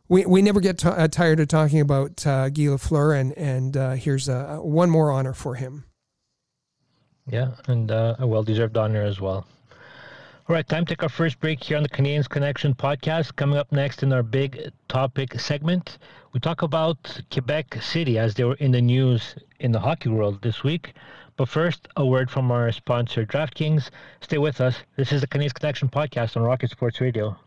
we, 0.07 0.25
we 0.25 0.41
never 0.41 0.61
get 0.61 0.77
t- 0.77 1.07
tired 1.09 1.39
of 1.39 1.49
talking 1.49 1.81
about 1.81 2.25
uh, 2.25 2.49
Guy 2.49 2.63
Lafleur, 2.63 3.19
and 3.19 3.33
and 3.37 3.99
here's 3.99 4.29
a, 4.29 4.57
one 4.57 4.89
more 4.89 5.11
honor 5.11 5.33
for 5.33 5.55
him. 5.55 5.83
Yeah, 7.27 7.51
and 7.67 7.91
a 7.91 8.15
well 8.21 8.43
deserved 8.43 8.77
honor 8.77 9.03
as 9.03 9.19
well. 9.19 9.45
All 10.49 10.55
right, 10.55 10.67
time 10.67 10.83
to 10.83 10.95
take 10.95 11.03
our 11.03 11.09
first 11.09 11.39
break 11.39 11.63
here 11.63 11.77
on 11.77 11.83
the 11.83 11.89
Canadiens 11.89 12.27
Connection 12.27 12.73
podcast. 12.73 13.35
Coming 13.35 13.59
up 13.59 13.71
next 13.71 14.01
in 14.01 14.11
our 14.11 14.23
big 14.23 14.71
topic 14.87 15.39
segment, 15.39 15.99
we 16.33 16.39
talk 16.39 16.63
about 16.63 17.21
Quebec 17.29 17.77
City 17.83 18.17
as 18.17 18.33
they 18.33 18.43
were 18.43 18.55
in 18.55 18.71
the 18.71 18.81
news 18.81 19.35
in 19.59 19.71
the 19.71 19.79
hockey 19.79 20.09
world 20.09 20.41
this 20.41 20.63
week. 20.63 20.93
But 21.37 21.49
first, 21.49 21.87
a 21.97 22.03
word 22.03 22.31
from 22.31 22.49
our 22.49 22.71
sponsor, 22.71 23.27
DraftKings. 23.27 23.91
Stay 24.21 24.39
with 24.39 24.59
us. 24.59 24.75
This 24.97 25.11
is 25.11 25.21
the 25.21 25.27
Canadiens 25.27 25.53
Connection 25.53 25.87
podcast 25.87 26.35
on 26.35 26.41
Rocket 26.41 26.71
Sports 26.71 26.99
Radio. 26.99 27.37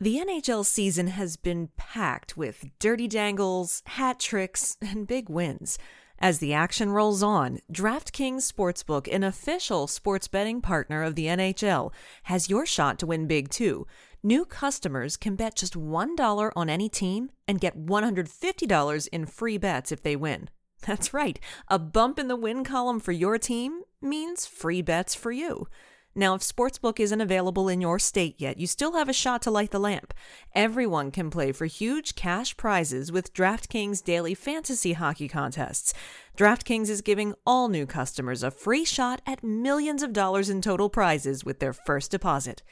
The 0.00 0.16
NHL 0.16 0.66
season 0.66 1.06
has 1.06 1.36
been 1.36 1.68
packed 1.76 2.36
with 2.36 2.64
dirty 2.80 3.06
dangles, 3.06 3.84
hat 3.86 4.18
tricks, 4.18 4.76
and 4.82 5.06
big 5.06 5.28
wins. 5.28 5.78
As 6.22 6.38
the 6.38 6.52
action 6.52 6.90
rolls 6.90 7.22
on, 7.22 7.60
DraftKings 7.72 8.42
Sportsbook, 8.52 9.08
an 9.10 9.24
official 9.24 9.86
sports 9.86 10.28
betting 10.28 10.60
partner 10.60 11.02
of 11.02 11.14
the 11.14 11.24
NHL, 11.26 11.92
has 12.24 12.50
your 12.50 12.66
shot 12.66 12.98
to 12.98 13.06
win 13.06 13.26
big 13.26 13.48
too. 13.48 13.86
New 14.22 14.44
customers 14.44 15.16
can 15.16 15.34
bet 15.34 15.56
just 15.56 15.72
$1 15.72 16.52
on 16.54 16.68
any 16.68 16.90
team 16.90 17.30
and 17.48 17.58
get 17.58 17.86
$150 17.86 19.08
in 19.10 19.24
free 19.24 19.56
bets 19.56 19.90
if 19.90 20.02
they 20.02 20.14
win. 20.14 20.50
That's 20.86 21.14
right, 21.14 21.40
a 21.68 21.78
bump 21.78 22.18
in 22.18 22.28
the 22.28 22.36
win 22.36 22.64
column 22.64 23.00
for 23.00 23.12
your 23.12 23.38
team 23.38 23.80
means 24.02 24.44
free 24.44 24.82
bets 24.82 25.14
for 25.14 25.32
you. 25.32 25.68
Now, 26.14 26.34
if 26.34 26.40
Sportsbook 26.40 26.98
isn't 26.98 27.20
available 27.20 27.68
in 27.68 27.80
your 27.80 28.00
state 28.00 28.34
yet, 28.38 28.58
you 28.58 28.66
still 28.66 28.94
have 28.94 29.08
a 29.08 29.12
shot 29.12 29.42
to 29.42 29.50
light 29.50 29.70
the 29.70 29.78
lamp. 29.78 30.12
Everyone 30.56 31.12
can 31.12 31.30
play 31.30 31.52
for 31.52 31.66
huge 31.66 32.16
cash 32.16 32.56
prizes 32.56 33.12
with 33.12 33.32
DraftKings 33.32 34.02
daily 34.02 34.34
fantasy 34.34 34.94
hockey 34.94 35.28
contests. 35.28 35.94
DraftKings 36.36 36.88
is 36.88 37.00
giving 37.00 37.34
all 37.46 37.68
new 37.68 37.86
customers 37.86 38.42
a 38.42 38.50
free 38.50 38.84
shot 38.84 39.22
at 39.24 39.44
millions 39.44 40.02
of 40.02 40.12
dollars 40.12 40.50
in 40.50 40.60
total 40.60 40.88
prizes 40.88 41.44
with 41.44 41.60
their 41.60 41.72
first 41.72 42.10
deposit. 42.10 42.64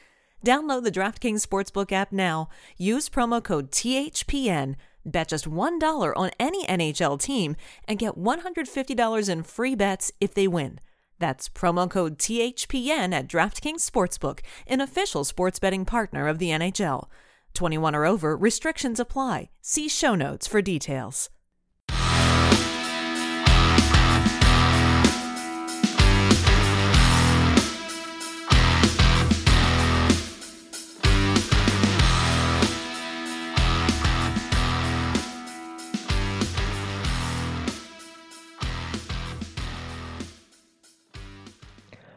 Download 0.45 0.83
the 0.83 0.91
DraftKings 0.91 1.45
Sportsbook 1.45 1.93
app 1.93 2.11
now. 2.11 2.49
Use 2.77 3.09
promo 3.09 3.41
code 3.41 3.71
THPN. 3.71 4.75
Bet 5.05 5.29
just 5.29 5.49
$1 5.49 6.17
on 6.17 6.31
any 6.39 6.65
NHL 6.65 7.17
team 7.17 7.55
and 7.87 7.97
get 7.97 8.15
$150 8.15 9.29
in 9.29 9.43
free 9.43 9.75
bets 9.75 10.11
if 10.19 10.33
they 10.33 10.47
win. 10.47 10.79
That's 11.19 11.49
promo 11.49 11.89
code 11.89 12.17
THPN 12.17 13.13
at 13.13 13.27
DraftKings 13.27 13.89
Sportsbook, 13.89 14.39
an 14.67 14.81
official 14.81 15.23
sports 15.23 15.59
betting 15.59 15.85
partner 15.85 16.27
of 16.27 16.39
the 16.39 16.49
NHL. 16.49 17.07
21 17.53 17.95
or 17.95 18.05
over, 18.05 18.35
restrictions 18.35 18.99
apply. 18.99 19.49
See 19.61 19.87
show 19.89 20.15
notes 20.15 20.47
for 20.47 20.61
details. 20.61 21.29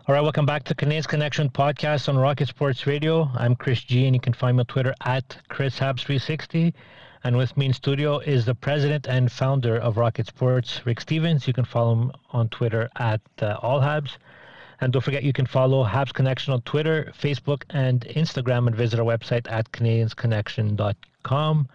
All 0.08 0.16
right, 0.16 0.20
welcome 0.20 0.46
back 0.46 0.64
to 0.64 0.74
Canadiens 0.74 1.06
Connection 1.06 1.48
podcast 1.48 2.08
on 2.08 2.18
Rocket 2.18 2.48
Sports 2.48 2.88
Radio. 2.88 3.30
I'm 3.36 3.54
Chris 3.54 3.84
G, 3.84 4.04
and 4.04 4.16
you 4.16 4.20
can 4.20 4.32
find 4.32 4.56
me 4.56 4.62
on 4.62 4.66
Twitter 4.66 4.92
at 5.04 5.38
ChrisHabs360. 5.48 6.72
And 7.22 7.36
with 7.36 7.56
me 7.56 7.66
in 7.66 7.72
studio 7.72 8.18
is 8.18 8.44
the 8.44 8.56
president 8.56 9.06
and 9.06 9.30
founder 9.30 9.76
of 9.76 9.98
Rocket 9.98 10.26
Sports, 10.26 10.84
Rick 10.84 11.02
Stevens. 11.02 11.46
You 11.46 11.52
can 11.52 11.64
follow 11.64 11.92
him 11.92 12.10
on 12.32 12.48
Twitter 12.48 12.88
at 12.96 13.20
uh, 13.40 13.60
AllHabs. 13.60 14.16
And 14.80 14.92
don't 14.92 15.02
forget, 15.02 15.22
you 15.22 15.32
can 15.32 15.46
follow 15.46 15.84
Habs 15.84 16.12
Connection 16.12 16.52
on 16.52 16.62
Twitter, 16.62 17.12
Facebook, 17.16 17.62
and 17.70 18.00
Instagram, 18.00 18.66
and 18.66 18.74
visit 18.74 18.98
our 18.98 19.06
website 19.06 19.46
at 19.48 19.70
CanadiensConnection.com. 19.70 21.68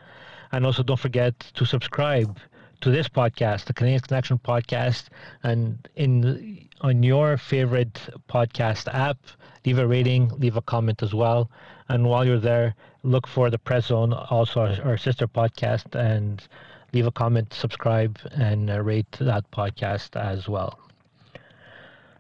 And 0.52 0.66
also, 0.66 0.84
don't 0.84 1.00
forget 1.00 1.40
to 1.40 1.64
subscribe 1.64 2.38
to 2.82 2.92
this 2.92 3.08
podcast, 3.08 3.66
the 3.66 3.74
Canadiens 3.74 4.08
Connection 4.08 4.38
podcast, 4.38 5.06
and 5.44 5.88
in 5.96 6.68
on 6.82 7.02
your 7.02 7.38
favorite 7.38 8.00
podcast 8.30 8.94
app, 8.94 9.18
leave 9.66 9.80
a 9.80 9.88
rating, 9.88 10.30
leave 10.38 10.58
a 10.58 10.62
comment 10.62 11.02
as 11.02 11.14
well. 11.14 11.50
And 11.90 12.06
while 12.06 12.26
you're 12.26 12.40
there, 12.40 12.76
look 13.04 13.26
for 13.26 13.50
the 13.50 13.58
Press 13.58 13.88
Zone, 13.88 14.14
also 14.14 14.62
our, 14.62 14.82
our 14.84 14.98
sister 14.98 15.28
podcast, 15.28 15.96
and 15.96 16.48
leave 16.94 17.08
a 17.08 17.12
comment, 17.12 17.54
subscribe, 17.54 18.20
and 18.32 18.70
uh, 18.70 18.82
rate 18.82 19.12
that 19.20 19.50
podcast 19.52 20.16
as 20.16 20.48
well. 20.48 20.78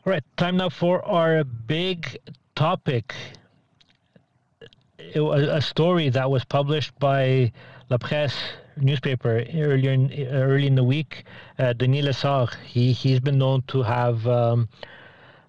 All 0.05 0.11
right, 0.13 0.23
time 0.37 0.57
now 0.57 0.69
for 0.69 1.05
our 1.05 1.43
big 1.43 2.17
topic. 2.55 3.13
It 4.97 5.19
was 5.21 5.43
a 5.43 5.61
story 5.61 6.09
that 6.09 6.31
was 6.31 6.43
published 6.45 6.97
by 6.99 7.51
La 7.89 7.97
Presse 7.97 8.37
newspaper 8.79 9.43
earlier 9.53 9.91
in, 9.91 10.11
early 10.29 10.67
in 10.67 10.75
the 10.75 10.83
week, 10.83 11.25
uh, 11.59 11.73
Denis 11.73 12.05
Lessard, 12.05 12.53
he 12.65 12.91
he's 12.93 13.19
been 13.19 13.37
known 13.37 13.63
to 13.67 13.83
have 13.83 14.25
um, 14.27 14.69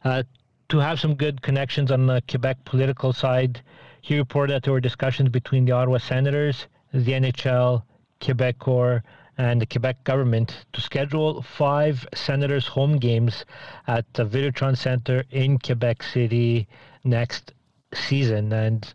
uh, 0.05 0.23
to 0.69 0.79
have 0.79 1.01
some 1.01 1.15
good 1.15 1.43
connections 1.43 1.91
on 1.91 2.07
the 2.07 2.23
Quebec 2.29 2.65
political 2.65 3.13
side. 3.13 3.63
He 4.01 4.17
reported 4.17 4.55
that 4.55 4.63
there 4.63 4.73
were 4.73 4.81
discussions 4.81 5.29
between 5.31 5.65
the 5.65 5.73
Ottawa 5.73 5.99
Senators, 5.99 6.67
the 6.93 7.13
NHL, 7.13 7.83
Quebecor, 8.21 9.03
and 9.39 9.61
the 9.61 9.67
Quebec 9.67 10.03
government 10.05 10.67
to 10.73 10.81
schedule 10.81 11.43
five 11.43 12.07
Senators 12.15 12.67
home 12.67 12.99
games 12.99 13.45
at 13.87 14.13
the 14.15 14.27
Videotron 14.27 14.77
Center 14.77 15.25
in 15.31 15.59
Quebec 15.59 16.03
City 16.03 16.67
next 17.05 17.53
season. 17.95 18.53
And 18.53 18.93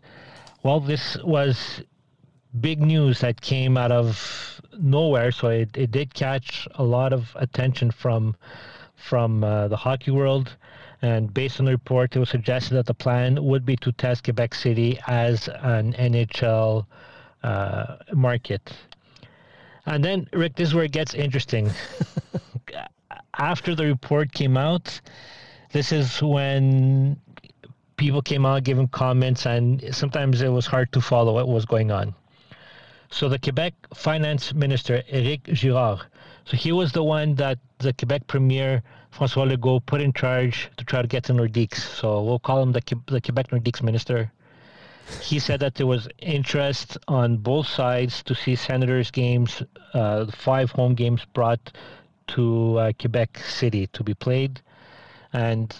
while 0.60 0.80
this 0.80 1.16
was 1.24 1.82
big 2.60 2.80
news 2.80 3.20
that 3.20 3.40
came 3.40 3.76
out 3.76 3.92
of 3.92 4.60
nowhere. 4.78 5.32
So 5.32 5.48
it, 5.48 5.76
it 5.76 5.90
did 5.90 6.14
catch 6.14 6.68
a 6.74 6.84
lot 6.84 7.12
of 7.12 7.30
attention 7.36 7.90
from 7.90 8.36
from 8.96 9.44
uh, 9.44 9.68
the 9.68 9.76
hockey 9.76 10.10
world. 10.10 10.56
And 11.02 11.32
based 11.34 11.60
on 11.60 11.66
the 11.66 11.72
report, 11.72 12.16
it 12.16 12.18
was 12.18 12.30
suggested 12.30 12.74
that 12.74 12.86
the 12.86 12.94
plan 12.94 13.44
would 13.44 13.66
be 13.66 13.76
to 13.76 13.92
test 13.92 14.24
Quebec 14.24 14.54
City 14.54 14.98
as 15.06 15.48
an 15.48 15.92
NHL 15.92 16.86
uh, 17.42 17.96
market. 18.14 18.72
And 19.84 20.02
then, 20.02 20.26
Rick, 20.32 20.56
this 20.56 20.68
is 20.68 20.74
where 20.74 20.84
it 20.84 20.92
gets 20.92 21.12
interesting. 21.12 21.70
After 23.38 23.74
the 23.74 23.84
report 23.84 24.32
came 24.32 24.56
out, 24.56 24.98
this 25.72 25.92
is 25.92 26.22
when 26.22 27.20
people 27.96 28.22
came 28.22 28.46
out 28.46 28.64
giving 28.64 28.88
comments, 28.88 29.44
and 29.44 29.84
sometimes 29.94 30.40
it 30.40 30.48
was 30.48 30.66
hard 30.66 30.90
to 30.92 31.00
follow 31.02 31.34
what 31.34 31.48
was 31.48 31.66
going 31.66 31.90
on. 31.90 32.14
So 33.14 33.28
the 33.28 33.38
Quebec 33.38 33.74
finance 33.94 34.52
minister, 34.52 35.00
Éric 35.08 35.44
Girard, 35.52 36.00
so 36.44 36.56
he 36.56 36.72
was 36.72 36.90
the 36.90 37.04
one 37.04 37.36
that 37.36 37.60
the 37.78 37.92
Quebec 37.92 38.26
premier, 38.26 38.82
François 39.14 39.46
Legault, 39.48 39.86
put 39.86 40.00
in 40.00 40.12
charge 40.12 40.68
to 40.78 40.84
try 40.84 41.00
to 41.00 41.06
get 41.06 41.22
to 41.24 41.32
Nordiques. 41.32 41.76
So 41.76 42.24
we'll 42.24 42.40
call 42.40 42.60
him 42.60 42.72
the, 42.72 42.82
the 43.06 43.20
Quebec 43.20 43.50
Nordiques 43.52 43.84
minister. 43.84 44.32
He 45.20 45.38
said 45.38 45.60
that 45.60 45.76
there 45.76 45.86
was 45.86 46.08
interest 46.18 46.98
on 47.06 47.36
both 47.36 47.68
sides 47.68 48.20
to 48.24 48.34
see 48.34 48.56
Senators 48.56 49.12
games, 49.12 49.62
uh, 49.92 50.26
five 50.32 50.72
home 50.72 50.96
games 50.96 51.24
brought 51.34 51.72
to 52.34 52.78
uh, 52.78 52.92
Quebec 52.98 53.38
City 53.38 53.86
to 53.92 54.02
be 54.02 54.14
played. 54.14 54.60
And 55.32 55.72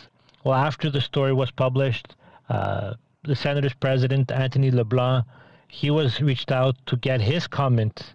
well, 0.45 0.55
after 0.55 0.89
the 0.89 1.01
story 1.01 1.33
was 1.33 1.51
published, 1.51 2.15
uh, 2.49 2.95
the 3.25 3.35
Senators 3.35 3.75
president, 3.75 4.31
Anthony 4.31 4.71
LeBlanc, 4.71 5.25
he 5.69 5.91
was 5.91 6.21
reached 6.21 6.53
out 6.53 6.77
to 6.87 6.97
get 6.97 7.21
his 7.21 7.47
comment 7.47 8.15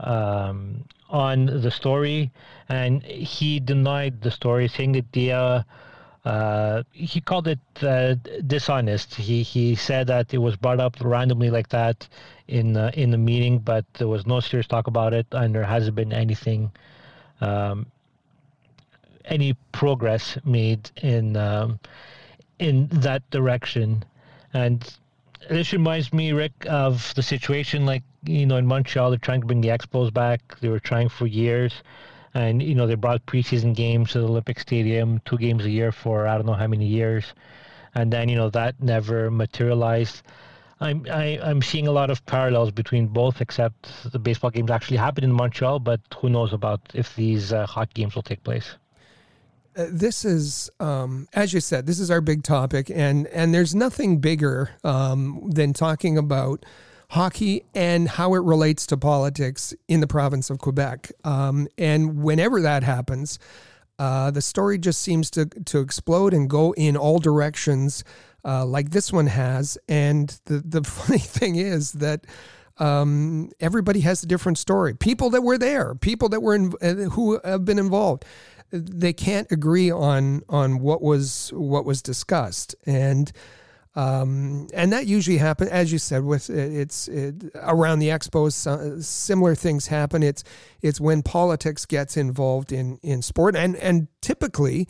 um, 0.00 0.84
on 1.08 1.46
the 1.46 1.70
story, 1.70 2.30
and 2.68 3.02
he 3.02 3.60
denied 3.60 4.22
the 4.22 4.30
story, 4.30 4.68
saying 4.68 4.92
that 4.92 5.12
the 5.12 5.32
uh, 5.32 5.62
uh, 6.24 6.82
he 6.92 7.20
called 7.20 7.46
it 7.46 7.58
uh, 7.82 8.14
dishonest. 8.46 9.14
He 9.14 9.42
he 9.42 9.74
said 9.74 10.06
that 10.06 10.32
it 10.32 10.38
was 10.38 10.56
brought 10.56 10.80
up 10.80 10.96
randomly 11.00 11.50
like 11.50 11.68
that 11.68 12.08
in 12.48 12.76
uh, 12.76 12.90
in 12.94 13.10
the 13.10 13.18
meeting, 13.18 13.58
but 13.58 13.84
there 13.94 14.08
was 14.08 14.26
no 14.26 14.40
serious 14.40 14.66
talk 14.66 14.86
about 14.86 15.12
it, 15.12 15.26
and 15.32 15.54
there 15.54 15.64
hasn't 15.64 15.94
been 15.94 16.12
anything, 16.12 16.72
um, 17.40 17.86
any 19.26 19.54
progress 19.72 20.38
made 20.44 20.90
in 21.02 21.36
um, 21.36 21.78
in 22.58 22.88
that 22.88 23.28
direction, 23.30 24.04
and 24.54 24.96
this 25.48 25.72
reminds 25.72 26.12
me, 26.12 26.32
Rick, 26.32 26.66
of 26.68 27.12
the 27.14 27.22
situation 27.22 27.86
like 27.86 28.02
you 28.24 28.46
know 28.46 28.56
in 28.56 28.66
Montreal. 28.66 29.10
They're 29.10 29.18
trying 29.18 29.40
to 29.40 29.46
bring 29.46 29.60
the 29.60 29.68
Expos 29.68 30.12
back. 30.12 30.58
They 30.60 30.68
were 30.68 30.80
trying 30.80 31.08
for 31.08 31.26
years 31.26 31.72
and 32.34 32.62
you 32.62 32.74
know 32.74 32.86
they 32.86 32.96
brought 32.96 33.24
preseason 33.26 33.74
games 33.74 34.12
to 34.12 34.20
the 34.20 34.26
Olympic 34.26 34.58
Stadium, 34.58 35.20
two 35.24 35.38
games 35.38 35.64
a 35.64 35.70
year 35.70 35.92
for 35.92 36.26
I 36.26 36.36
don't 36.36 36.46
know 36.46 36.52
how 36.52 36.66
many 36.66 36.86
years, 36.86 37.32
and 37.94 38.12
then 38.12 38.28
you 38.28 38.36
know 38.36 38.50
that 38.50 38.82
never 38.82 39.30
materialized. 39.30 40.22
I'm 40.80 41.06
I, 41.10 41.38
I'm 41.42 41.62
seeing 41.62 41.86
a 41.86 41.92
lot 41.92 42.10
of 42.10 42.26
parallels 42.26 42.72
between 42.72 43.06
both, 43.06 43.40
except 43.40 44.12
the 44.12 44.18
baseball 44.18 44.50
games 44.50 44.70
actually 44.70 44.96
happened 44.96 45.24
in 45.24 45.32
Montreal, 45.32 45.78
but 45.78 46.00
who 46.16 46.28
knows 46.28 46.52
about 46.52 46.80
if 46.94 47.14
these 47.14 47.52
uh, 47.52 47.66
hockey 47.66 48.02
games 48.02 48.16
will 48.16 48.22
take 48.22 48.42
place. 48.42 48.76
Uh, 49.76 49.86
this 49.90 50.24
is, 50.24 50.70
um, 50.80 51.28
as 51.32 51.52
you 51.52 51.60
said, 51.60 51.86
this 51.86 51.98
is 51.98 52.10
our 52.10 52.20
big 52.20 52.42
topic, 52.42 52.90
and 52.90 53.26
and 53.28 53.52
there's 53.52 53.74
nothing 53.74 54.18
bigger 54.18 54.70
um, 54.84 55.50
than 55.50 55.72
talking 55.72 56.16
about 56.16 56.64
hockey 57.10 57.64
and 57.74 58.08
how 58.08 58.34
it 58.34 58.42
relates 58.42 58.86
to 58.86 58.96
politics 58.96 59.74
in 59.88 60.00
the 60.00 60.06
province 60.06 60.50
of 60.50 60.58
Quebec. 60.58 61.12
Um, 61.22 61.68
and 61.78 62.22
whenever 62.22 62.60
that 62.62 62.82
happens, 62.82 63.38
uh, 63.98 64.30
the 64.30 64.42
story 64.42 64.78
just 64.78 65.00
seems 65.02 65.30
to, 65.30 65.46
to 65.46 65.80
explode 65.80 66.34
and 66.34 66.50
go 66.50 66.72
in 66.74 66.96
all 66.96 67.18
directions, 67.18 68.02
uh, 68.44 68.64
like 68.64 68.90
this 68.90 69.12
one 69.12 69.28
has. 69.28 69.78
And 69.88 70.38
the, 70.46 70.58
the 70.58 70.82
funny 70.84 71.18
thing 71.18 71.56
is 71.56 71.92
that 71.92 72.24
um, 72.78 73.50
everybody 73.60 74.00
has 74.00 74.22
a 74.22 74.26
different 74.26 74.58
story. 74.58 74.94
People 74.94 75.30
that 75.30 75.42
were 75.42 75.58
there, 75.58 75.94
people 75.94 76.28
that 76.30 76.40
were 76.40 76.54
in, 76.54 76.72
uh, 76.82 76.94
who 77.10 77.40
have 77.44 77.64
been 77.64 77.78
involved, 77.78 78.24
they 78.70 79.12
can't 79.12 79.50
agree 79.50 79.90
on 79.90 80.42
on 80.48 80.80
what 80.80 81.02
was 81.02 81.50
what 81.54 81.84
was 81.84 82.02
discussed. 82.02 82.74
And 82.86 83.30
um, 83.96 84.66
and 84.74 84.92
that 84.92 85.06
usually 85.06 85.38
happens, 85.38 85.70
as 85.70 85.92
you 85.92 85.98
said, 85.98 86.24
with 86.24 86.50
it's 86.50 87.06
it, 87.06 87.44
around 87.54 88.00
the 88.00 88.08
expos. 88.08 89.02
similar 89.04 89.54
things 89.54 89.86
happen. 89.86 90.22
It's 90.22 90.42
it's 90.82 91.00
when 91.00 91.22
politics 91.22 91.86
gets 91.86 92.16
involved 92.16 92.72
in 92.72 92.98
in 93.02 93.22
sport, 93.22 93.54
and 93.54 93.76
and 93.76 94.08
typically 94.20 94.88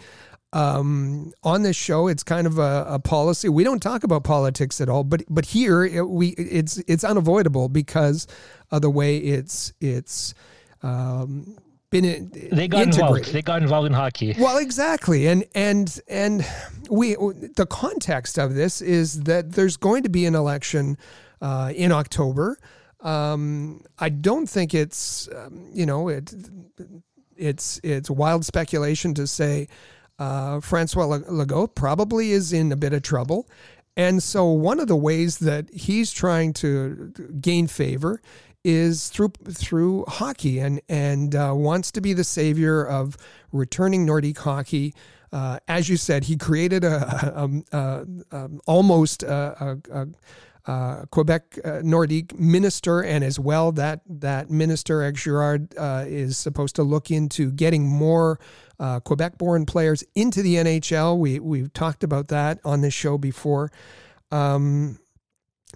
um, 0.55 1.33
on 1.43 1.65
this 1.65 1.77
show, 1.77 2.07
it's 2.07 2.23
kind 2.23 2.47
of 2.47 2.59
a, 2.59 2.87
a, 2.89 2.99
policy. 3.01 3.49
We 3.49 3.65
don't 3.65 3.83
talk 3.83 4.05
about 4.05 4.23
politics 4.23 4.81
at 4.81 4.89
all, 4.89 5.03
but 5.03 5.25
but 5.29 5.47
here 5.47 5.85
it, 5.85 6.09
we 6.09 6.29
it's 6.29 6.79
it's 6.87 7.03
unavoidable 7.03 7.69
because 7.69 8.29
of 8.71 8.81
the 8.81 8.89
way 8.89 9.17
it's 9.19 9.73
it's 9.81 10.33
um, 10.85 11.59
been 12.03 12.31
they 12.53 12.69
got 12.69 12.83
integrated. 12.83 12.95
involved. 12.95 13.33
They 13.33 13.43
got 13.43 13.63
involved 13.63 13.87
in 13.87 13.93
hockey. 13.93 14.35
Well, 14.39 14.59
exactly, 14.59 15.27
and 15.29 15.45
and 15.55 16.01
and 16.09 16.47
we 16.91 17.15
the 17.15 17.67
context 17.69 18.39
of 18.39 18.55
this 18.55 18.81
is 18.81 19.23
that 19.25 19.53
there's 19.53 19.77
going 19.77 20.03
to 20.03 20.09
be 20.09 20.27
an 20.27 20.35
election 20.35 20.99
uh, 21.41 21.73
in 21.75 21.93
October. 21.93 22.59
Um, 23.01 23.85
I 23.99 24.09
don't 24.09 24.47
think 24.47 24.75
it's 24.75 25.29
um, 25.35 25.71
you 25.73 25.87
know 25.87 26.09
it 26.09 26.35
it's 27.37 27.81
it's 27.85 28.11
wild 28.11 28.45
speculation 28.45 29.15
to 29.15 29.27
say 29.27 29.69
uh, 30.19 30.61
Francois 30.61 31.07
Legault 31.07 31.75
probably 31.75 32.33
is 32.33 32.53
in 32.53 32.73
a 32.73 32.77
bit 32.77 32.93
of 32.93 33.03
trouble. 33.03 33.49
And 33.97 34.21
so, 34.21 34.47
one 34.47 34.81
of 34.81 34.89
the 34.89 34.97
ways 34.97 35.39
that 35.39 35.73
he's 35.73 36.11
trying 36.11 36.53
to 36.55 37.13
gain 37.41 37.69
favor 37.69 38.21
is 38.65 39.09
through 39.09 39.33
through 39.51 40.05
hockey 40.09 40.59
and 40.59 40.81
and 40.89 41.37
uh, 41.37 41.53
wants 41.55 41.93
to 41.93 42.01
be 42.01 42.13
the 42.13 42.25
savior 42.25 42.85
of 42.85 43.17
returning 43.53 44.07
Nordic 44.07 44.39
hockey. 44.39 44.95
Uh, 45.33 45.59
as 45.67 45.89
you 45.89 45.97
said, 45.97 46.25
he 46.25 46.37
created 46.37 46.85
a, 46.85 47.61
a, 47.73 47.77
a, 47.77 48.07
a 48.31 48.51
almost 48.67 49.25
a, 49.25 49.81
Quebec 51.11 51.59
uh, 51.63 51.69
Nordique 51.83 52.39
minister, 52.39 53.03
and 53.03 53.23
as 53.23 53.39
well 53.39 53.71
that 53.73 54.01
that 54.07 54.49
minister 54.49 55.01
Éric 55.01 55.17
Girard 55.17 55.75
uh, 55.77 56.05
is 56.07 56.39
supposed 56.39 56.77
to 56.77 56.83
look 56.83 57.11
into 57.11 57.53
getting 57.53 57.87
more 57.87 58.41
uh, 58.81 59.01
Quebec-born 59.01 59.67
players 59.67 60.03
into 60.15 60.41
the 60.41 60.55
NHL. 60.55 61.19
We 61.19 61.39
we've 61.39 61.73
talked 61.73 62.03
about 62.03 62.29
that 62.29 62.61
on 62.65 62.81
this 62.81 62.95
show 62.95 63.19
before. 63.19 63.71
Um, 64.31 64.99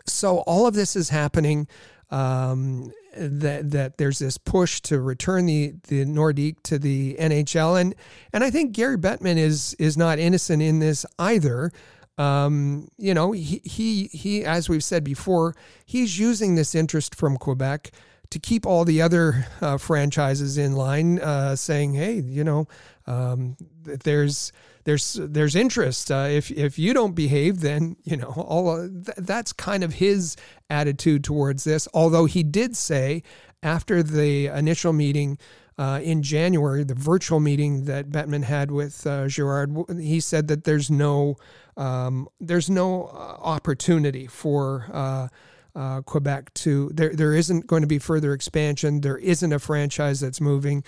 so 0.06 0.38
all 0.38 0.66
of 0.66 0.74
this 0.74 0.96
is 0.96 1.10
happening 1.10 1.68
um, 2.10 2.92
that 3.16 3.70
that 3.70 3.98
there's 3.98 4.18
this 4.18 4.38
push 4.38 4.80
to 4.82 5.00
return 5.00 5.46
the 5.46 5.74
the 5.88 6.04
Nordique 6.04 6.62
to 6.64 6.78
the 6.78 7.16
NHL, 7.18 7.80
and 7.80 7.94
and 8.32 8.44
I 8.44 8.50
think 8.50 8.72
Gary 8.72 8.96
Bettman 8.96 9.36
is 9.36 9.74
is 9.78 9.96
not 9.96 10.18
innocent 10.18 10.62
in 10.62 10.78
this 10.78 11.04
either. 11.18 11.70
Um, 12.16 12.88
you 12.96 13.14
know, 13.14 13.32
he 13.32 13.60
he 13.64 14.04
he, 14.06 14.44
as 14.44 14.68
we've 14.68 14.84
said 14.84 15.04
before, 15.04 15.54
he's 15.84 16.18
using 16.18 16.54
this 16.54 16.74
interest 16.74 17.14
from 17.14 17.36
Quebec 17.36 17.90
to 18.30 18.38
keep 18.38 18.66
all 18.66 18.84
the 18.84 19.00
other 19.00 19.46
uh, 19.60 19.78
franchises 19.78 20.58
in 20.58 20.72
line, 20.72 21.18
uh, 21.20 21.56
saying, 21.56 21.94
"Hey, 21.94 22.20
you 22.20 22.44
know, 22.44 22.66
um, 23.06 23.56
there's 23.84 24.52
there's 24.88 25.20
there's 25.20 25.54
interest. 25.54 26.10
Uh, 26.10 26.28
if 26.30 26.50
if 26.50 26.78
you 26.78 26.94
don't 26.94 27.14
behave, 27.14 27.60
then 27.60 27.96
you 28.04 28.16
know 28.16 28.28
all 28.30 28.88
th- 28.88 29.18
that's 29.18 29.52
kind 29.52 29.84
of 29.84 29.92
his 29.92 30.34
attitude 30.70 31.22
towards 31.22 31.64
this. 31.64 31.86
Although 31.92 32.24
he 32.24 32.42
did 32.42 32.74
say 32.74 33.22
after 33.62 34.02
the 34.02 34.46
initial 34.46 34.94
meeting 34.94 35.36
uh, 35.76 36.00
in 36.02 36.22
January, 36.22 36.84
the 36.84 36.94
virtual 36.94 37.38
meeting 37.38 37.84
that 37.84 38.08
Bettman 38.08 38.44
had 38.44 38.70
with 38.70 39.06
uh, 39.06 39.28
Girard, 39.28 39.76
he 40.00 40.20
said 40.20 40.48
that 40.48 40.64
there's 40.64 40.90
no 40.90 41.36
um, 41.76 42.26
there's 42.40 42.70
no 42.70 43.08
uh, 43.08 43.36
opportunity 43.42 44.26
for. 44.26 44.88
Uh, 44.90 45.28
uh, 45.76 46.00
Quebec 46.00 46.52
to 46.54 46.90
there. 46.92 47.14
There 47.14 47.34
isn't 47.34 47.68
going 47.68 47.82
to 47.82 47.86
be 47.86 48.00
further 48.00 48.32
expansion. 48.32 49.00
There 49.00 49.18
isn't 49.18 49.52
a 49.52 49.60
franchise 49.60 50.18
that's 50.18 50.40
moving, 50.40 50.82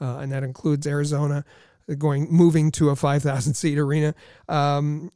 uh, 0.00 0.18
and 0.18 0.30
that 0.30 0.44
includes 0.44 0.86
Arizona 0.86 1.44
going 1.94 2.28
moving 2.30 2.70
to 2.72 2.90
a 2.90 2.96
5,000 2.96 3.54
seat 3.54 3.78
arena. 3.78 4.14
Um, 4.48 5.10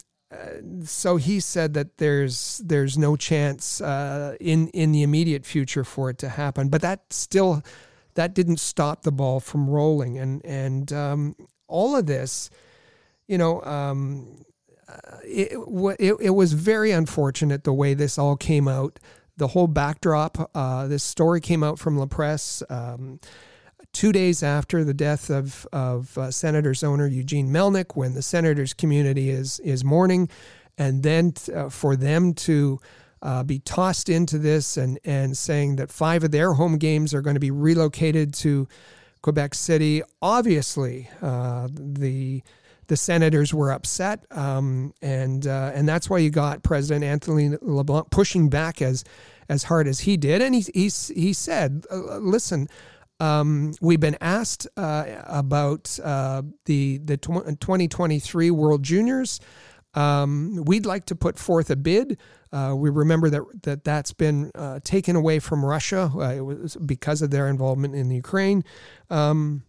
so 0.84 1.16
he 1.16 1.40
said 1.40 1.74
that 1.74 1.98
there's 1.98 2.60
there's 2.64 2.96
no 2.96 3.16
chance 3.16 3.80
uh, 3.80 4.36
in 4.38 4.68
in 4.68 4.92
the 4.92 5.02
immediate 5.02 5.44
future 5.44 5.82
for 5.82 6.08
it 6.10 6.18
to 6.18 6.28
happen, 6.28 6.68
but 6.68 6.82
that 6.82 7.12
still 7.12 7.64
that 8.14 8.34
didn't 8.34 8.60
stop 8.60 9.02
the 9.02 9.10
ball 9.10 9.40
from 9.40 9.68
rolling, 9.68 10.18
and 10.18 10.44
and 10.44 10.92
um, 10.92 11.36
all 11.66 11.96
of 11.96 12.06
this, 12.06 12.48
you 13.26 13.38
know, 13.38 13.62
um, 13.62 14.44
it, 15.24 15.52
it 15.98 16.16
it 16.20 16.30
was 16.30 16.52
very 16.52 16.92
unfortunate 16.92 17.64
the 17.64 17.72
way 17.72 17.94
this 17.94 18.16
all 18.16 18.36
came 18.36 18.68
out. 18.68 19.00
The 19.36 19.48
whole 19.48 19.68
backdrop, 19.68 20.50
uh, 20.54 20.86
this 20.86 21.02
story 21.02 21.40
came 21.40 21.64
out 21.64 21.78
from 21.78 21.96
La 21.98 22.06
Presse. 22.06 22.62
Um, 22.68 23.18
two 23.92 24.12
days 24.12 24.42
after 24.42 24.84
the 24.84 24.94
death 24.94 25.30
of, 25.30 25.66
of 25.72 26.16
uh, 26.16 26.30
Senators 26.30 26.82
owner 26.82 27.06
Eugene 27.06 27.48
Melnyk, 27.48 27.96
when 27.96 28.14
the 28.14 28.22
Senators 28.22 28.72
community 28.74 29.30
is, 29.30 29.58
is 29.60 29.84
mourning, 29.84 30.28
and 30.78 31.02
then 31.02 31.32
t- 31.32 31.52
uh, 31.52 31.68
for 31.68 31.96
them 31.96 32.32
to 32.34 32.80
uh, 33.22 33.42
be 33.42 33.58
tossed 33.58 34.08
into 34.08 34.38
this 34.38 34.76
and, 34.76 34.98
and 35.04 35.36
saying 35.36 35.76
that 35.76 35.90
five 35.90 36.24
of 36.24 36.30
their 36.30 36.54
home 36.54 36.78
games 36.78 37.12
are 37.12 37.20
going 37.20 37.34
to 37.34 37.40
be 37.40 37.50
relocated 37.50 38.32
to 38.32 38.66
Quebec 39.22 39.54
City. 39.54 40.02
Obviously, 40.22 41.08
uh, 41.20 41.68
the 41.72 42.42
the 42.86 42.96
senators 42.96 43.54
were 43.54 43.70
upset, 43.70 44.24
um, 44.32 44.92
and 45.00 45.46
uh, 45.46 45.70
and 45.74 45.88
that's 45.88 46.10
why 46.10 46.18
you 46.18 46.30
got 46.30 46.64
President 46.64 47.04
Anthony 47.04 47.56
LeBlanc 47.62 48.10
pushing 48.10 48.48
back 48.48 48.82
as 48.82 49.04
as 49.48 49.64
hard 49.64 49.86
as 49.86 50.00
he 50.00 50.16
did, 50.16 50.42
and 50.42 50.54
he 50.54 50.62
he 50.74 50.90
he 51.14 51.32
said, 51.32 51.84
uh, 51.90 52.18
"Listen." 52.18 52.68
Um, 53.20 53.74
we've 53.82 54.00
been 54.00 54.16
asked 54.20 54.66
uh, 54.76 55.04
about 55.26 55.98
uh, 56.02 56.42
the 56.64 56.98
the 56.98 57.18
tw- 57.18 57.60
2023 57.60 58.50
World 58.50 58.82
Juniors. 58.82 59.40
Um, 59.92 60.62
we'd 60.64 60.86
like 60.86 61.06
to 61.06 61.14
put 61.14 61.38
forth 61.38 61.70
a 61.70 61.76
bid. 61.76 62.18
Uh, 62.52 62.74
we 62.76 62.88
remember 62.90 63.28
that 63.28 63.42
that 63.62 63.84
that's 63.84 64.12
been 64.12 64.50
uh, 64.54 64.80
taken 64.82 65.16
away 65.16 65.38
from 65.38 65.64
Russia. 65.64 66.10
Uh, 66.14 66.32
it 66.32 66.40
was 66.40 66.76
because 66.76 67.20
of 67.20 67.30
their 67.30 67.48
involvement 67.48 67.94
in 67.94 68.08
the 68.08 68.16
Ukraine, 68.16 68.64
um, 69.10 69.64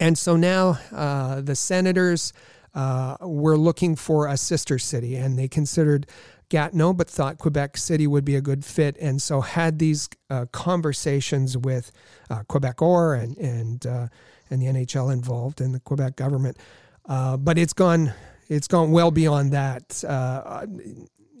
and 0.00 0.18
so 0.18 0.36
now 0.36 0.78
uh, 0.90 1.40
the 1.40 1.54
senators 1.54 2.32
were 2.74 3.56
looking 3.56 3.94
for 3.94 4.26
a 4.26 4.36
sister 4.36 4.78
city, 4.78 5.14
and 5.14 5.38
they 5.38 5.46
considered 5.46 6.06
Gatineau, 6.52 6.92
but 6.92 7.08
thought 7.08 7.38
Quebec 7.38 7.78
City 7.78 8.06
would 8.06 8.26
be 8.26 8.36
a 8.36 8.42
good 8.42 8.62
fit, 8.62 8.94
and 9.00 9.22
so 9.22 9.40
had 9.40 9.78
these 9.78 10.10
uh, 10.28 10.44
conversations 10.52 11.56
with 11.56 11.90
uh, 12.28 12.42
Quebecor 12.42 13.18
and 13.18 13.38
and 13.38 13.86
uh, 13.86 14.08
and 14.50 14.60
the 14.60 14.66
NHL 14.66 15.10
involved 15.10 15.62
and 15.62 15.74
the 15.74 15.80
Quebec 15.80 16.14
government. 16.16 16.58
Uh, 17.06 17.38
but 17.38 17.56
it's 17.56 17.72
gone 17.72 18.12
it's 18.48 18.68
gone 18.68 18.92
well 18.92 19.10
beyond 19.10 19.52
that. 19.52 20.04
Uh, 20.06 20.66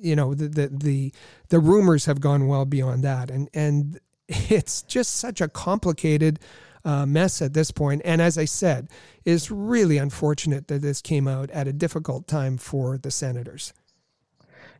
you 0.00 0.16
know 0.16 0.32
the, 0.32 0.48
the 0.48 0.68
the 0.68 1.12
the 1.50 1.60
rumors 1.60 2.06
have 2.06 2.20
gone 2.22 2.46
well 2.46 2.64
beyond 2.64 3.04
that, 3.04 3.30
and 3.30 3.50
and 3.52 4.00
it's 4.28 4.80
just 4.82 5.16
such 5.16 5.40
a 5.42 5.48
complicated. 5.48 6.40
Uh, 6.84 7.06
mess 7.06 7.40
at 7.40 7.54
this 7.54 7.70
point. 7.70 8.02
And 8.04 8.20
as 8.20 8.36
I 8.36 8.44
said, 8.44 8.88
it's 9.24 9.52
really 9.52 9.98
unfortunate 9.98 10.66
that 10.66 10.82
this 10.82 11.00
came 11.00 11.28
out 11.28 11.48
at 11.52 11.68
a 11.68 11.72
difficult 11.72 12.26
time 12.26 12.58
for 12.58 12.98
the 12.98 13.12
Senators. 13.12 13.72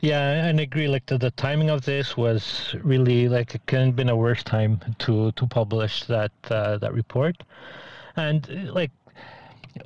Yeah, 0.02 0.46
and 0.46 0.58
I 0.58 0.64
agree. 0.64 0.88
Like 0.88 1.06
the, 1.06 1.16
the 1.16 1.30
timing 1.30 1.70
of 1.70 1.84
this 1.84 2.16
was 2.16 2.74
really 2.82 3.28
like 3.28 3.54
it 3.54 3.64
couldn't 3.66 3.92
been 3.92 4.08
a 4.08 4.16
worse 4.16 4.42
time 4.42 4.80
to 4.98 5.30
to 5.32 5.46
publish 5.46 6.04
that 6.06 6.32
uh, 6.50 6.76
that 6.78 6.92
report, 6.92 7.36
and 8.16 8.68
like 8.74 8.90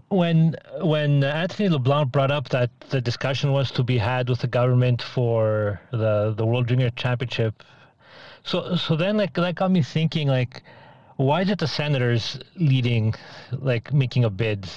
when 0.08 0.56
when 0.80 1.22
Anthony 1.22 1.68
LeBlanc 1.68 2.12
brought 2.12 2.30
up 2.30 2.48
that 2.48 2.70
the 2.88 3.00
discussion 3.00 3.52
was 3.52 3.70
to 3.72 3.82
be 3.82 3.98
had 3.98 4.30
with 4.30 4.40
the 4.40 4.46
government 4.46 5.02
for 5.02 5.80
the 5.92 6.32
the 6.34 6.46
World 6.46 6.68
Junior 6.68 6.88
Championship, 6.90 7.62
so 8.42 8.74
so 8.74 8.96
then 8.96 9.18
like 9.18 9.34
that 9.34 9.54
got 9.54 9.70
me 9.70 9.82
thinking 9.82 10.28
like 10.28 10.62
why 11.16 11.42
is 11.42 11.50
it 11.50 11.58
the 11.58 11.66
senators 11.66 12.38
leading 12.56 13.14
like 13.52 13.92
making 13.92 14.24
a 14.24 14.30
bid 14.30 14.68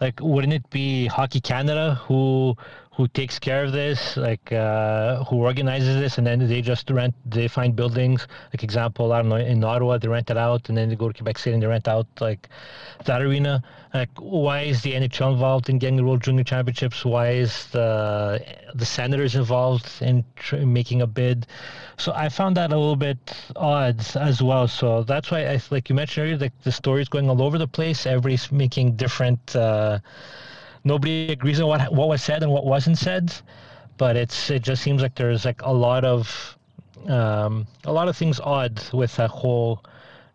like 0.00 0.20
wouldn't 0.20 0.52
it 0.52 0.68
be 0.70 1.06
hockey 1.06 1.40
canada 1.40 1.96
who 2.06 2.56
who 3.00 3.08
takes 3.08 3.38
care 3.38 3.64
of 3.64 3.72
this, 3.72 4.18
like 4.18 4.52
uh, 4.52 5.24
who 5.24 5.36
organizes 5.36 5.96
this, 5.96 6.18
and 6.18 6.26
then 6.26 6.46
they 6.46 6.60
just 6.60 6.90
rent, 6.90 7.14
they 7.24 7.48
find 7.48 7.74
buildings. 7.74 8.26
Like 8.52 8.62
example, 8.62 9.14
I 9.14 9.22
don't 9.22 9.30
know, 9.30 9.36
in 9.36 9.64
Ottawa 9.64 9.96
they 9.96 10.06
rent 10.06 10.28
it 10.28 10.36
out, 10.36 10.68
and 10.68 10.76
then 10.76 10.90
they 10.90 10.96
go 10.96 11.08
to 11.08 11.14
Quebec 11.14 11.38
City 11.38 11.54
and 11.54 11.62
they 11.62 11.66
rent 11.66 11.88
out 11.88 12.06
like 12.20 12.50
that 13.06 13.22
arena. 13.22 13.62
Like, 13.94 14.10
why 14.18 14.60
is 14.72 14.82
the 14.82 14.92
NHL 14.92 15.32
involved 15.32 15.70
in 15.70 15.78
getting 15.78 15.96
the 15.96 16.04
World 16.04 16.22
Junior 16.22 16.44
Championships? 16.44 17.02
Why 17.02 17.30
is 17.30 17.68
the 17.68 18.44
the 18.74 18.84
Senators 18.84 19.34
involved 19.34 19.90
in 20.02 20.22
tr- 20.36 20.56
making 20.56 21.00
a 21.00 21.06
bid? 21.06 21.46
So 21.96 22.12
I 22.14 22.28
found 22.28 22.54
that 22.58 22.70
a 22.70 22.76
little 22.76 22.96
bit 22.96 23.18
odd 23.56 24.04
as 24.14 24.42
well. 24.42 24.68
So 24.68 25.04
that's 25.04 25.30
why, 25.30 25.46
I, 25.46 25.60
like 25.70 25.88
you 25.88 25.94
mentioned 25.94 26.24
earlier, 26.24 26.36
like 26.36 26.62
the 26.64 26.72
story 26.72 27.00
is 27.00 27.08
going 27.08 27.30
all 27.30 27.40
over 27.40 27.56
the 27.56 27.66
place. 27.66 28.04
Everybody's 28.04 28.52
making 28.52 28.96
different. 28.96 29.56
Uh, 29.56 30.00
nobody 30.84 31.32
agrees 31.32 31.60
on 31.60 31.68
what 31.68 31.92
what 31.92 32.08
was 32.08 32.22
said 32.22 32.42
and 32.42 32.50
what 32.52 32.64
wasn't 32.64 32.98
said, 32.98 33.32
but 33.98 34.16
it's 34.16 34.50
it 34.50 34.62
just 34.62 34.82
seems 34.82 35.02
like 35.02 35.14
there's 35.14 35.44
like 35.44 35.62
a 35.62 35.72
lot 35.72 36.04
of 36.04 36.56
um, 37.08 37.66
a 37.84 37.92
lot 37.92 38.08
of 38.08 38.16
things 38.16 38.40
odd 38.40 38.82
with 38.92 39.14
that 39.16 39.30
whole 39.30 39.82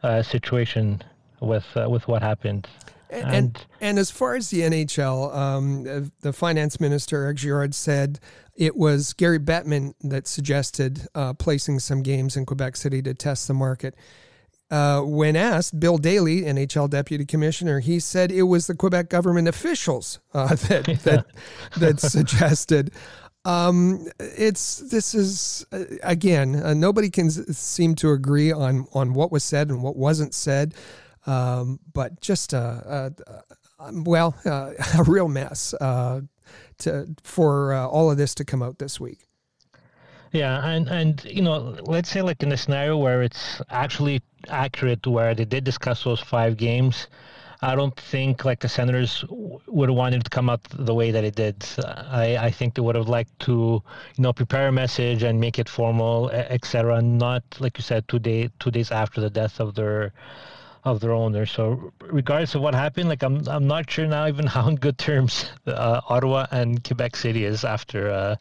uh, 0.03 0.21
situation 0.21 1.01
with 1.39 1.65
uh, 1.75 1.89
with 1.89 2.07
what 2.07 2.21
happened. 2.21 2.67
And, 3.09 3.35
and, 3.35 3.65
and 3.79 3.99
as 3.99 4.09
far 4.09 4.35
as 4.35 4.49
the 4.49 4.61
NHL, 4.61 5.33
um, 5.33 6.11
the 6.21 6.33
finance 6.33 6.79
minister 6.79 7.31
Girard 7.33 7.75
said 7.75 8.19
it 8.55 8.75
was 8.75 9.13
Gary 9.13 9.39
Bettman 9.39 9.93
that 10.01 10.27
suggested 10.27 11.07
uh, 11.13 11.33
placing 11.33 11.79
some 11.79 12.01
games 12.01 12.35
in 12.35 12.45
Quebec 12.45 12.75
City 12.75 13.01
to 13.03 13.13
test 13.13 13.47
the 13.47 13.53
market. 13.53 13.95
Uh, 14.71 15.01
when 15.01 15.35
asked, 15.35 15.79
Bill 15.79 15.97
Daly, 15.97 16.41
NHL 16.41 16.89
deputy 16.89 17.23
commissioner, 17.23 17.79
he 17.81 17.99
said 17.99 18.31
it 18.31 18.43
was 18.43 18.65
the 18.65 18.75
Quebec 18.75 19.09
government 19.09 19.47
officials 19.47 20.19
uh, 20.33 20.47
that 20.55 20.85
that 21.03 21.25
that 21.77 21.99
suggested. 21.99 22.91
Um, 23.45 24.07
it's 24.19 24.77
this 24.77 25.13
is 25.13 25.67
uh, 25.71 25.83
again 26.01 26.55
uh, 26.55 26.73
nobody 26.73 27.11
can 27.11 27.29
seem 27.29 27.93
to 27.95 28.09
agree 28.11 28.51
on 28.51 28.87
on 28.93 29.13
what 29.13 29.31
was 29.31 29.43
said 29.43 29.69
and 29.69 29.83
what 29.83 29.95
wasn't 29.95 30.33
said, 30.33 30.73
um, 31.27 31.79
but 31.93 32.19
just 32.19 32.53
a, 32.53 33.13
a, 33.79 33.83
a 33.83 33.91
well 34.01 34.35
a 34.45 35.03
real 35.05 35.27
mess 35.27 35.75
uh, 35.75 36.21
to 36.79 37.07
for 37.21 37.75
all 37.75 38.09
of 38.09 38.17
this 38.17 38.33
to 38.35 38.45
come 38.45 38.63
out 38.63 38.79
this 38.79 38.99
week. 38.99 39.27
Yeah, 40.35 40.67
and 40.67 40.89
and 40.89 41.23
you 41.23 41.41
know, 41.41 41.77
let's 41.83 42.09
say 42.09 42.21
like 42.21 42.43
in 42.43 42.51
a 42.51 42.57
scenario 42.57 42.97
where 42.97 43.23
it's 43.23 43.61
actually 43.69 44.21
accurate, 44.49 45.07
where 45.07 45.33
they 45.33 45.45
did 45.45 45.63
discuss 45.63 46.03
those 46.03 46.19
five 46.19 46.57
games. 46.57 47.07
I 47.61 47.73
don't 47.73 47.95
think 47.95 48.43
like 48.43 48.59
the 48.59 48.67
Senators 48.67 49.23
would 49.29 49.87
have 49.87 49.95
wanted 49.95 50.25
to 50.25 50.29
come 50.29 50.49
out 50.49 50.61
the 50.65 50.93
way 50.93 51.11
that 51.11 51.23
it 51.23 51.35
did. 51.35 51.65
I, 51.79 52.35
I 52.37 52.51
think 52.51 52.73
they 52.75 52.81
would 52.81 52.97
have 52.97 53.07
liked 53.07 53.39
to, 53.47 53.81
you 54.17 54.21
know, 54.21 54.33
prepare 54.33 54.67
a 54.67 54.73
message 54.73 55.23
and 55.23 55.39
make 55.39 55.57
it 55.57 55.69
formal, 55.69 56.29
etc. 56.31 57.01
Not 57.01 57.43
like 57.61 57.77
you 57.77 57.81
said, 57.81 58.05
two 58.09 58.19
day 58.19 58.49
two 58.59 58.71
days 58.71 58.91
after 58.91 59.21
the 59.21 59.29
death 59.29 59.61
of 59.61 59.73
their 59.75 60.11
of 60.83 60.99
their 60.99 61.13
owner. 61.13 61.45
So 61.45 61.93
regardless 62.01 62.55
of 62.55 62.61
what 62.61 62.75
happened, 62.75 63.07
like 63.07 63.23
I'm 63.23 63.47
I'm 63.47 63.67
not 63.67 63.89
sure 63.89 64.05
now 64.05 64.27
even 64.27 64.47
how 64.55 64.67
in 64.67 64.75
good 64.75 64.97
terms 64.97 65.45
uh, 65.65 66.01
Ottawa 66.09 66.47
and 66.51 66.83
Quebec 66.83 67.15
City 67.15 67.45
is 67.45 67.63
after. 67.63 68.11
Uh, 68.11 68.35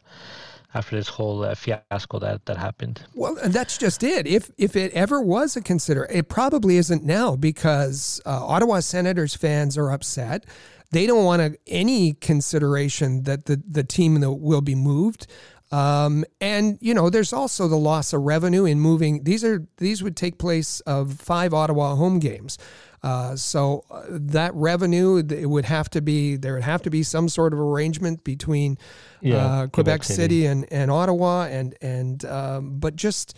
after 0.75 0.95
this 0.95 1.07
whole 1.07 1.43
uh, 1.43 1.55
fiasco 1.55 2.19
that 2.19 2.45
that 2.45 2.57
happened. 2.57 3.01
Well, 3.15 3.37
and 3.41 3.53
that's 3.53 3.77
just 3.77 4.03
it. 4.03 4.27
If 4.27 4.51
if 4.57 4.75
it 4.75 4.91
ever 4.93 5.21
was 5.21 5.55
a 5.55 5.61
consider, 5.61 6.05
it 6.11 6.29
probably 6.29 6.77
isn't 6.77 7.03
now 7.03 7.35
because 7.35 8.21
uh, 8.25 8.45
Ottawa 8.45 8.81
Senators 8.81 9.33
fans 9.33 9.77
are 9.77 9.89
upset. 9.89 10.45
They 10.91 11.07
don't 11.07 11.25
want 11.25 11.41
a, 11.41 11.57
any 11.65 12.13
consideration 12.13 13.23
that 13.23 13.45
the 13.45 13.63
the 13.67 13.83
team 13.83 14.21
will 14.21 14.61
be 14.61 14.75
moved. 14.75 15.25
Um, 15.71 16.25
and 16.39 16.77
you 16.79 16.93
know, 16.93 17.09
there's 17.09 17.33
also 17.33 17.67
the 17.67 17.77
loss 17.77 18.13
of 18.13 18.21
revenue 18.21 18.65
in 18.65 18.79
moving. 18.79 19.23
These 19.23 19.43
are 19.43 19.65
these 19.77 20.03
would 20.03 20.15
take 20.15 20.37
place 20.37 20.81
of 20.81 21.13
five 21.13 21.53
Ottawa 21.53 21.95
home 21.95 22.19
games. 22.19 22.57
Uh, 23.05 23.35
so 23.35 23.85
uh, 23.91 24.01
that 24.09 24.51
revenue, 24.55 25.17
it 25.17 25.45
would 25.45 25.65
have 25.65 25.87
to 25.91 26.01
be 26.01 26.37
there 26.37 26.55
would 26.55 26.63
have 26.63 26.81
to 26.81 26.89
be 26.89 27.03
some 27.03 27.29
sort 27.29 27.53
of 27.53 27.59
arrangement 27.59 28.23
between 28.23 28.79
yeah, 29.21 29.35
uh, 29.35 29.67
Quebec, 29.67 29.71
Quebec 29.73 30.03
City. 30.03 30.15
City, 30.15 30.45
and, 30.47 30.65
and 30.71 30.89
Ottawa, 30.89 31.43
and 31.43 31.75
and 31.81 32.25
um, 32.25 32.79
but 32.79 32.95
just 32.95 33.37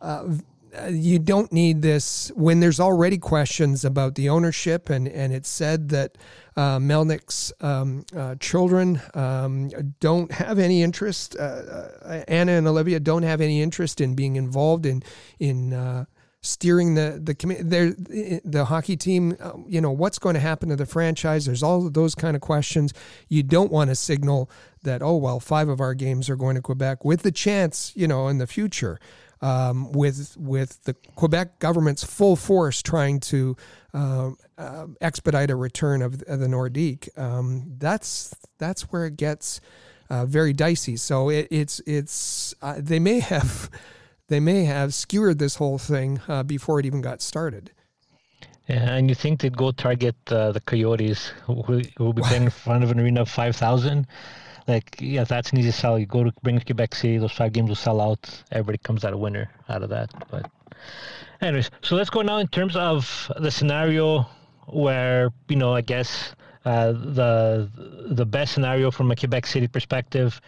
uh, 0.00 0.24
you 0.88 1.18
don't 1.18 1.52
need 1.52 1.82
this 1.82 2.30
when 2.36 2.60
there's 2.60 2.78
already 2.78 3.18
questions 3.18 3.84
about 3.84 4.14
the 4.14 4.28
ownership, 4.28 4.88
and 4.88 5.08
and 5.08 5.32
it's 5.32 5.48
said 5.48 5.88
that 5.88 6.16
uh, 6.56 6.78
Melnyk's 6.78 7.52
um, 7.60 8.04
uh, 8.16 8.36
children 8.36 9.00
um, 9.14 9.68
don't 9.98 10.30
have 10.30 10.60
any 10.60 10.80
interest. 10.80 11.34
Anna 11.36 12.52
and 12.52 12.68
Olivia 12.68 13.00
don't 13.00 13.24
have 13.24 13.40
any 13.40 13.62
interest 13.62 14.00
in 14.00 14.14
being 14.14 14.36
involved 14.36 14.86
in 14.86 15.02
in 15.40 16.06
steering 16.40 16.94
the 16.94 17.20
the 17.22 17.34
the, 17.34 18.40
the 18.44 18.64
hockey 18.66 18.96
team 18.96 19.36
uh, 19.40 19.52
you 19.66 19.80
know 19.80 19.90
what's 19.90 20.18
going 20.18 20.34
to 20.34 20.40
happen 20.40 20.68
to 20.68 20.76
the 20.76 20.86
franchise? 20.86 21.46
There's 21.46 21.62
all 21.62 21.86
of 21.86 21.94
those 21.94 22.14
kind 22.14 22.36
of 22.36 22.42
questions. 22.42 22.92
You 23.28 23.42
don't 23.42 23.72
want 23.72 23.90
to 23.90 23.96
signal 23.96 24.50
that 24.82 25.02
oh 25.02 25.16
well 25.16 25.40
five 25.40 25.68
of 25.68 25.80
our 25.80 25.94
games 25.94 26.30
are 26.30 26.36
going 26.36 26.54
to 26.54 26.62
Quebec 26.62 27.04
with 27.04 27.22
the 27.22 27.32
chance 27.32 27.92
you 27.96 28.06
know 28.06 28.28
in 28.28 28.38
the 28.38 28.46
future 28.46 28.98
um, 29.40 29.92
with 29.92 30.36
with 30.36 30.82
the 30.84 30.94
Quebec 31.14 31.58
government's 31.58 32.04
full 32.04 32.36
force 32.36 32.82
trying 32.82 33.20
to 33.20 33.56
uh, 33.94 34.30
uh, 34.56 34.86
expedite 35.00 35.50
a 35.50 35.56
return 35.56 36.02
of, 36.02 36.22
of 36.26 36.40
the 36.40 36.46
Nordique. 36.46 37.08
Um, 37.18 37.74
that's 37.78 38.34
that's 38.58 38.82
where 38.92 39.06
it 39.06 39.16
gets 39.16 39.60
uh, 40.10 40.26
very 40.26 40.52
dicey. 40.52 40.96
So 40.96 41.28
it, 41.28 41.48
it's 41.50 41.80
it's 41.86 42.54
uh, 42.62 42.76
they 42.78 42.98
may 42.98 43.20
have 43.20 43.70
they 44.28 44.40
may 44.40 44.64
have 44.64 44.94
skewered 44.94 45.38
this 45.38 45.56
whole 45.56 45.78
thing 45.78 46.20
uh, 46.28 46.42
before 46.42 46.80
it 46.80 46.86
even 46.86 47.00
got 47.00 47.20
started. 47.20 47.72
Yeah, 48.68 48.94
and 48.94 49.08
you 49.08 49.14
think 49.14 49.40
they'd 49.40 49.56
go 49.56 49.72
target 49.72 50.16
uh, 50.30 50.52
the 50.52 50.60
Coyotes, 50.60 51.28
who 51.46 51.82
will 51.98 52.12
be 52.12 52.22
playing 52.22 52.42
in 52.44 52.50
front 52.50 52.84
of 52.84 52.90
an 52.90 53.00
arena 53.00 53.22
of 53.22 53.30
five 53.30 53.56
thousand? 53.56 54.06
like 54.68 54.96
yeah, 55.00 55.24
that's 55.24 55.50
an 55.50 55.58
easy 55.58 55.70
sell. 55.70 55.98
You 55.98 56.06
go 56.06 56.22
to 56.22 56.32
bring 56.42 56.60
Quebec 56.60 56.94
City, 56.94 57.18
those 57.18 57.32
five 57.32 57.52
games 57.52 57.68
will 57.68 57.76
sell 57.76 58.00
out. 58.00 58.42
Everybody 58.52 58.78
comes 58.78 59.04
out 59.04 59.12
a 59.14 59.16
winner 59.16 59.50
out 59.68 59.82
of 59.82 59.88
that. 59.88 60.10
But 60.30 60.50
anyways, 61.40 61.70
so 61.82 61.96
let's 61.96 62.10
go 62.10 62.22
now 62.22 62.38
in 62.38 62.48
terms 62.48 62.76
of 62.76 63.32
the 63.38 63.50
scenario 63.50 64.26
where 64.66 65.30
you 65.48 65.56
know 65.56 65.74
I 65.74 65.80
guess 65.80 66.34
uh, 66.64 66.92
the 66.92 67.70
the 68.10 68.26
best 68.26 68.52
scenario 68.52 68.90
from 68.90 69.10
a 69.10 69.16
Quebec 69.16 69.46
City 69.46 69.66
perspective 69.66 70.40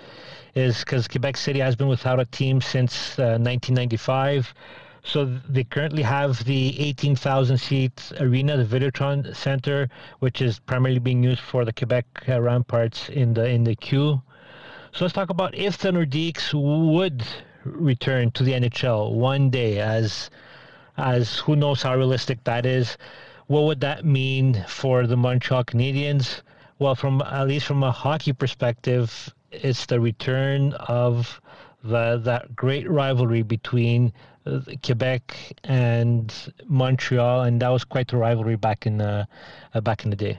is 0.55 0.81
because 0.81 1.09
Quebec 1.09 1.37
City 1.37 1.61
has 1.61 1.77
been 1.77 1.89
without 1.89 2.21
a 2.21 2.25
team 2.25 2.61
since 2.61 3.19
uh, 3.19 3.39
1995. 3.39 4.55
So 5.03 5.25
they 5.49 5.65
currently 5.65 6.03
have 6.03 6.45
the 6.45 6.79
18,000 6.79 7.57
seat 7.57 8.13
arena, 8.21 8.63
the 8.63 8.79
Videotron 8.79 9.35
Center, 9.35 9.89
which 10.19 10.43
is 10.43 10.59
primarily 10.59 10.99
being 10.99 11.23
used 11.23 11.41
for 11.41 11.65
the 11.65 11.73
Quebec 11.73 12.05
uh, 12.29 12.41
Ramparts 12.41 13.09
in 13.09 13.33
the 13.35 13.49
in 13.49 13.65
the 13.65 13.75
Q. 13.75 14.21
So 14.93 15.05
let's 15.05 15.15
talk 15.15 15.31
about 15.31 15.55
if 15.55 15.79
the 15.79 15.91
Nordiques 15.91 16.53
would 16.53 17.25
return 17.65 18.31
to 18.33 18.43
the 18.43 18.53
NHL 18.53 19.13
one 19.13 19.49
day, 19.49 19.79
as 19.79 20.31
as 20.97 21.39
who 21.39 21.57
knows 21.57 21.83
how 21.83 21.97
realistic 21.97 22.45
that 22.45 22.67
is. 22.67 22.99
What 23.47 23.65
would 23.65 23.81
that 23.81 24.05
mean 24.05 24.65
for 24.69 25.07
the 25.07 25.17
Montreal 25.17 25.65
Canadiens? 25.65 26.43
Well, 26.79 26.95
from 26.95 27.23
at 27.23 27.49
least 27.49 27.67
from 27.67 27.83
a 27.83 27.91
hockey 27.91 28.33
perspective, 28.33 29.33
it's 29.51 29.87
the 29.87 30.01
return 30.01 30.73
of 30.75 31.41
the 31.83 32.21
that 32.25 32.55
great 32.55 32.89
rivalry 32.91 33.43
between 33.43 34.13
uh, 34.47 34.61
Quebec 34.85 35.55
and 35.65 36.53
Montreal, 36.67 37.43
and 37.43 37.61
that 37.63 37.69
was 37.69 37.85
quite 37.85 38.09
the 38.09 38.17
rivalry 38.17 38.57
back 38.57 38.87
in 38.87 39.01
uh, 39.01 39.27
back 39.83 40.05
in 40.05 40.11
the 40.11 40.17
day. 40.17 40.39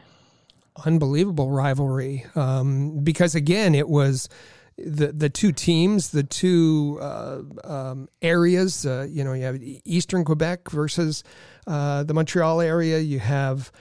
Unbelievable 0.85 1.49
rivalry, 1.49 2.25
um, 2.35 2.99
because 3.03 3.35
again, 3.35 3.75
it 3.75 3.89
was 3.89 4.29
the 4.77 5.11
the 5.11 5.29
two 5.29 5.51
teams, 5.51 6.09
the 6.09 6.23
two 6.23 6.97
uh, 7.01 7.41
um, 7.63 8.07
areas. 8.21 8.85
Uh, 8.85 9.07
you 9.09 9.23
know, 9.23 9.33
you 9.33 9.43
have 9.43 9.59
Eastern 9.61 10.23
Quebec 10.23 10.69
versus 10.69 11.23
uh, 11.67 12.03
the 12.03 12.13
Montreal 12.13 12.61
area. 12.61 12.99
You 12.99 13.19
have 13.19 13.71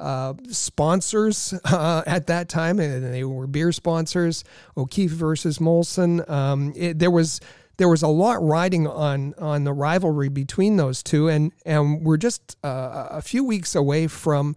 uh, 0.00 0.34
sponsors 0.48 1.54
uh, 1.64 2.02
at 2.06 2.26
that 2.26 2.48
time, 2.48 2.80
and 2.80 3.04
they 3.04 3.24
were 3.24 3.46
beer 3.46 3.70
sponsors. 3.72 4.44
O'Keefe 4.76 5.10
versus 5.10 5.58
Molson. 5.58 6.28
Um, 6.28 6.72
it, 6.74 6.98
there 6.98 7.10
was 7.10 7.40
there 7.76 7.88
was 7.88 8.02
a 8.02 8.08
lot 8.08 8.42
riding 8.42 8.86
on 8.86 9.34
on 9.38 9.64
the 9.64 9.72
rivalry 9.72 10.28
between 10.28 10.76
those 10.76 11.02
two, 11.02 11.28
and 11.28 11.52
and 11.64 12.02
we're 12.02 12.16
just 12.16 12.56
uh, 12.64 13.08
a 13.10 13.22
few 13.22 13.44
weeks 13.44 13.74
away 13.74 14.06
from. 14.06 14.56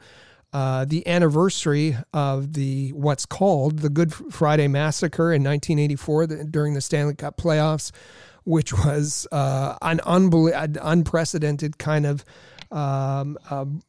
Uh, 0.56 0.86
the 0.86 1.08
anniversary 1.08 1.98
of 2.14 2.54
the 2.54 2.94
what's 2.94 3.26
called 3.26 3.80
the 3.80 3.90
Good 3.90 4.14
Friday 4.14 4.68
Massacre 4.68 5.34
in 5.34 5.44
1984 5.44 6.28
the, 6.28 6.44
during 6.44 6.76
the 6.76 6.82
Stanley 6.82 7.16
Cup 7.16 7.38
playoffs, 7.38 7.92
which 8.44 8.72
was 8.72 9.26
uh, 9.32 9.76
an 9.82 10.00
unbel- 10.06 10.78
unprecedented 10.80 11.80
kind 11.80 12.06
of 12.06 12.24
um, 12.74 13.38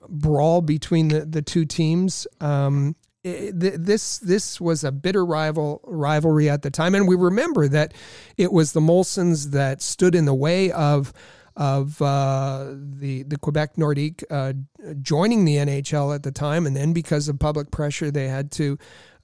brawl 0.09 0.61
between 0.61 1.09
the, 1.09 1.25
the 1.25 1.43
two 1.43 1.65
teams. 1.65 2.27
Um, 2.41 2.97
it, 3.25 3.59
this 3.59 4.19
this 4.19 4.61
was 4.61 4.85
a 4.85 4.93
bitter 4.93 5.25
rival 5.25 5.81
rivalry 5.85 6.51
at 6.51 6.61
the 6.61 6.71
time, 6.71 6.95
and 6.95 7.09
we 7.09 7.17
remember 7.17 7.69
that 7.69 7.95
it 8.37 8.53
was 8.53 8.73
the 8.73 8.81
Molsons 8.81 9.53
that 9.53 9.81
stood 9.81 10.15
in 10.15 10.27
the 10.27 10.35
way 10.35 10.71
of 10.71 11.13
of 11.57 12.03
uh, 12.03 12.67
the 12.75 13.23
the 13.23 13.39
Quebec 13.39 13.77
Nordique 13.77 14.25
uh, 14.31 14.53
joining 15.01 15.47
the 15.47 15.57
NHL 15.57 16.15
at 16.15 16.23
the 16.23 16.33
time, 16.33 16.67
and 16.67 16.77
then 16.77 16.93
because 16.93 17.29
of 17.29 17.39
public 17.39 17.71
pressure, 17.71 18.11
they 18.11 18.29
had 18.29 18.51
to 18.53 18.77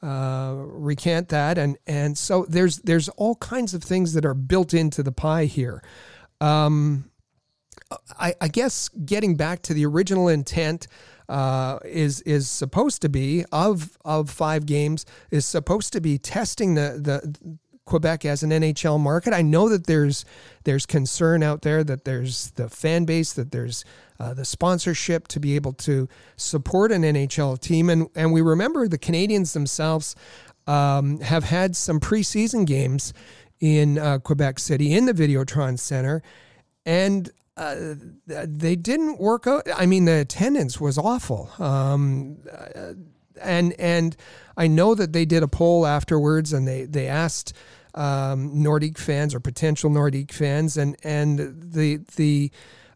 uh, 0.03 0.55
recant 0.57 1.29
that, 1.29 1.59
and 1.59 1.77
and 1.87 2.17
so 2.17 2.47
there's 2.49 2.79
there's 2.79 3.11
all 3.11 3.35
kinds 3.37 3.75
of 3.75 3.83
things 3.83 4.15
that 4.15 4.25
are 4.25 4.35
built 4.35 4.73
into 4.73 5.03
the 5.03 5.13
pie 5.13 5.45
here. 5.45 5.83
Um, 6.41 7.10
I, 8.19 8.35
I 8.41 8.49
guess 8.49 8.89
getting 8.89 9.37
back 9.37 9.63
to 9.63 9.75
the 9.75 9.87
original 9.87 10.29
intent 10.29 10.87
uh, 11.29 11.79
is 11.85 12.21
is 12.23 12.49
supposed 12.49 13.03
to 13.03 13.09
be 13.09 13.45
of 13.53 13.97
of 14.05 14.31
five 14.31 14.67
games 14.67 15.07
is 15.31 15.47
supposed 15.47 15.93
to 15.93 16.01
be 16.01 16.19
testing 16.19 16.75
the 16.75 16.99
the 17.01 17.59
Quebec 17.85 18.25
as 18.25 18.43
an 18.43 18.51
NHL 18.51 19.01
market. 19.01 19.33
I 19.33 19.43
know 19.43 19.69
that 19.69 19.87
there's 19.87 20.25
there's 20.65 20.87
concern 20.87 21.43
out 21.43 21.63
there 21.63 21.83
that 21.85 22.05
there's 22.05 22.53
the 22.53 22.69
fan 22.69 23.05
base 23.05 23.33
that 23.33 23.53
there's 23.53 23.85
uh, 24.19 24.35
the 24.35 24.45
sponsorship 24.45 25.29
to 25.29 25.41
be 25.41 25.57
able 25.57 25.73
to 25.73 26.09
support 26.37 26.93
an 26.93 27.03
NHL 27.03 27.61
team 27.61 27.91
and 27.91 28.09
and 28.15 28.33
we 28.33 28.41
remember 28.41 28.87
the 28.87 28.99
Canadiens 28.99 29.53
themselves 29.53 30.15
um, 30.67 31.21
have 31.21 31.45
had 31.45 31.75
some 31.75 31.99
preseason 31.99 32.67
games 32.67 33.13
in 33.61 33.99
uh, 33.99 34.19
Quebec 34.19 34.59
City 34.59 34.95
in 34.95 35.07
the 35.07 35.15
Videotron 35.15 35.79
Center 35.79 36.23
and 36.87 37.31
uh, 37.57 37.95
they 38.27 38.77
didn't 38.77 39.19
work 39.19 39.47
out. 39.47 39.67
I 39.75 39.87
mean, 39.87 40.05
the 40.05 40.21
attendance 40.21 40.81
was 40.81 40.97
awful. 40.97 41.51
Um, 41.59 42.39
uh, 42.51 42.95
and 43.41 43.75
and 43.79 44.17
I 44.57 44.67
know 44.67 44.95
that 44.95 45.13
they 45.13 45.25
did 45.25 45.43
a 45.43 45.49
poll 45.49 45.87
afterwards, 45.87 46.53
and 46.53 46.67
they 46.67 46.85
they 46.85 47.07
asked 47.07 47.53
um, 47.95 48.55
Nordique 48.55 48.99
fans 48.99 49.35
or 49.35 49.41
potential 49.41 49.91
Nordic 49.91 50.33
fans, 50.33 50.77
and 50.77 50.97
and 51.03 51.39
the 51.39 51.99
the 52.17 52.51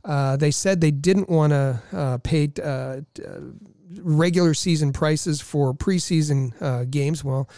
uh, 0.04 0.36
they 0.36 0.50
said 0.50 0.80
they 0.80 0.90
didn't 0.90 1.28
want 1.28 1.52
to 1.52 1.82
uh, 1.92 2.18
pay 2.18 2.50
uh, 2.62 3.00
regular 4.00 4.54
season 4.54 4.92
prices 4.92 5.40
for 5.40 5.72
preseason 5.72 6.52
uh, 6.62 6.84
games. 6.84 7.24
Well, 7.24 7.48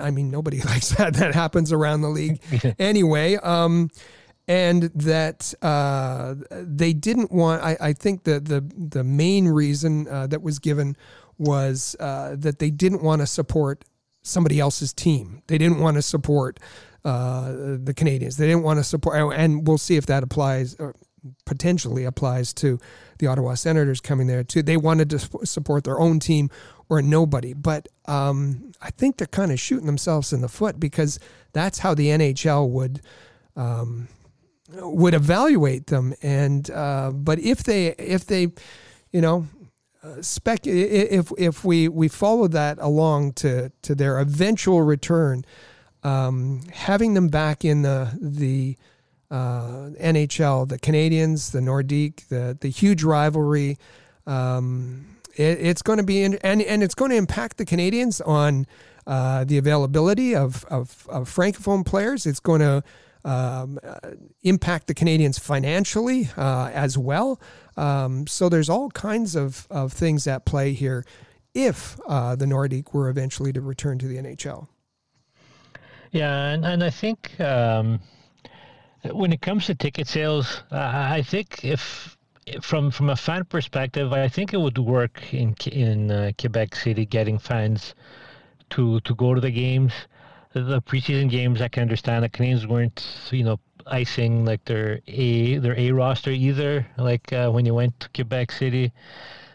I 0.00 0.10
mean, 0.10 0.30
nobody 0.30 0.60
likes 0.62 0.90
that. 0.90 1.14
That 1.14 1.34
happens 1.34 1.72
around 1.72 2.02
the 2.02 2.08
league 2.08 2.40
anyway. 2.78 3.36
Um, 3.36 3.90
and 4.48 4.84
that 4.94 5.54
uh, 5.62 6.34
they 6.50 6.92
didn't 6.92 7.30
want. 7.30 7.62
I, 7.62 7.76
I, 7.80 7.92
think 7.92 8.24
the 8.24 8.40
the 8.40 8.60
the 8.76 9.04
main 9.04 9.48
reason 9.48 10.08
uh, 10.08 10.26
that 10.28 10.42
was 10.42 10.58
given 10.58 10.96
was 11.38 11.96
uh, 12.00 12.36
that 12.38 12.58
they 12.58 12.70
didn't 12.70 13.02
want 13.02 13.20
to 13.22 13.26
support 13.26 13.84
somebody 14.22 14.58
else's 14.58 14.92
team. 14.92 15.42
They 15.46 15.58
didn't 15.58 15.78
want 15.78 15.96
to 15.96 16.02
support 16.02 16.58
uh, 17.04 17.52
the 17.52 17.94
Canadiens. 17.96 18.36
They 18.36 18.46
didn't 18.46 18.62
want 18.62 18.78
to 18.78 18.84
support, 18.84 19.32
and 19.36 19.66
we'll 19.66 19.78
see 19.78 19.96
if 19.96 20.06
that 20.06 20.22
applies. 20.22 20.76
Potentially 21.44 22.02
applies 22.02 22.52
to 22.54 22.80
the 23.18 23.28
Ottawa 23.28 23.54
Senators 23.54 24.00
coming 24.00 24.26
there 24.26 24.42
too. 24.42 24.60
They 24.60 24.76
wanted 24.76 25.08
to 25.10 25.20
support 25.46 25.84
their 25.84 26.00
own 26.00 26.18
team 26.18 26.50
or 26.88 27.00
nobody, 27.00 27.52
but 27.52 27.86
um, 28.06 28.72
I 28.82 28.90
think 28.90 29.18
they're 29.18 29.28
kind 29.28 29.52
of 29.52 29.60
shooting 29.60 29.86
themselves 29.86 30.32
in 30.32 30.40
the 30.40 30.48
foot 30.48 30.80
because 30.80 31.20
that's 31.52 31.78
how 31.78 31.94
the 31.94 32.08
NHL 32.08 32.68
would 32.70 33.02
um, 33.54 34.08
would 34.74 35.14
evaluate 35.14 35.86
them. 35.86 36.14
And 36.22 36.70
uh, 36.70 37.10
but 37.12 37.38
if 37.38 37.64
they 37.64 37.88
if 37.98 38.26
they, 38.26 38.48
you 39.12 39.20
know, 39.20 39.46
uh, 40.02 40.20
spec 40.20 40.66
if 40.66 41.32
if 41.38 41.64
we 41.64 41.88
we 41.88 42.08
follow 42.08 42.48
that 42.48 42.78
along 42.80 43.32
to 43.34 43.70
to 43.82 43.94
their 43.94 44.18
eventual 44.18 44.82
return, 44.82 45.44
um, 46.02 46.62
having 46.72 47.14
them 47.14 47.28
back 47.28 47.64
in 47.64 47.82
the 47.82 48.16
the 48.20 48.76
uh, 49.30 49.90
NHL, 50.00 50.68
the 50.68 50.78
Canadiens, 50.78 51.52
the 51.52 51.60
Nordique, 51.60 52.28
the 52.28 52.56
the 52.60 52.68
huge 52.68 53.02
rivalry. 53.02 53.78
Um, 54.26 55.06
it, 55.36 55.58
it's 55.60 55.82
going 55.82 55.96
to 55.96 56.04
be 56.04 56.22
in, 56.22 56.34
and 56.42 56.62
and 56.62 56.82
it's 56.82 56.94
going 56.94 57.10
to 57.10 57.16
impact 57.16 57.56
the 57.56 57.64
Canadiens 57.64 58.20
on 58.26 58.66
uh, 59.06 59.44
the 59.44 59.58
availability 59.58 60.34
of, 60.34 60.64
of, 60.66 61.06
of 61.08 61.28
francophone 61.28 61.84
players. 61.84 62.26
It's 62.26 62.40
going 62.40 62.60
to 62.60 62.82
um, 63.24 63.78
uh, 63.82 64.10
impact 64.42 64.86
the 64.86 64.94
Canadiens 64.94 65.38
financially 65.38 66.30
uh, 66.36 66.70
as 66.72 66.98
well. 66.98 67.40
Um, 67.76 68.26
so 68.26 68.48
there's 68.48 68.68
all 68.68 68.90
kinds 68.90 69.36
of, 69.36 69.66
of 69.70 69.92
things 69.92 70.26
at 70.26 70.44
play 70.44 70.72
here 70.72 71.04
if 71.54 71.98
uh, 72.08 72.34
the 72.36 72.46
Nordique 72.46 72.92
were 72.92 73.08
eventually 73.08 73.52
to 73.52 73.60
return 73.60 73.98
to 73.98 74.06
the 74.06 74.16
NHL. 74.16 74.68
Yeah, 76.10 76.48
and, 76.48 76.64
and 76.64 76.84
I 76.84 76.90
think 76.90 77.38
um, 77.40 78.00
when 79.10 79.32
it 79.32 79.40
comes 79.40 79.66
to 79.66 79.74
ticket 79.74 80.06
sales, 80.06 80.62
I 80.70 81.22
think 81.22 81.64
if 81.64 82.16
from 82.60 82.90
from 82.90 83.10
a 83.10 83.16
fan 83.16 83.44
perspective, 83.44 84.12
I 84.12 84.28
think 84.28 84.52
it 84.52 84.60
would 84.60 84.78
work 84.78 85.32
in 85.32 85.54
in 85.70 86.10
uh, 86.10 86.32
Quebec 86.38 86.74
City 86.74 87.06
getting 87.06 87.38
fans 87.38 87.94
to 88.70 89.00
to 89.00 89.14
go 89.14 89.34
to 89.34 89.40
the 89.40 89.50
games 89.50 89.92
the 90.54 90.82
preseason 90.82 91.30
games, 91.30 91.60
I 91.60 91.68
can 91.68 91.82
understand 91.82 92.24
the 92.24 92.28
Canadiens 92.28 92.66
weren't, 92.66 93.04
you 93.30 93.44
know, 93.44 93.58
icing 93.86 94.44
like 94.44 94.64
their 94.64 95.00
A 95.08 95.58
their 95.58 95.78
A 95.78 95.90
roster 95.92 96.30
either. 96.30 96.86
Like 96.96 97.32
uh, 97.32 97.50
when 97.50 97.66
you 97.66 97.74
went 97.74 97.98
to 98.00 98.08
Quebec 98.10 98.52
City, 98.52 98.92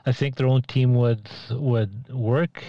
I 0.05 0.11
think 0.11 0.35
their 0.35 0.47
own 0.47 0.63
team 0.63 0.95
would 0.95 1.29
would 1.51 2.13
work 2.13 2.63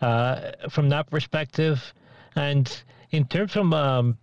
uh, 0.00 0.52
from 0.70 0.88
that 0.90 1.10
perspective. 1.10 1.92
And 2.34 2.70
in 3.10 3.26
terms 3.26 3.56
of, 3.56 3.72
um, 3.72 4.18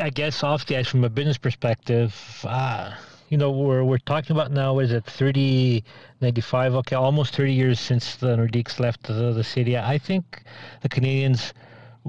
I 0.00 0.10
guess, 0.10 0.42
off 0.42 0.66
the 0.66 0.76
ice 0.76 0.88
from 0.88 1.04
a 1.04 1.10
business 1.10 1.38
perspective, 1.38 2.14
uh, 2.44 2.94
you 3.28 3.36
know, 3.36 3.50
we're 3.50 3.84
we're 3.84 3.98
talking 3.98 4.34
about 4.34 4.52
now 4.52 4.78
is 4.78 4.90
it 4.90 5.04
30, 5.04 5.84
95, 6.20 6.74
okay, 6.76 6.96
almost 6.96 7.36
30 7.36 7.52
years 7.52 7.78
since 7.78 8.16
the 8.16 8.36
Nordiques 8.36 8.80
left 8.80 9.02
the, 9.04 9.32
the 9.32 9.44
city. 9.44 9.76
I 9.76 9.98
think 9.98 10.42
the 10.82 10.88
Canadiens 10.88 11.52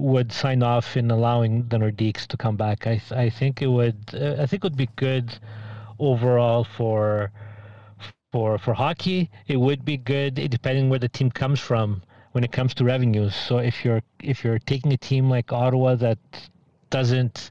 would 0.00 0.32
sign 0.32 0.62
off 0.62 0.96
in 0.96 1.10
allowing 1.10 1.68
the 1.68 1.76
Nordiques 1.76 2.26
to 2.28 2.36
come 2.36 2.56
back. 2.56 2.86
I 2.86 3.00
I 3.10 3.30
think 3.30 3.62
it 3.62 3.68
would 3.68 3.98
uh, 4.14 4.36
I 4.42 4.46
think 4.46 4.64
would 4.64 4.76
be 4.76 4.88
good 4.96 5.38
overall 5.98 6.64
for 6.64 7.30
for 8.32 8.58
for 8.58 8.74
hockey. 8.74 9.30
It 9.46 9.58
would 9.58 9.84
be 9.84 9.96
good 9.96 10.34
depending 10.34 10.88
where 10.88 10.98
the 10.98 11.08
team 11.08 11.30
comes 11.30 11.60
from 11.60 12.02
when 12.32 12.44
it 12.44 12.52
comes 12.52 12.74
to 12.74 12.84
revenues. 12.84 13.34
So 13.34 13.58
if 13.58 13.84
you're 13.84 14.02
if 14.22 14.44
you're 14.44 14.58
taking 14.58 14.92
a 14.92 14.96
team 14.96 15.28
like 15.28 15.52
Ottawa 15.52 15.96
that 15.96 16.18
doesn't 16.90 17.50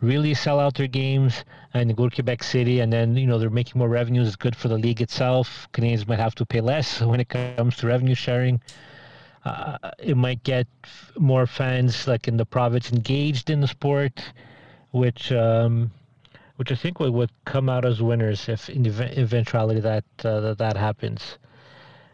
really 0.00 0.34
sell 0.34 0.60
out 0.60 0.74
their 0.74 0.86
games 0.86 1.44
and 1.72 1.96
go 1.96 2.08
to 2.08 2.14
Quebec 2.14 2.42
City 2.42 2.80
and 2.80 2.92
then 2.92 3.16
you 3.16 3.26
know 3.26 3.38
they're 3.38 3.50
making 3.50 3.78
more 3.78 3.88
revenues, 3.88 4.26
it's 4.28 4.36
good 4.36 4.56
for 4.56 4.68
the 4.68 4.78
league 4.78 5.00
itself. 5.00 5.68
Canadiens 5.72 6.06
might 6.08 6.18
have 6.18 6.34
to 6.36 6.46
pay 6.46 6.60
less 6.60 7.00
when 7.10 7.20
it 7.20 7.28
comes 7.28 7.76
to 7.76 7.86
revenue 7.86 8.14
sharing. 8.14 8.60
Uh, 9.46 9.78
it 9.98 10.16
might 10.16 10.42
get 10.42 10.66
more 11.18 11.46
fans 11.46 12.08
like 12.08 12.26
in 12.26 12.36
the 12.36 12.44
province 12.44 12.92
engaged 12.92 13.48
in 13.48 13.60
the 13.60 13.68
sport, 13.68 14.14
which 14.90 15.30
um, 15.30 15.90
which 16.56 16.72
I 16.72 16.74
think 16.74 16.98
would, 17.00 17.12
would 17.12 17.30
come 17.44 17.68
out 17.68 17.84
as 17.84 18.02
winners 18.02 18.48
if 18.48 18.68
in 18.68 18.82
the 18.82 18.90
eventuality 19.20 19.80
that 19.80 20.04
uh, 20.24 20.40
that, 20.40 20.58
that 20.58 20.76
happens. 20.76 21.38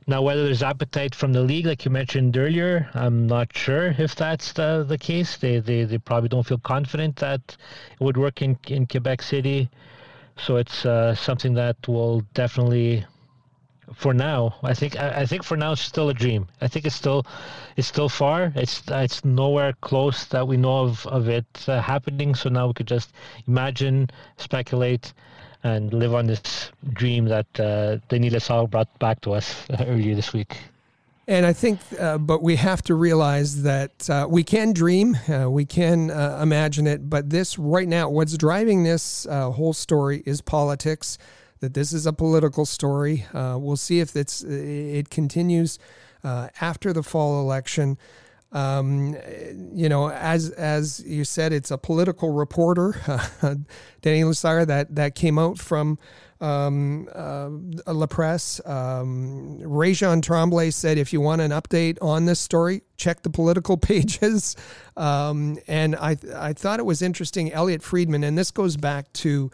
Now, 0.06 0.20
whether 0.20 0.44
there's 0.44 0.62
appetite 0.62 1.14
from 1.14 1.32
the 1.32 1.42
league, 1.42 1.66
like 1.66 1.84
you 1.84 1.90
mentioned 1.90 2.36
earlier, 2.36 2.90
I'm 2.92 3.28
not 3.28 3.56
sure 3.56 3.94
if 3.98 4.14
that's 4.16 4.52
the, 4.52 4.84
the 4.86 4.98
case. 4.98 5.36
They, 5.36 5.60
they 5.60 5.84
they 5.84 5.98
probably 5.98 6.28
don't 6.28 6.46
feel 6.46 6.58
confident 6.58 7.16
that 7.16 7.56
it 7.92 8.00
would 8.04 8.16
work 8.16 8.42
in, 8.42 8.58
in 8.66 8.86
Quebec 8.86 9.22
City. 9.22 9.70
So 10.36 10.56
it's 10.56 10.84
uh, 10.84 11.14
something 11.14 11.54
that 11.54 11.76
will 11.86 12.22
definitely, 12.34 13.06
for 13.94 14.14
now, 14.14 14.54
I 14.62 14.74
think 14.74 14.98
I, 14.98 15.22
I, 15.22 15.26
think 15.26 15.42
for 15.42 15.56
now 15.56 15.72
it's 15.72 15.82
still 15.82 16.08
a 16.08 16.14
dream. 16.14 16.48
I 16.60 16.68
think 16.68 16.86
it's 16.86 16.94
still 16.94 17.26
it's 17.76 17.88
still 17.88 18.08
far. 18.08 18.52
It's 18.56 18.82
it's 18.88 19.24
nowhere 19.24 19.72
close 19.80 20.26
that 20.26 20.46
we 20.46 20.56
know 20.56 20.80
of 20.80 21.06
of 21.06 21.28
it 21.28 21.46
uh, 21.66 21.80
happening. 21.80 22.34
So 22.34 22.48
now 22.48 22.66
we 22.68 22.74
could 22.74 22.88
just 22.88 23.12
imagine, 23.46 24.10
speculate, 24.36 25.12
and 25.64 25.92
live 25.92 26.14
on 26.14 26.26
this 26.26 26.72
dream 26.92 27.26
that 27.26 27.60
uh, 27.60 27.98
Denis 28.08 28.34
Lessard 28.34 28.70
brought 28.70 28.98
back 28.98 29.20
to 29.22 29.32
us 29.32 29.66
earlier 29.80 30.14
this 30.14 30.32
week. 30.32 30.56
And 31.28 31.46
I 31.46 31.52
think, 31.52 31.78
uh, 32.00 32.18
but 32.18 32.42
we 32.42 32.56
have 32.56 32.82
to 32.82 32.96
realize 32.96 33.62
that 33.62 34.10
uh, 34.10 34.26
we 34.28 34.42
can 34.42 34.72
dream, 34.72 35.16
uh, 35.28 35.48
we 35.48 35.64
can 35.64 36.10
uh, 36.10 36.40
imagine 36.42 36.88
it, 36.88 37.08
but 37.08 37.30
this 37.30 37.58
right 37.58 37.86
now, 37.86 38.10
what's 38.10 38.36
driving 38.36 38.82
this 38.82 39.24
uh, 39.26 39.50
whole 39.50 39.72
story 39.72 40.24
is 40.26 40.40
politics. 40.40 41.18
That 41.62 41.74
this 41.74 41.92
is 41.92 42.06
a 42.06 42.12
political 42.12 42.66
story. 42.66 43.24
Uh, 43.32 43.56
we'll 43.56 43.76
see 43.76 44.00
if 44.00 44.16
it's 44.16 44.42
it 44.42 45.10
continues 45.10 45.78
after 46.24 46.92
the 46.92 47.04
fall 47.04 47.40
election. 47.40 47.98
Um, 48.50 49.16
you 49.72 49.88
know, 49.88 50.10
as 50.10 50.50
as 50.50 51.00
you 51.06 51.24
said, 51.24 51.52
it's 51.52 51.70
a 51.70 51.78
political 51.78 52.32
reporter, 52.32 52.92
Denis 54.02 54.42
Lessard, 54.42 54.66
that 54.66 54.94
that 54.96 55.14
came 55.14 55.38
out 55.38 55.58
from 55.58 55.98
um, 56.40 57.08
uh, 57.14 57.48
La 57.86 58.06
Presse. 58.06 58.60
Um, 58.66 59.58
Réjean 59.62 60.20
Tremblay 60.20 60.70
said, 60.70 60.98
if 60.98 61.12
you 61.12 61.20
want 61.20 61.40
an 61.40 61.52
update 61.52 61.98
on 62.02 62.26
this 62.26 62.40
story, 62.40 62.82
check 62.96 63.22
the 63.22 63.30
political 63.30 63.76
pages. 63.78 64.56
Um, 64.96 65.58
and 65.66 65.96
I 65.96 66.16
I 66.36 66.52
thought 66.52 66.78
it 66.78 66.86
was 66.86 67.00
interesting, 67.00 67.52
Elliotte 67.52 67.82
Friedman, 67.82 68.24
and 68.24 68.36
this 68.36 68.50
goes 68.50 68.76
back 68.76 69.10
to 69.14 69.50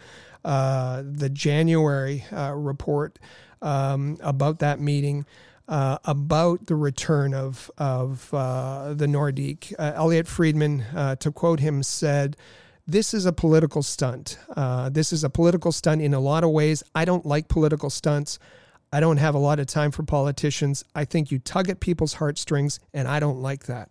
uh, 0.49 1.03
the 1.05 1.29
January 1.29 2.25
uh, 2.33 2.55
report 2.55 3.19
um, 3.61 4.17
about 4.23 4.61
that 4.61 4.81
meeting 4.81 5.27
uh, 5.69 5.99
about 6.07 6.67
the 6.67 6.75
return 6.75 7.35
of 7.35 7.71
of 7.77 8.33
uh, 8.33 8.95
the 8.95 9.05
Nordique. 9.05 9.75
Uh, 9.79 9.93
Elliotte 9.95 10.27
Friedman, 10.27 10.81
uh, 10.97 11.17
to 11.17 11.31
quote 11.31 11.61
him, 11.61 11.83
said, 11.83 12.35
"This 12.87 13.13
is 13.13 13.27
a 13.27 13.33
political 13.33 13.83
stunt. 13.83 14.39
This 14.91 15.13
is 15.13 15.23
a 15.23 15.29
political 15.29 15.71
stunt 15.71 16.01
in 16.01 16.15
a 16.15 16.21
lot 16.21 16.45
of 16.45 16.51
ways. 16.51 16.83
I 16.95 17.05
don't 17.05 17.27
like 17.27 17.49
political 17.49 17.91
stunts." 17.91 18.39
I 18.91 19.01
don't 19.01 19.19
have 19.19 19.35
a 19.35 19.39
lot 19.39 19.61
of 19.61 19.67
time 19.67 19.91
for 19.91 20.03
politicians. 20.03 20.83
I 20.95 21.05
think 21.05 21.31
you 21.31 21.39
tug 21.39 21.69
at 21.69 21.79
people's 21.79 22.15
heartstrings, 22.15 22.81
and 22.95 23.07
I 23.07 23.21
don't 23.21 23.43
like 23.43 23.67
that. 23.67 23.91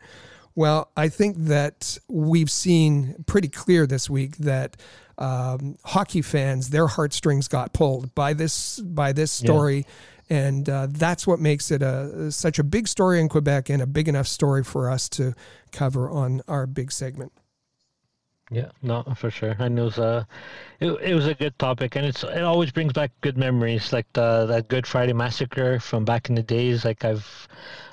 Well, 0.55 0.89
I 0.97 1.10
think 1.10 1.38
that 1.38 1.99
we've 2.08 2.49
seen 2.49 3.24
pretty 3.28 3.47
clear 3.47 3.86
this 3.86 4.10
week 4.10 4.38
that 4.38 4.76
um, 5.18 5.78
hockey 5.84 6.22
fans, 6.22 6.70
their 6.70 6.88
heartstrings 6.88 7.47
got 7.47 7.74
pulled 7.74 8.13
by 8.15 8.34
this 8.34 8.80
by 8.80 9.13
this 9.13 9.32
story. 9.32 9.78
Yeah 9.78 9.93
and 10.30 10.70
uh, 10.70 10.88
that's 10.89 11.26
what 11.26 11.39
makes 11.39 11.72
it 11.72 11.82
a 11.82 12.32
such 12.32 12.59
a 12.59 12.63
big 12.63 12.88
story 12.88 13.20
in 13.20 13.30
Quebec 13.30 13.70
and 13.70 13.82
a 13.82 13.88
big 13.88 14.09
enough 14.09 14.28
story 14.28 14.63
for 14.63 14.89
us 14.89 15.07
to 15.09 15.34
cover 15.72 16.09
on 16.09 16.41
our 16.47 16.68
big 16.68 16.91
segment. 16.91 17.32
Yeah, 18.50 18.70
no, 18.82 19.04
for 19.18 19.30
sure. 19.30 19.56
And 19.60 19.78
it 19.78 19.82
was 19.82 19.98
a, 19.98 20.26
it, 20.80 20.91
it 21.02 21.14
was 21.14 21.28
a 21.28 21.34
good 21.34 21.58
topic, 21.60 21.98
and 21.98 22.06
it's 22.06 22.24
it 22.24 22.43
always 22.43 22.72
brings 22.72 22.93
back 22.93 23.12
good 23.20 23.38
memories, 23.38 23.91
like 23.91 24.06
the 24.14 24.45
that 24.45 24.70
Good 24.70 24.88
Friday 24.88 25.14
massacre 25.14 25.80
from 25.80 26.06
back 26.06 26.30
in 26.30 26.36
the 26.36 26.43
days. 26.43 26.86
Like 26.86 27.04
I've, 27.04 27.48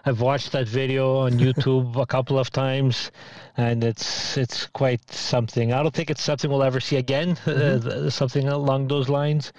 I've 0.05 0.21
watched 0.21 0.53
that 0.53 0.69
video 0.69 1.19
on 1.19 1.33
YouTube 1.45 1.97
a 1.97 2.07
couple 2.07 2.39
of 2.39 2.51
times, 2.51 3.11
and 3.57 3.83
it's 3.83 4.37
it's 4.37 4.67
quite 4.67 5.11
something. 5.11 5.73
I 5.73 5.83
don't 5.83 5.95
think 5.95 6.11
it's 6.11 6.23
something 6.23 6.49
we'll 6.49 6.63
ever 6.63 6.79
see 6.81 6.97
again, 6.97 7.35
mm-hmm. 7.45 8.09
something 8.11 8.47
along 8.47 8.89
those 8.89 9.09
lines 9.09 9.53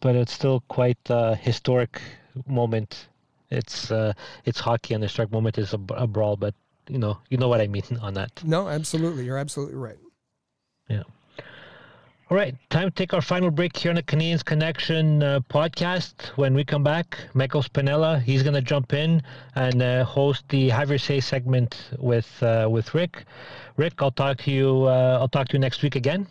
but 0.00 0.14
it's 0.14 0.32
still 0.32 0.62
quite 0.68 0.98
a 1.08 1.34
historic 1.34 2.00
moment. 2.46 3.08
It's 3.50 3.90
uh, 3.90 4.12
it's 4.44 4.60
hockey, 4.60 4.94
and 4.94 5.02
the 5.02 5.08
strike 5.08 5.30
moment 5.30 5.58
is 5.58 5.72
a, 5.72 5.80
a 5.94 6.06
brawl, 6.06 6.36
but 6.36 6.54
you 6.88 6.98
know 6.98 7.18
you 7.28 7.38
know 7.38 7.48
what 7.48 7.60
I 7.60 7.66
mean 7.66 7.84
on 8.02 8.14
that. 8.14 8.42
No, 8.44 8.68
absolutely, 8.68 9.24
you're 9.24 9.38
absolutely 9.38 9.76
right. 9.76 9.98
Yeah. 10.88 11.02
All 12.28 12.36
right, 12.36 12.56
time 12.70 12.88
to 12.88 12.90
take 12.90 13.14
our 13.14 13.20
final 13.22 13.52
break 13.52 13.76
here 13.76 13.90
on 13.90 13.94
the 13.94 14.02
Canadiens 14.02 14.44
Connection 14.44 15.22
uh, 15.22 15.38
podcast. 15.48 16.26
When 16.36 16.54
we 16.54 16.64
come 16.64 16.82
back, 16.82 17.18
Michael 17.34 17.62
Spinella, 17.62 18.20
he's 18.20 18.42
going 18.42 18.54
to 18.54 18.60
jump 18.60 18.92
in 18.92 19.22
and 19.54 19.80
uh, 19.80 20.04
host 20.04 20.48
the 20.48 20.68
Have 20.70 20.88
Your 20.88 20.98
Say 20.98 21.20
segment 21.20 21.90
with 21.98 22.42
uh, 22.42 22.66
with 22.68 22.94
Rick. 22.94 23.26
Rick, 23.76 24.02
I'll 24.02 24.10
talk 24.10 24.38
to 24.38 24.50
you. 24.50 24.86
Uh, 24.86 25.18
I'll 25.20 25.28
talk 25.28 25.46
to 25.48 25.52
you 25.52 25.60
next 25.60 25.84
week 25.84 25.94
again. 25.94 26.26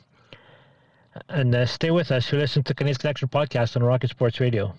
And 1.29 1.55
uh, 1.55 1.65
stay 1.65 1.91
with 1.91 2.11
us. 2.11 2.29
You 2.29 2.39
listen 2.39 2.61
to 2.63 2.73
Canadiens 2.73 2.99
Connection 2.99 3.29
podcast 3.29 3.77
on 3.77 3.83
Rocket 3.83 4.09
Sports 4.09 4.41
Radio. 4.41 4.73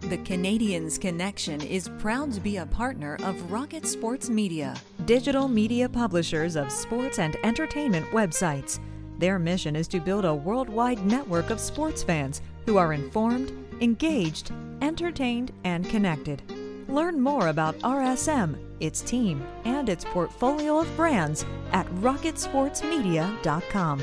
The 0.00 0.18
Canadiens 0.18 1.00
Connection 1.00 1.62
is 1.62 1.88
proud 1.98 2.30
to 2.32 2.40
be 2.40 2.58
a 2.58 2.66
partner 2.66 3.16
of 3.24 3.50
Rocket 3.50 3.86
Sports 3.86 4.28
Media, 4.28 4.76
digital 5.06 5.48
media 5.48 5.88
publishers 5.88 6.56
of 6.56 6.70
sports 6.70 7.18
and 7.18 7.36
entertainment 7.42 8.06
websites. 8.10 8.80
Their 9.18 9.38
mission 9.38 9.76
is 9.76 9.86
to 9.88 10.00
build 10.00 10.24
a 10.24 10.34
worldwide 10.34 11.04
network 11.04 11.50
of 11.50 11.60
sports 11.60 12.02
fans 12.02 12.40
who 12.66 12.78
are 12.78 12.92
informed, 12.92 13.52
engaged, 13.80 14.50
entertained, 14.80 15.52
and 15.64 15.88
connected. 15.88 16.42
Learn 16.88 17.20
more 17.20 17.48
about 17.48 17.78
RSM, 17.80 18.56
its 18.80 19.02
team, 19.02 19.44
and 19.64 19.88
its 19.88 20.04
portfolio 20.04 20.78
of 20.78 20.96
brands 20.96 21.44
at 21.72 21.86
rocketsportsmedia.com. 21.96 24.02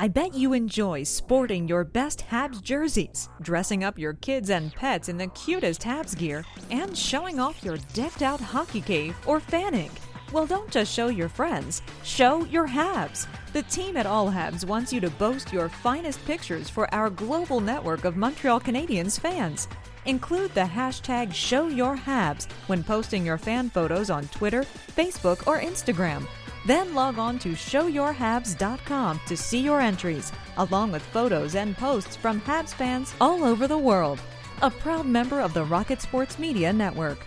I 0.00 0.06
bet 0.06 0.32
you 0.32 0.52
enjoy 0.52 1.02
sporting 1.02 1.66
your 1.66 1.84
best 1.84 2.24
Habs 2.30 2.62
jerseys, 2.62 3.28
dressing 3.42 3.82
up 3.82 3.98
your 3.98 4.12
kids 4.14 4.48
and 4.48 4.72
pets 4.72 5.08
in 5.08 5.18
the 5.18 5.26
cutest 5.28 5.82
Habs 5.82 6.16
gear, 6.16 6.44
and 6.70 6.96
showing 6.96 7.40
off 7.40 7.64
your 7.64 7.78
decked 7.94 8.22
out 8.22 8.40
hockey 8.40 8.80
cave 8.80 9.16
or 9.26 9.40
fanning. 9.40 9.90
Well, 10.30 10.46
don't 10.46 10.70
just 10.70 10.92
show 10.92 11.08
your 11.08 11.30
friends, 11.30 11.80
show 12.04 12.44
your 12.44 12.68
Habs. 12.68 13.26
The 13.54 13.62
team 13.62 13.96
at 13.96 14.04
All 14.04 14.30
Habs 14.30 14.64
wants 14.66 14.92
you 14.92 15.00
to 15.00 15.08
boast 15.10 15.54
your 15.54 15.70
finest 15.70 16.22
pictures 16.26 16.68
for 16.68 16.92
our 16.94 17.08
global 17.08 17.60
network 17.60 18.04
of 18.04 18.16
Montreal 18.16 18.60
Canadiens 18.60 19.18
fans. 19.18 19.68
Include 20.04 20.52
the 20.52 20.60
hashtag 20.60 21.30
ShowYourHabs 21.30 22.50
when 22.66 22.84
posting 22.84 23.24
your 23.24 23.38
fan 23.38 23.70
photos 23.70 24.10
on 24.10 24.28
Twitter, 24.28 24.64
Facebook, 24.94 25.46
or 25.46 25.60
Instagram. 25.60 26.26
Then 26.66 26.94
log 26.94 27.18
on 27.18 27.38
to 27.38 27.50
showyourhabs.com 27.50 29.20
to 29.26 29.36
see 29.36 29.60
your 29.60 29.80
entries, 29.80 30.30
along 30.58 30.92
with 30.92 31.02
photos 31.02 31.54
and 31.54 31.74
posts 31.74 32.16
from 32.16 32.42
Habs 32.42 32.74
fans 32.74 33.14
all 33.18 33.44
over 33.44 33.66
the 33.66 33.78
world. 33.78 34.20
A 34.60 34.70
proud 34.70 35.06
member 35.06 35.40
of 35.40 35.54
the 35.54 35.64
Rocket 35.64 36.02
Sports 36.02 36.38
Media 36.38 36.70
Network. 36.70 37.26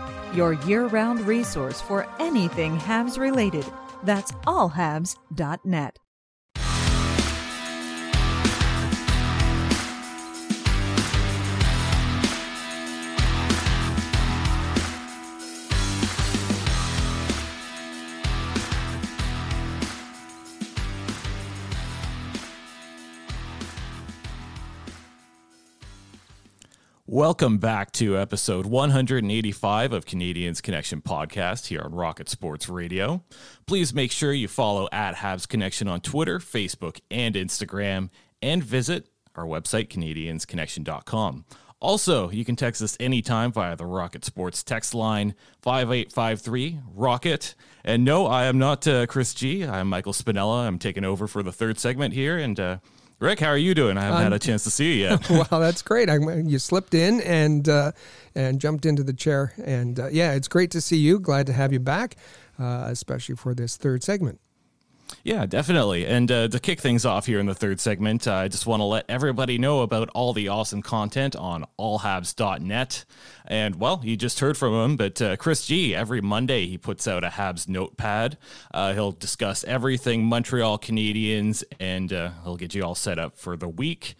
your 0.33 0.53
year 0.53 0.87
round 0.87 1.21
resource 1.21 1.81
for 1.81 2.07
anything 2.19 2.77
Habs 2.77 3.17
related. 3.19 3.65
That's 4.03 4.31
allhabs.net. 4.47 5.97
Welcome 27.13 27.57
back 27.57 27.91
to 27.95 28.17
episode 28.17 28.65
185 28.65 29.91
of 29.91 30.05
Canadiens 30.05 30.63
Connection 30.63 31.01
podcast 31.01 31.65
here 31.67 31.81
on 31.81 31.93
Rocket 31.93 32.29
Sports 32.29 32.69
Radio. 32.69 33.21
Please 33.65 33.93
make 33.93 34.13
sure 34.13 34.31
you 34.31 34.47
follow 34.47 34.87
at 34.93 35.15
Habs 35.15 35.45
Connection 35.45 35.89
on 35.89 35.99
Twitter, 35.99 36.39
Facebook, 36.39 37.01
and 37.11 37.35
Instagram, 37.35 38.11
and 38.41 38.63
visit 38.63 39.09
our 39.35 39.43
website, 39.43 39.89
CanadiensConnection.com. 39.89 41.43
Also, 41.81 42.29
you 42.29 42.45
can 42.45 42.55
text 42.55 42.81
us 42.81 42.95
anytime 42.97 43.51
via 43.51 43.75
the 43.75 43.85
Rocket 43.85 44.23
Sports 44.23 44.63
text 44.63 44.93
line 44.93 45.35
5853 45.63 46.79
Rocket. 46.95 47.55
And 47.83 48.05
no, 48.05 48.25
I 48.25 48.45
am 48.45 48.57
not 48.57 48.87
uh, 48.87 49.05
Chris 49.05 49.33
G. 49.33 49.65
I'm 49.65 49.89
Michael 49.89 50.13
Spinella. 50.13 50.65
I'm 50.65 50.79
taking 50.79 51.03
over 51.03 51.27
for 51.27 51.43
the 51.43 51.51
third 51.51 51.77
segment 51.77 52.13
here. 52.13 52.37
And 52.37 52.57
uh, 52.57 52.77
Rick, 53.21 53.39
how 53.39 53.49
are 53.49 53.57
you 53.57 53.75
doing? 53.75 53.99
I 53.99 54.01
haven't 54.01 54.17
um, 54.17 54.23
had 54.23 54.33
a 54.33 54.39
chance 54.39 54.63
to 54.63 54.71
see 54.71 54.93
you 54.95 55.01
yet. 55.03 55.29
well, 55.29 55.61
that's 55.61 55.83
great. 55.83 56.09
I, 56.09 56.15
you 56.15 56.57
slipped 56.57 56.95
in 56.95 57.21
and 57.21 57.69
uh, 57.69 57.91
and 58.33 58.59
jumped 58.59 58.83
into 58.83 59.03
the 59.03 59.13
chair, 59.13 59.53
and 59.63 59.99
uh, 59.99 60.07
yeah, 60.07 60.33
it's 60.33 60.47
great 60.47 60.71
to 60.71 60.81
see 60.81 60.97
you. 60.97 61.19
Glad 61.19 61.45
to 61.45 61.53
have 61.53 61.71
you 61.71 61.79
back, 61.79 62.15
uh, 62.59 62.85
especially 62.87 63.35
for 63.35 63.53
this 63.53 63.77
third 63.77 64.03
segment. 64.03 64.39
Yeah, 65.23 65.45
definitely. 65.45 66.05
And 66.07 66.31
uh, 66.31 66.47
to 66.47 66.59
kick 66.59 66.79
things 66.79 67.05
off 67.05 67.27
here 67.27 67.39
in 67.39 67.45
the 67.45 67.53
third 67.53 67.79
segment, 67.79 68.27
uh, 68.27 68.33
I 68.33 68.47
just 68.47 68.65
want 68.65 68.79
to 68.79 68.85
let 68.85 69.05
everybody 69.07 69.59
know 69.59 69.81
about 69.81 70.09
all 70.09 70.33
the 70.33 70.47
awesome 70.47 70.81
content 70.81 71.35
on 71.35 71.65
allhabs.net. 71.77 73.05
And 73.45 73.75
well, 73.75 74.01
you 74.03 74.17
just 74.17 74.39
heard 74.39 74.57
from 74.57 74.73
him, 74.73 74.97
but 74.97 75.21
uh, 75.21 75.37
Chris 75.37 75.67
G, 75.67 75.93
every 75.93 76.21
Monday, 76.21 76.65
he 76.65 76.77
puts 76.77 77.07
out 77.07 77.23
a 77.23 77.29
Habs 77.29 77.67
notepad. 77.67 78.37
Uh, 78.73 78.93
he'll 78.93 79.11
discuss 79.11 79.63
everything 79.65 80.25
Montreal 80.25 80.79
Canadiens 80.79 81.63
and 81.79 82.11
uh, 82.11 82.31
he'll 82.43 82.57
get 82.57 82.73
you 82.73 82.83
all 82.83 82.95
set 82.95 83.19
up 83.19 83.37
for 83.37 83.55
the 83.55 83.69
week. 83.69 84.15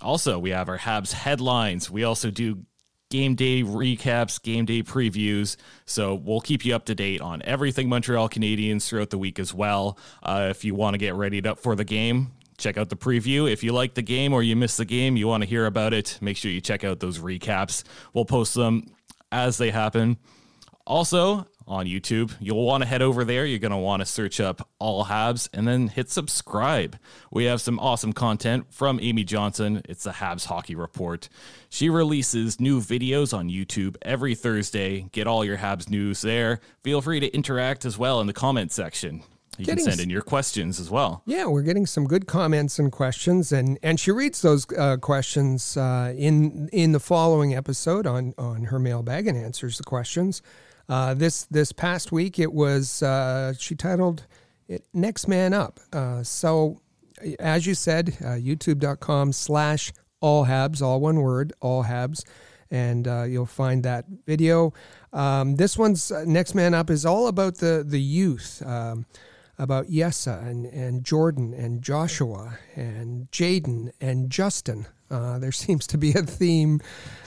Also, 0.00 0.38
we 0.38 0.50
have 0.50 0.70
our 0.70 0.78
Habs 0.78 1.12
headlines. 1.12 1.90
We 1.90 2.04
also 2.04 2.30
do 2.30 2.64
game 3.10 3.34
day 3.34 3.62
recaps, 3.62 4.40
game 4.40 4.64
day 4.64 4.82
previews. 4.82 5.56
So 5.84 6.14
we'll 6.14 6.40
keep 6.40 6.64
you 6.64 6.74
up 6.74 6.86
to 6.86 6.94
date 6.94 7.20
on 7.20 7.42
everything 7.42 7.88
Montreal 7.88 8.28
Canadiens 8.28 8.88
throughout 8.88 9.10
the 9.10 9.18
week 9.18 9.38
as 9.38 9.52
well. 9.52 9.98
Uh, 10.22 10.48
if 10.50 10.64
you 10.64 10.74
want 10.74 10.94
to 10.94 10.98
get 10.98 11.14
ready 11.14 11.44
up 11.44 11.58
for 11.58 11.74
the 11.74 11.84
game, 11.84 12.32
check 12.56 12.78
out 12.78 12.88
the 12.88 12.96
preview. 12.96 13.50
If 13.50 13.62
you 13.64 13.72
like 13.72 13.94
the 13.94 14.02
game 14.02 14.32
or 14.32 14.42
you 14.42 14.56
miss 14.56 14.76
the 14.76 14.84
game, 14.84 15.16
you 15.16 15.26
want 15.26 15.42
to 15.42 15.48
hear 15.48 15.66
about 15.66 15.92
it, 15.92 16.18
make 16.20 16.36
sure 16.36 16.50
you 16.50 16.60
check 16.60 16.84
out 16.84 17.00
those 17.00 17.18
recaps. 17.18 17.82
We'll 18.14 18.24
post 18.24 18.54
them 18.54 18.94
as 19.32 19.58
they 19.58 19.70
happen. 19.70 20.16
Also, 20.86 21.46
on 21.70 21.86
YouTube. 21.86 22.32
You'll 22.40 22.66
want 22.66 22.82
to 22.82 22.88
head 22.88 23.00
over 23.00 23.24
there. 23.24 23.46
You're 23.46 23.60
going 23.60 23.70
to 23.70 23.78
want 23.78 24.00
to 24.00 24.06
search 24.06 24.40
up 24.40 24.68
All 24.78 25.04
Habs 25.04 25.48
and 25.54 25.66
then 25.66 25.88
hit 25.88 26.10
subscribe. 26.10 26.98
We 27.30 27.44
have 27.44 27.60
some 27.60 27.78
awesome 27.78 28.12
content 28.12 28.66
from 28.70 28.98
Amy 29.00 29.24
Johnson. 29.24 29.80
It's 29.88 30.04
the 30.04 30.10
Habs 30.10 30.46
Hockey 30.46 30.74
Report. 30.74 31.28
She 31.70 31.88
releases 31.88 32.60
new 32.60 32.80
videos 32.80 33.32
on 33.32 33.48
YouTube 33.48 33.96
every 34.02 34.34
Thursday. 34.34 35.08
Get 35.12 35.28
all 35.28 35.44
your 35.44 35.58
Habs 35.58 35.88
news 35.88 36.22
there. 36.22 36.60
Feel 36.82 37.00
free 37.00 37.20
to 37.20 37.32
interact 37.32 37.84
as 37.84 37.96
well 37.96 38.20
in 38.20 38.26
the 38.26 38.32
comment 38.32 38.72
section. 38.72 39.22
You 39.60 39.66
getting, 39.66 39.84
can 39.84 39.92
send 39.92 40.00
in 40.00 40.10
your 40.10 40.22
questions 40.22 40.80
as 40.80 40.90
well. 40.90 41.22
Yeah, 41.26 41.46
we're 41.46 41.62
getting 41.62 41.86
some 41.86 42.06
good 42.06 42.26
comments 42.26 42.78
and 42.78 42.90
questions, 42.90 43.52
and 43.52 43.78
and 43.82 44.00
she 44.00 44.10
reads 44.10 44.42
those 44.42 44.66
uh, 44.76 44.96
questions 44.96 45.76
uh, 45.76 46.14
in 46.16 46.68
in 46.72 46.92
the 46.92 47.00
following 47.00 47.54
episode 47.54 48.06
on 48.06 48.34
on 48.38 48.64
her 48.64 48.78
mailbag 48.78 49.26
and 49.26 49.36
answers 49.36 49.78
the 49.78 49.84
questions. 49.84 50.42
Uh, 50.88 51.14
this 51.14 51.44
this 51.44 51.70
past 51.70 52.10
week, 52.10 52.38
it 52.38 52.52
was 52.52 53.02
uh, 53.02 53.54
she 53.58 53.76
titled 53.76 54.26
it 54.66 54.84
"Next 54.92 55.28
Man 55.28 55.54
Up." 55.54 55.78
Uh, 55.92 56.24
so, 56.24 56.80
as 57.38 57.66
you 57.66 57.74
said, 57.74 58.16
uh, 58.20 58.34
YouTube.com 58.34 59.32
slash 59.32 59.92
all 60.20 60.46
habs, 60.46 60.82
all 60.82 61.00
one 61.00 61.20
word, 61.20 61.52
all 61.60 61.84
habs, 61.84 62.24
and 62.70 63.06
uh, 63.06 63.22
you'll 63.22 63.46
find 63.46 63.82
that 63.84 64.04
video. 64.26 64.72
Um, 65.12 65.56
this 65.56 65.78
one's 65.78 66.10
uh, 66.10 66.24
"Next 66.26 66.54
Man 66.54 66.74
Up" 66.74 66.90
is 66.90 67.06
all 67.06 67.28
about 67.28 67.56
the 67.56 67.84
the 67.86 68.00
youth. 68.00 68.62
Um, 68.66 69.06
about 69.60 69.88
Yessa 69.88 70.42
and, 70.44 70.64
and 70.66 71.04
Jordan 71.04 71.52
and 71.52 71.82
Joshua 71.82 72.58
and 72.74 73.30
Jaden 73.30 73.92
and 74.00 74.30
Justin. 74.30 74.86
Uh, 75.10 75.38
there 75.38 75.52
seems 75.64 75.86
to 75.88 75.98
be 75.98 76.12
a 76.12 76.22
theme 76.22 76.80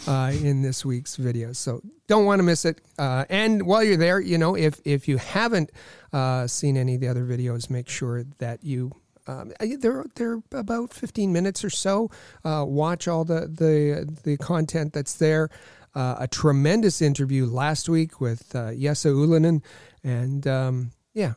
uh, 0.08 0.34
in 0.34 0.64
this 0.64 0.84
week's 0.84 1.16
video, 1.16 1.54
so 1.54 1.82
don't 2.08 2.26
want 2.26 2.40
to 2.40 2.44
miss 2.44 2.66
it. 2.66 2.82
Uh, 2.98 3.26
and 3.30 3.68
while 3.68 3.84
you're 3.84 3.98
there, 3.98 4.20
you 4.20 4.38
know, 4.38 4.56
if 4.56 4.82
if 4.84 5.08
you 5.08 5.18
haven't 5.18 5.72
uh, 6.12 6.48
seen 6.48 6.76
any 6.76 6.96
of 6.96 7.02
the 7.02 7.08
other 7.08 7.24
videos, 7.24 7.70
make 7.70 7.88
sure 7.88 8.24
that 8.40 8.64
you. 8.64 8.92
Um, 9.26 9.54
they're 9.80 10.04
they're 10.16 10.42
about 10.52 10.92
15 10.92 11.32
minutes 11.32 11.64
or 11.64 11.70
so. 11.70 12.12
Uh, 12.44 12.66
watch 12.68 13.08
all 13.08 13.24
the 13.24 13.48
the 13.48 14.14
the 14.24 14.36
content 14.38 14.92
that's 14.92 15.16
there. 15.16 15.50
Uh, 15.96 16.16
a 16.20 16.28
tremendous 16.28 17.02
interview 17.02 17.46
last 17.46 17.88
week 17.88 18.20
with 18.20 18.52
Jesse 18.52 19.10
Ylönen, 19.10 19.62
and 20.04 20.46
um, 20.46 20.92
yeah, 21.14 21.34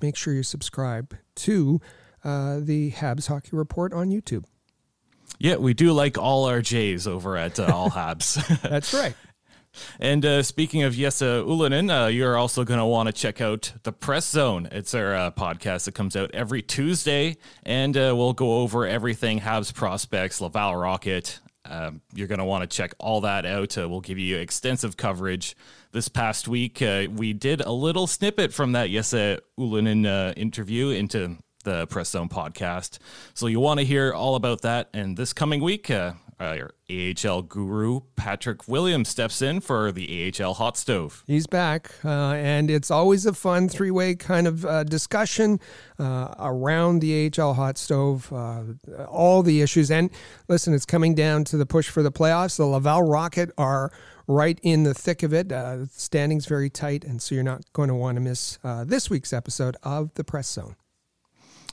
make 0.00 0.16
sure 0.16 0.34
you 0.34 0.42
subscribe 0.42 1.14
to 1.36 1.80
the 2.24 2.92
Habs 2.96 3.28
Hockey 3.28 3.56
Report 3.56 3.92
on 3.92 4.10
YouTube. 4.10 4.44
Yeah, 5.38 5.56
we 5.56 5.74
do 5.74 5.92
like 5.92 6.18
all 6.18 6.44
our 6.44 6.60
J's 6.60 7.06
over 7.08 7.36
at 7.36 7.58
uh, 7.58 7.64
All 7.64 7.90
Habs. 7.90 8.62
That's 8.68 8.94
right. 8.94 9.14
And 9.98 10.24
uh, 10.24 10.42
speaking 10.42 10.82
of 10.82 10.94
Jesse 10.94 11.24
Ylönen, 11.24 11.90
uh, 11.90 12.06
you're 12.06 12.36
also 12.36 12.62
going 12.62 12.78
to 12.78 12.84
want 12.86 13.08
to 13.08 13.12
check 13.12 13.40
out 13.40 13.72
the 13.82 13.92
Press 13.92 14.28
Zone. 14.28 14.68
It's 14.70 14.94
our 14.94 15.14
uh, 15.14 15.30
podcast 15.30 15.86
that 15.86 15.96
comes 15.96 16.14
out 16.14 16.30
every 16.32 16.62
Tuesday, 16.62 17.38
and 17.64 17.96
uh, 17.96 18.14
we'll 18.16 18.34
go 18.34 18.58
over 18.58 18.86
everything 18.86 19.40
Habs 19.40 19.74
prospects, 19.74 20.40
Laval 20.40 20.76
Rocket. 20.76 21.40
Um, 21.64 22.02
you're 22.14 22.28
going 22.28 22.38
to 22.38 22.44
want 22.44 22.68
to 22.68 22.76
check 22.76 22.94
all 22.98 23.22
that 23.22 23.46
out. 23.46 23.78
Uh, 23.78 23.88
we'll 23.88 24.00
give 24.00 24.18
you 24.18 24.36
extensive 24.36 24.96
coverage. 24.96 25.56
This 25.92 26.08
past 26.08 26.48
week, 26.48 26.80
uh, 26.80 27.08
we 27.14 27.34
did 27.34 27.60
a 27.60 27.70
little 27.70 28.06
snippet 28.06 28.54
from 28.54 28.72
that 28.72 28.88
Jesse 28.88 29.36
Ylönen 29.60 30.32
interview 30.38 30.88
into 30.88 31.36
the 31.64 31.86
Press 31.88 32.08
Zone 32.08 32.30
podcast. 32.30 32.98
So 33.34 33.46
you 33.46 33.60
want 33.60 33.78
to 33.78 33.84
hear 33.84 34.10
all 34.10 34.34
about 34.34 34.62
that. 34.62 34.88
And 34.94 35.18
this 35.18 35.34
coming 35.34 35.62
week, 35.62 35.90
uh, 35.90 36.14
our 36.40 36.70
AHL 36.90 37.42
guru 37.42 38.00
Patrick 38.16 38.66
Williams 38.66 39.10
steps 39.10 39.42
in 39.42 39.60
for 39.60 39.92
the 39.92 40.32
AHL 40.40 40.54
hot 40.54 40.78
stove. 40.78 41.22
He's 41.26 41.46
back, 41.46 41.92
uh, 42.04 42.32
and 42.32 42.70
it's 42.70 42.90
always 42.90 43.26
a 43.26 43.34
fun 43.34 43.68
three 43.68 43.90
way 43.90 44.14
kind 44.14 44.46
of 44.46 44.64
uh, 44.64 44.84
discussion 44.84 45.60
uh, 45.98 46.34
around 46.38 47.00
the 47.00 47.30
AHL 47.38 47.52
hot 47.54 47.76
stove, 47.76 48.32
uh, 48.32 48.62
all 49.08 49.42
the 49.42 49.60
issues. 49.60 49.90
And 49.90 50.08
listen, 50.48 50.72
it's 50.72 50.86
coming 50.86 51.14
down 51.14 51.44
to 51.44 51.58
the 51.58 51.66
push 51.66 51.88
for 51.90 52.02
the 52.02 52.12
playoffs. 52.12 52.56
The 52.56 52.64
Laval 52.64 53.02
Rocket 53.02 53.50
are 53.58 53.92
right 54.26 54.58
in 54.62 54.82
the 54.82 54.94
thick 54.94 55.22
of 55.22 55.32
it. 55.32 55.52
Uh, 55.52 55.86
standings 55.86 56.46
very 56.46 56.70
tight, 56.70 57.04
and 57.04 57.20
so 57.20 57.34
you're 57.34 57.44
not 57.44 57.62
going 57.72 57.88
to 57.88 57.94
want 57.94 58.16
to 58.16 58.20
miss 58.20 58.58
uh, 58.64 58.84
this 58.84 59.10
week's 59.10 59.32
episode 59.32 59.76
of 59.82 60.14
the 60.14 60.24
Press 60.24 60.48
Zone. 60.48 60.76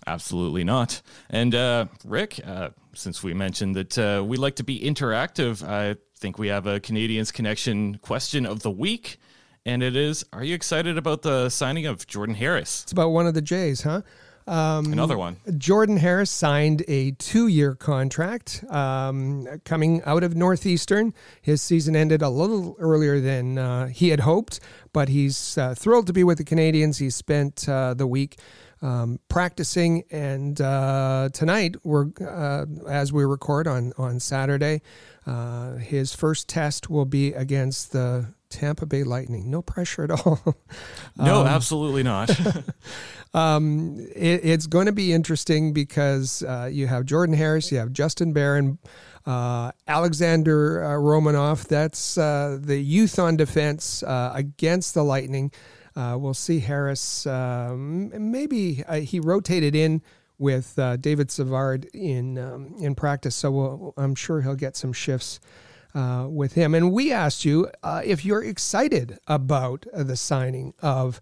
Absolutely 0.08 0.64
not. 0.64 1.02
And 1.30 1.54
uh, 1.54 1.86
Rick, 2.06 2.39
uh, 2.45 2.70
since 2.93 3.22
we 3.22 3.34
mentioned 3.34 3.76
that 3.76 3.97
uh, 3.97 4.24
we 4.26 4.38
like 4.38 4.56
to 4.56 4.64
be 4.64 4.80
interactive, 4.80 5.68
I 5.68 5.97
think 6.18 6.39
we 6.39 6.47
have 6.47 6.68
a 6.68 6.80
Canadiens 6.80 7.32
Connection 7.32 7.97
question 8.00 8.45
of 8.45 8.62
the 8.62 8.72
week. 8.72 9.18
And 9.66 9.84
it 9.84 9.95
is 9.95 10.26
Are 10.34 10.43
you 10.43 10.56
excited 10.56 10.97
about 10.97 11.22
the 11.22 11.50
signing 11.50 11.86
of 11.86 12.08
Jordan 12.08 12.36
Harris? 12.36 12.84
It's 12.84 12.91
about 12.91 13.10
one 13.10 13.28
of 13.28 13.34
the 13.34 13.41
Jays, 13.41 13.82
huh? 13.82 14.02
Um, 14.50 14.91
Another 14.91 15.18
one. 15.18 15.38
Jordan 15.58 15.97
Harris 15.97 16.32
signed 16.32 16.84
a 16.88 17.12
two-year 17.12 17.76
contract 17.76 18.64
um, 18.70 19.47
coming 19.64 20.02
out 20.06 20.24
of 20.24 20.36
Northeastern. 20.36 21.14
His 21.41 21.62
season 21.62 21.95
ended 21.95 22.24
a 22.24 22.30
little 22.30 22.76
earlier 22.80 23.20
than 23.20 23.60
uh, 23.60 23.88
he 23.88 24.10
had 24.10 24.22
hoped, 24.22 24.60
but 24.91 25.08
he's 25.08 25.56
uh, 25.58 25.76
thrilled 25.76 26.08
to 26.08 26.14
be 26.14 26.24
with 26.24 26.39
the 26.39 26.43
Canadiens. 26.43 26.97
He 26.97 27.12
spent 27.12 27.70
uh, 27.70 27.93
the 27.93 28.08
week 28.08 28.39
um, 28.82 29.20
practicing, 29.28 30.04
and 30.10 30.60
uh, 30.60 31.30
tonight 31.32 31.76
we're 31.84 32.08
uh, 32.20 32.66
as 32.88 33.14
we 33.14 33.26
record 33.26 33.68
on 33.68 33.93
on 33.97 34.20
Saturday. 34.20 34.82
Uh, 35.28 35.74
his 35.74 36.16
first 36.16 36.47
test 36.47 36.89
will 36.89 37.06
be 37.06 37.34
against 37.34 37.91
the 37.91 38.34
Tampa 38.50 38.86
Bay 38.86 39.04
Lightning. 39.04 39.50
No 39.50 39.62
pressure 39.62 40.04
at 40.04 40.12
all. 40.26 40.56
No, 41.18 41.45
absolutely 41.45 42.04
not. 42.04 42.30
um, 43.34 44.00
it, 44.16 44.41
it's 44.43 44.68
going 44.68 44.88
to 44.88 44.91
be 44.91 45.14
interesting 45.14 45.74
because 45.74 46.43
uh, 46.43 46.70
you 46.72 46.88
have 46.88 47.06
Jordan 47.06 47.36
Harris, 47.36 47.72
you 47.72 47.78
have 47.78 47.91
Justin 47.93 48.34
Barron, 48.34 48.80
uh, 49.26 49.72
Alexander 49.88 50.84
uh, 50.84 50.88
Romanov. 50.93 51.68
That's 51.68 52.18
uh, 52.18 52.58
the 52.60 52.80
youth 52.80 53.20
on 53.20 53.38
defense 53.38 54.04
uh, 54.04 54.32
against 54.34 54.93
the 54.93 55.04
Lightning. 55.04 55.52
Uh, 55.95 56.18
we'll 56.20 56.34
see 56.34 56.60
Harris. 56.60 57.28
Um, 57.28 58.32
maybe 58.32 58.84
he 59.04 59.20
rotated 59.20 59.76
in 59.76 60.02
with 60.38 60.80
David 61.02 61.30
Savard 61.30 61.86
in 61.93 62.38
um, 62.38 62.74
in 62.80 62.95
practice, 62.95 63.36
so 63.36 63.52
we'll, 63.52 63.93
I'm 63.97 64.16
sure 64.16 64.41
he'll 64.41 64.56
get 64.56 64.78
some 64.78 64.93
shifts. 64.93 65.39
With 65.94 66.54
him, 66.54 66.74
and 66.76 66.92
we 66.92 67.12
asked 67.12 67.46
you 67.46 67.70
if 67.84 68.24
you're 68.24 68.44
excited 68.44 69.18
about 69.28 69.86
the 69.94 70.16
signing 70.16 70.74
of 70.82 71.20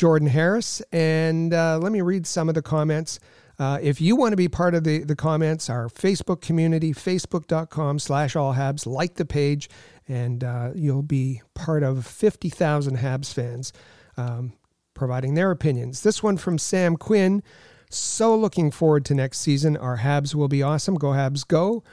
Jordan 0.00 0.28
Harris. 0.28 0.80
And 0.92 1.52
uh, 1.52 1.78
let 1.78 1.92
me 1.92 2.00
read 2.00 2.26
some 2.26 2.48
of 2.48 2.54
the 2.54 2.62
comments. 2.62 3.20
Uh, 3.58 3.78
if 3.82 4.00
you 4.00 4.16
want 4.16 4.32
to 4.32 4.36
be 4.36 4.48
part 4.48 4.74
of 4.74 4.82
the, 4.82 5.00
the 5.00 5.14
comments, 5.14 5.68
our 5.68 5.88
Facebook 5.88 6.40
community, 6.40 6.94
facebook.com 6.94 7.98
slash 7.98 8.34
all 8.34 8.54
Habs, 8.54 8.86
like 8.86 9.16
the 9.16 9.26
page, 9.26 9.68
and 10.08 10.42
uh, 10.42 10.70
you'll 10.74 11.02
be 11.02 11.42
part 11.52 11.82
of 11.82 12.06
50,000 12.06 12.96
Habs 12.96 13.34
fans 13.34 13.74
um, 14.16 14.54
providing 14.94 15.34
their 15.34 15.50
opinions. 15.50 16.00
This 16.00 16.22
one 16.22 16.38
from 16.38 16.56
Sam 16.56 16.96
Quinn. 16.96 17.42
So 17.90 18.34
looking 18.34 18.70
forward 18.70 19.04
to 19.04 19.14
next 19.14 19.40
season. 19.40 19.76
Our 19.76 19.98
Habs 19.98 20.34
will 20.34 20.48
be 20.48 20.62
awesome. 20.62 20.94
Go 20.94 21.08
Habs, 21.08 21.46
go. 21.46 21.84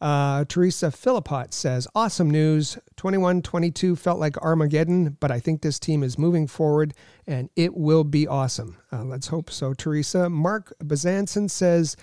Uh, 0.00 0.44
Teresa 0.46 0.86
Philippot 0.86 1.52
says, 1.52 1.86
Awesome 1.94 2.30
news. 2.30 2.78
21 2.96 3.42
22 3.42 3.96
felt 3.96 4.18
like 4.18 4.36
Armageddon, 4.38 5.16
but 5.20 5.30
I 5.30 5.40
think 5.40 5.62
this 5.62 5.78
team 5.78 6.02
is 6.02 6.18
moving 6.18 6.46
forward 6.46 6.94
and 7.26 7.48
it 7.56 7.74
will 7.74 8.04
be 8.04 8.26
awesome. 8.26 8.76
Uh, 8.92 9.04
let's 9.04 9.28
hope 9.28 9.50
so, 9.50 9.72
Teresa. 9.72 10.28
Mark 10.28 10.74
Bazanson 10.82 11.50
says, 11.50 11.96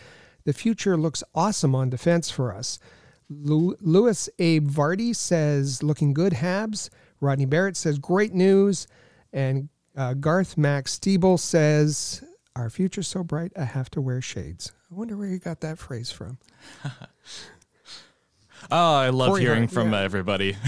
The 0.45 0.53
future 0.53 0.97
looks 0.97 1.23
awesome 1.35 1.75
on 1.75 1.89
defense 1.89 2.31
for 2.31 2.53
us. 2.53 2.79
Louis 3.29 4.29
Abe 4.39 4.69
Vardy 4.69 5.15
says, 5.15 5.83
Looking 5.83 6.13
good, 6.13 6.33
Habs. 6.33 6.89
Rodney 7.19 7.45
Barrett 7.45 7.77
says, 7.77 7.99
Great 7.99 8.33
news. 8.33 8.87
And 9.31 9.69
uh, 9.95 10.15
Garth 10.15 10.57
Max 10.57 10.97
Steeble 10.97 11.39
says, 11.39 12.23
Our 12.55 12.69
future's 12.69 13.07
so 13.07 13.23
bright, 13.23 13.51
I 13.57 13.65
have 13.65 13.89
to 13.91 14.01
wear 14.01 14.21
shades. 14.21 14.71
I 14.91 14.95
wonder 14.95 15.15
where 15.15 15.29
he 15.29 15.37
got 15.37 15.61
that 15.61 15.77
phrase 15.77 16.11
from. 16.11 16.37
Oh, 18.71 18.95
I 18.95 19.09
love 19.09 19.37
hearing 19.37 19.67
from 19.67 19.91
yeah. 19.91 20.01
everybody. 20.01 20.55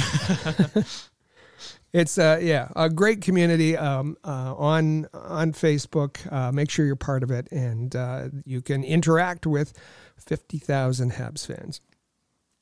it's 1.93 2.17
uh, 2.17 2.39
yeah, 2.41 2.67
a 2.75 2.89
great 2.89 3.21
community 3.21 3.77
um, 3.77 4.17
uh, 4.25 4.53
on 4.55 5.07
on 5.13 5.53
Facebook. 5.53 6.17
Uh, 6.31 6.51
make 6.51 6.69
sure 6.69 6.85
you're 6.85 6.97
part 6.97 7.23
of 7.23 7.31
it, 7.31 7.49
and 7.51 7.95
uh, 7.95 8.27
you 8.45 8.61
can 8.61 8.83
interact 8.83 9.47
with 9.47 9.73
fifty 10.17 10.57
thousand 10.57 11.13
Habs 11.13 11.47
fans, 11.47 11.79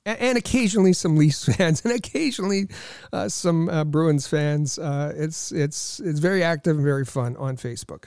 and, 0.05 0.19
and, 0.19 0.37
occasionally 0.37 0.93
some 0.93 1.15
Leafs 1.15 1.45
fans, 1.55 1.83
and 1.83 1.93
occasionally 1.93 2.67
uh, 3.11 3.27
some 3.27 3.67
uh, 3.69 3.83
Bruins 3.83 4.27
fans. 4.27 4.77
it's 4.77 5.51
it's 5.51 5.99
it's 5.99 6.19
very 6.19 6.43
active 6.43 6.75
and 6.75 6.85
very 6.85 7.05
fun 7.05 7.35
on 7.37 7.57
Facebook. 7.57 8.05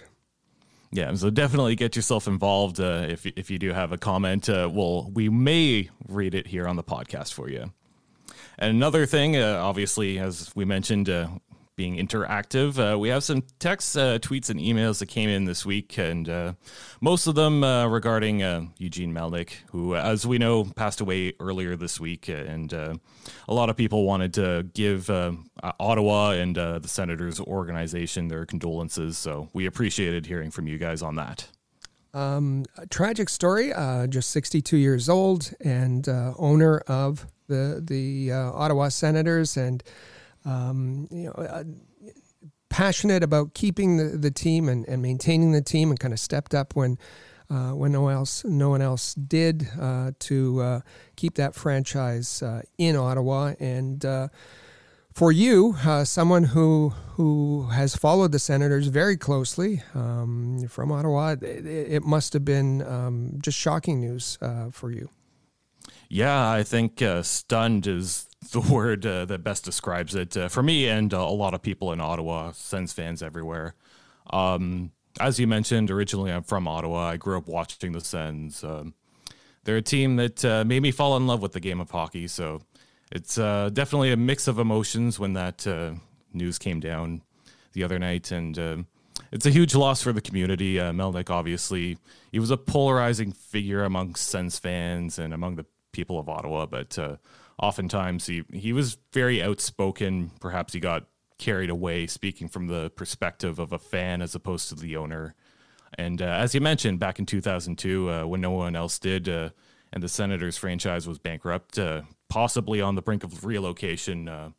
Yeah, 0.94 1.12
so 1.14 1.28
definitely 1.28 1.74
get 1.74 1.96
yourself 1.96 2.28
involved. 2.28 2.78
Uh, 2.78 3.06
if 3.08 3.26
if 3.26 3.50
you 3.50 3.58
do 3.58 3.72
have 3.72 3.90
a 3.90 3.98
comment, 3.98 4.48
uh, 4.48 4.70
well, 4.72 5.10
we 5.12 5.28
may 5.28 5.90
read 6.06 6.36
it 6.36 6.46
here 6.46 6.68
on 6.68 6.76
the 6.76 6.84
podcast 6.84 7.32
for 7.32 7.50
you. 7.50 7.72
And 8.56 8.76
another 8.76 9.04
thing, 9.04 9.36
uh, 9.36 9.58
obviously, 9.60 10.20
as 10.20 10.52
we 10.54 10.64
mentioned, 10.64 11.10
uh, 11.10 11.26
being 11.76 11.96
interactive. 11.96 12.78
Uh, 12.78 12.98
we 12.98 13.08
have 13.08 13.24
some 13.24 13.42
texts, 13.58 13.96
uh, 13.96 14.18
tweets, 14.20 14.50
and 14.50 14.60
emails 14.60 14.98
that 15.00 15.06
came 15.06 15.28
in 15.28 15.44
this 15.44 15.66
week, 15.66 15.98
and 15.98 16.28
uh, 16.28 16.52
most 17.00 17.26
of 17.26 17.34
them 17.34 17.64
uh, 17.64 17.86
regarding 17.86 18.42
uh, 18.42 18.66
Eugene 18.78 19.12
Melnyk, 19.12 19.50
who, 19.70 19.96
as 19.96 20.26
we 20.26 20.38
know, 20.38 20.64
passed 20.64 21.00
away 21.00 21.32
earlier 21.40 21.76
this 21.76 21.98
week. 21.98 22.28
And 22.28 22.72
uh, 22.72 22.94
a 23.48 23.54
lot 23.54 23.70
of 23.70 23.76
people 23.76 24.04
wanted 24.04 24.34
to 24.34 24.66
give 24.74 25.10
Ottawa 25.10 26.30
and 26.30 26.56
the 26.56 26.82
Senators 26.86 27.40
organization 27.40 28.28
their 28.28 28.46
condolences. 28.46 29.18
So 29.18 29.48
we 29.52 29.66
appreciated 29.66 30.26
hearing 30.26 30.50
from 30.50 30.68
you 30.68 30.78
guys 30.78 31.02
on 31.02 31.16
that. 31.16 31.48
Um, 32.12 32.64
tragic 32.90 33.28
story. 33.28 33.72
just 34.08 34.30
62 34.30 34.76
years 34.76 35.08
old 35.08 35.52
and 35.60 36.08
owner 36.08 36.78
of 36.86 37.26
the 37.48 37.82
the 37.84 38.32
Ottawa 38.32 38.88
Senators 38.88 39.56
and 39.56 39.82
um, 40.44 41.08
you 41.10 41.24
know, 41.24 41.32
uh, 41.32 41.64
passionate 42.68 43.22
about 43.22 43.54
keeping 43.54 43.98
the, 43.98 44.16
the 44.16 44.30
team 44.30 44.68
and, 44.68 44.84
and 44.88 45.00
maintaining 45.00 45.52
the 45.52 45.62
team 45.62 45.90
and 45.90 46.00
kind 46.00 46.12
of 46.12 46.18
stepped 46.18 46.54
up 46.54 46.74
when 46.74 46.98
uh, 47.50 47.70
when 47.70 47.92
no 47.92 48.08
else 48.08 48.44
no 48.44 48.70
one 48.70 48.82
else 48.82 49.14
did 49.14 49.68
uh, 49.80 50.12
to 50.18 50.60
uh, 50.60 50.80
keep 51.14 51.34
that 51.34 51.54
franchise 51.54 52.42
uh, 52.42 52.62
in 52.78 52.96
Ottawa 52.96 53.52
and 53.60 54.04
uh, 54.04 54.28
for 55.12 55.30
you, 55.30 55.76
someone 56.02 56.42
who 56.42 56.92
who 57.12 57.68
has 57.68 57.94
followed 57.94 58.32
the 58.32 58.40
Senators 58.40 58.88
very 58.88 59.16
closely 59.16 59.80
um, 59.94 60.66
from 60.68 60.90
Ottawa, 60.90 61.36
it, 61.40 61.64
it, 61.66 62.02
must 62.02 62.32
have 62.32 62.44
been 62.44 62.82
um, 62.82 63.38
just 63.40 63.56
shocking 63.56 64.00
news 64.00 64.36
for 64.72 64.90
you. 64.90 65.08
Yeah, 66.08 66.50
I 66.50 66.64
think 66.64 67.00
stunned 67.22 67.86
is 67.86 68.26
the 68.54 68.60
word 68.72 69.04
uh, 69.04 69.26
that 69.26 69.44
best 69.44 69.64
describes 69.64 70.14
it 70.14 70.36
uh, 70.36 70.48
for 70.48 70.62
me 70.62 70.88
and 70.88 71.12
uh, 71.12 71.18
a 71.18 71.36
lot 71.36 71.52
of 71.52 71.60
people 71.60 71.92
in 71.92 72.00
Ottawa, 72.00 72.52
Sens 72.52 72.92
fans 72.92 73.22
everywhere. 73.22 73.74
Um, 74.30 74.92
as 75.20 75.38
you 75.38 75.46
mentioned, 75.46 75.90
originally 75.90 76.32
I'm 76.32 76.42
from 76.42 76.66
Ottawa. 76.66 77.10
I 77.10 77.16
grew 77.18 77.36
up 77.36 77.46
watching 77.46 77.92
the 77.92 78.00
Sens. 78.00 78.64
Um, 78.64 78.94
they're 79.64 79.76
a 79.76 79.82
team 79.82 80.16
that 80.16 80.44
uh, 80.44 80.64
made 80.64 80.80
me 80.80 80.90
fall 80.90 81.16
in 81.16 81.26
love 81.26 81.42
with 81.42 81.52
the 81.52 81.60
game 81.60 81.80
of 81.80 81.90
hockey. 81.90 82.26
So 82.26 82.62
it's 83.12 83.38
uh, 83.38 83.70
definitely 83.72 84.12
a 84.12 84.16
mix 84.16 84.48
of 84.48 84.58
emotions 84.58 85.18
when 85.18 85.34
that 85.34 85.66
uh, 85.66 85.92
news 86.32 86.58
came 86.58 86.80
down 86.80 87.22
the 87.72 87.84
other 87.84 87.98
night. 87.98 88.30
And 88.30 88.58
um, 88.58 88.86
it's 89.30 89.46
a 89.46 89.50
huge 89.50 89.74
loss 89.74 90.02
for 90.02 90.12
the 90.12 90.20
community. 90.20 90.76
Melnyk, 90.76 91.30
obviously, 91.30 91.98
he 92.32 92.38
was 92.38 92.50
a 92.50 92.56
polarizing 92.56 93.32
figure 93.32 93.84
among 93.84 94.14
Sens 94.16 94.58
fans 94.58 95.18
and 95.18 95.32
among 95.32 95.56
the 95.56 95.66
people 95.92 96.18
of 96.18 96.28
Ottawa, 96.28 96.66
but 96.66 96.98
oftentimes 97.58 98.26
he 98.26 98.44
he 98.52 98.72
was 98.72 98.98
very 99.12 99.42
outspoken. 99.42 100.30
Perhaps 100.40 100.72
he 100.72 100.80
got 100.80 101.06
carried 101.38 101.70
away 101.70 102.06
speaking 102.06 102.48
from 102.48 102.68
the 102.68 102.90
perspective 102.90 103.58
of 103.58 103.72
a 103.72 103.78
fan 103.78 104.22
as 104.22 104.34
opposed 104.34 104.68
to 104.68 104.74
the 104.74 104.96
owner. 104.96 105.34
And 105.96 106.20
uh, 106.22 106.26
as 106.26 106.54
you 106.54 106.60
mentioned, 106.60 106.98
back 106.98 107.18
in 107.18 107.26
2002, 107.26 108.10
uh, 108.10 108.26
when 108.26 108.40
no 108.40 108.50
one 108.50 108.74
else 108.76 108.98
did, 108.98 109.28
uh, 109.28 109.50
and 109.92 110.02
the 110.02 110.08
Senators 110.08 110.56
franchise 110.56 111.06
was 111.06 111.18
bankrupt, 111.18 111.78
uh, 111.78 112.02
possibly 112.28 112.80
on 112.80 112.94
the 112.94 113.02
brink 113.02 113.22
of 113.22 113.44
relocation, 113.44 114.28
uh, 114.28 114.50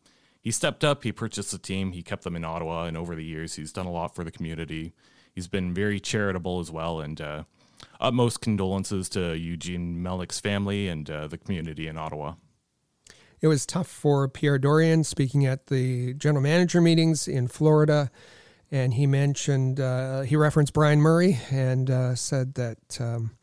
he 0.42 0.52
stepped 0.52 0.84
up. 0.84 1.04
He 1.04 1.12
purchased 1.12 1.52
the 1.52 1.58
team. 1.58 1.92
He 1.92 2.04
kept 2.04 2.24
them 2.24 2.36
in 2.36 2.46
Ottawa, 2.46 2.86
and 2.86 2.96
over 2.96 3.16
the 3.16 3.26
years, 3.26 3.56
he's 3.56 3.74
done 3.74 3.88
a 3.88 3.92
lot 3.92 4.16
for 4.16 4.24
the 4.24 4.32
community. 4.32 4.94
He's 5.34 5.48
been 5.48 5.74
very 5.74 6.00
charitable 6.00 6.60
as 6.60 6.72
well, 6.72 7.02
and 7.02 7.20
uh, 7.20 7.44
utmost 8.00 8.42
condolences 8.42 9.10
to 9.10 9.36
Eugene 9.36 9.98
Melnyk's 9.98 10.40
family 10.40 10.88
and 10.88 11.08
the 11.08 11.40
community 11.44 11.88
in 11.88 11.98
Ottawa. 11.98 12.36
It 13.46 13.48
was 13.48 13.68
tough 13.68 13.86
for 13.86 14.28
Pierre 14.28 14.58
Dorion 14.58 15.04
speaking 15.04 15.46
at 15.46 15.68
the 15.68 16.16
general 16.16 16.42
manager 16.42 16.82
meetings 16.82 17.28
in 17.28 17.48
Florida. 17.48 18.10
And 18.72 18.96
he 18.96 19.06
mentioned, 19.06 19.80
uh, 19.80 20.22
he 20.22 20.36
referenced 20.36 20.74
Brian 20.74 21.00
Murray 21.00 21.40
and 21.52 21.92
uh, 21.92 22.16
said 22.16 22.56
that 22.56 23.00
um, 23.00 23.38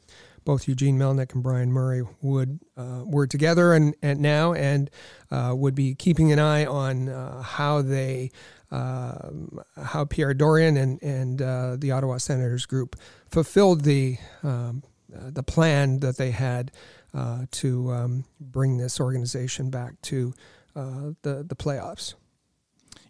both 0.44 0.66
Eugene 0.66 0.98
Melnyk 0.98 1.34
and 1.34 1.42
Brian 1.44 1.70
Murray 1.70 2.02
would 2.20 2.58
uh, 2.76 3.04
were 3.06 3.28
together 3.28 3.74
and, 3.74 3.94
and 4.02 4.18
now 4.18 4.54
and 4.54 4.90
uh, 5.30 5.52
would 5.54 5.76
be 5.76 5.94
keeping 5.94 6.32
an 6.32 6.40
eye 6.40 6.66
on 6.66 7.08
uh, 7.08 7.40
how 7.40 7.80
they 7.80 8.32
um, 8.72 9.60
how 9.80 10.04
Pierre 10.04 10.34
Dorion 10.34 10.76
and 10.76 11.00
and 11.00 11.40
uh, 11.40 11.76
the 11.78 11.92
Ottawa 11.92 12.18
Senators 12.18 12.66
group 12.66 12.96
fulfilled 13.30 13.82
the 13.82 14.16
um, 14.42 14.82
the 15.30 15.42
plan 15.42 16.00
that 16.00 16.16
they 16.16 16.30
had 16.30 16.72
uh, 17.14 17.46
to 17.50 17.92
um, 17.92 18.24
bring 18.40 18.78
this 18.78 19.00
organization 19.00 19.70
back 19.70 20.00
to 20.02 20.32
uh, 20.74 21.12
the 21.22 21.44
the 21.46 21.56
playoffs. 21.56 22.14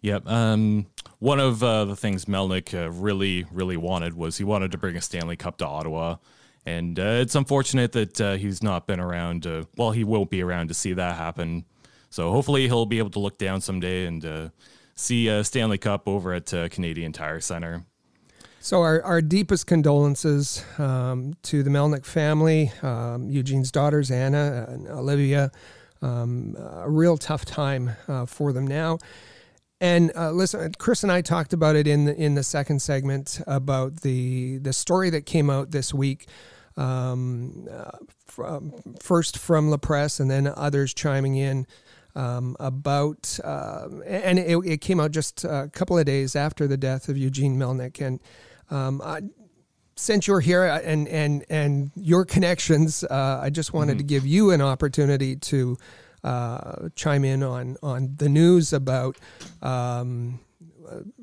Yep. 0.01 0.27
Um, 0.27 0.87
one 1.19 1.39
of 1.39 1.63
uh, 1.63 1.85
the 1.85 1.95
things 1.95 2.25
Melnyk 2.25 2.73
uh, 2.73 2.91
really, 2.91 3.45
really 3.51 3.77
wanted 3.77 4.13
was 4.13 4.37
he 4.37 4.43
wanted 4.43 4.71
to 4.73 4.77
bring 4.77 4.97
a 4.97 5.01
Stanley 5.01 5.37
Cup 5.37 5.57
to 5.59 5.65
Ottawa. 5.65 6.17
And 6.65 6.99
uh, 6.99 7.19
it's 7.21 7.35
unfortunate 7.35 7.93
that 7.93 8.21
uh, 8.21 8.33
he's 8.33 8.61
not 8.61 8.85
been 8.85 8.99
around. 8.99 9.47
Well, 9.77 9.91
he 9.91 10.03
won't 10.03 10.29
be 10.29 10.41
around 10.41 10.67
to 10.67 10.73
see 10.73 10.91
that 10.93 11.15
happen. 11.15 11.63
So 12.09 12.31
hopefully 12.31 12.67
he'll 12.67 12.85
be 12.85 12.99
able 12.99 13.11
to 13.11 13.19
look 13.19 13.37
down 13.37 13.61
someday 13.61 14.05
and 14.05 14.25
uh, 14.25 14.49
see 14.95 15.29
uh, 15.29 15.41
Stanley 15.43 15.77
Cup 15.77 16.07
over 16.07 16.33
at 16.33 16.47
Canadian 16.71 17.13
Tire 17.13 17.39
Center. 17.39 17.85
So 18.63 18.79
our, 18.79 19.03
our 19.03 19.21
deepest 19.21 19.67
condolences 19.67 20.63
um, 20.77 21.33
to 21.43 21.63
the 21.63 21.69
Melnyk 21.69 22.05
family, 22.05 22.71
um, 22.81 23.29
Eugene's 23.29 23.73
daughters, 23.73 24.09
Anna 24.09 24.65
and 24.69 24.87
Olivia. 24.87 25.51
Um, 26.01 26.55
a 26.57 26.89
real 26.89 27.17
tough 27.17 27.43
time 27.43 27.91
for 28.25 28.53
them 28.53 28.65
now. 28.65 28.99
And 29.81 30.13
uh, 30.15 30.31
listen, 30.31 30.71
Chris 30.77 31.03
and 31.03 31.11
I 31.11 31.19
talked 31.19 31.51
about 31.51 31.75
it 31.75 31.87
in 31.87 32.05
the, 32.05 32.15
in 32.15 32.35
the 32.35 32.43
second 32.43 32.81
segment 32.81 33.41
about 33.47 33.97
the 33.97 34.59
the 34.59 34.71
story 34.71 35.09
that 35.09 35.25
came 35.25 35.49
out 35.49 35.71
this 35.71 35.93
week. 35.93 36.29
Um, 36.77 37.67
uh, 37.69 37.97
from, 38.27 38.73
first 39.01 39.37
from 39.37 39.71
La 39.71 39.77
Presse 39.77 40.21
and 40.21 40.31
then 40.31 40.47
others 40.47 40.93
chiming 40.93 41.35
in 41.35 41.67
um, 42.15 42.55
about, 42.61 43.39
uh, 43.43 43.89
and 44.05 44.39
it, 44.39 44.57
it, 44.65 44.81
came 44.81 44.99
out 44.99 45.11
just 45.11 45.43
a 45.43 45.69
couple 45.73 45.97
of 45.97 46.05
days 46.05 46.35
after 46.35 46.65
the 46.65 46.77
death 46.77 47.09
of 47.09 47.17
Eugene 47.17 47.57
Melnyk. 47.57 48.03
And 48.03 48.19
um, 48.69 49.01
I, 49.03 49.21
since 49.95 50.27
you're 50.27 50.39
here 50.39 50.63
uh, 50.63 50.79
and 50.79 51.07
and 51.07 51.45
and 51.49 51.91
your 51.95 52.25
connections, 52.25 53.03
uh, 53.03 53.39
I 53.41 53.49
just 53.49 53.73
wanted 53.73 53.93
mm-hmm. 53.93 53.97
to 53.99 54.03
give 54.03 54.25
you 54.25 54.51
an 54.51 54.61
opportunity 54.61 55.35
to 55.35 55.77
uh, 56.23 56.89
chime 56.95 57.25
in 57.25 57.43
on 57.43 57.77
on 57.83 58.15
the 58.17 58.29
news 58.29 58.73
about 58.73 59.17
um, 59.61 60.39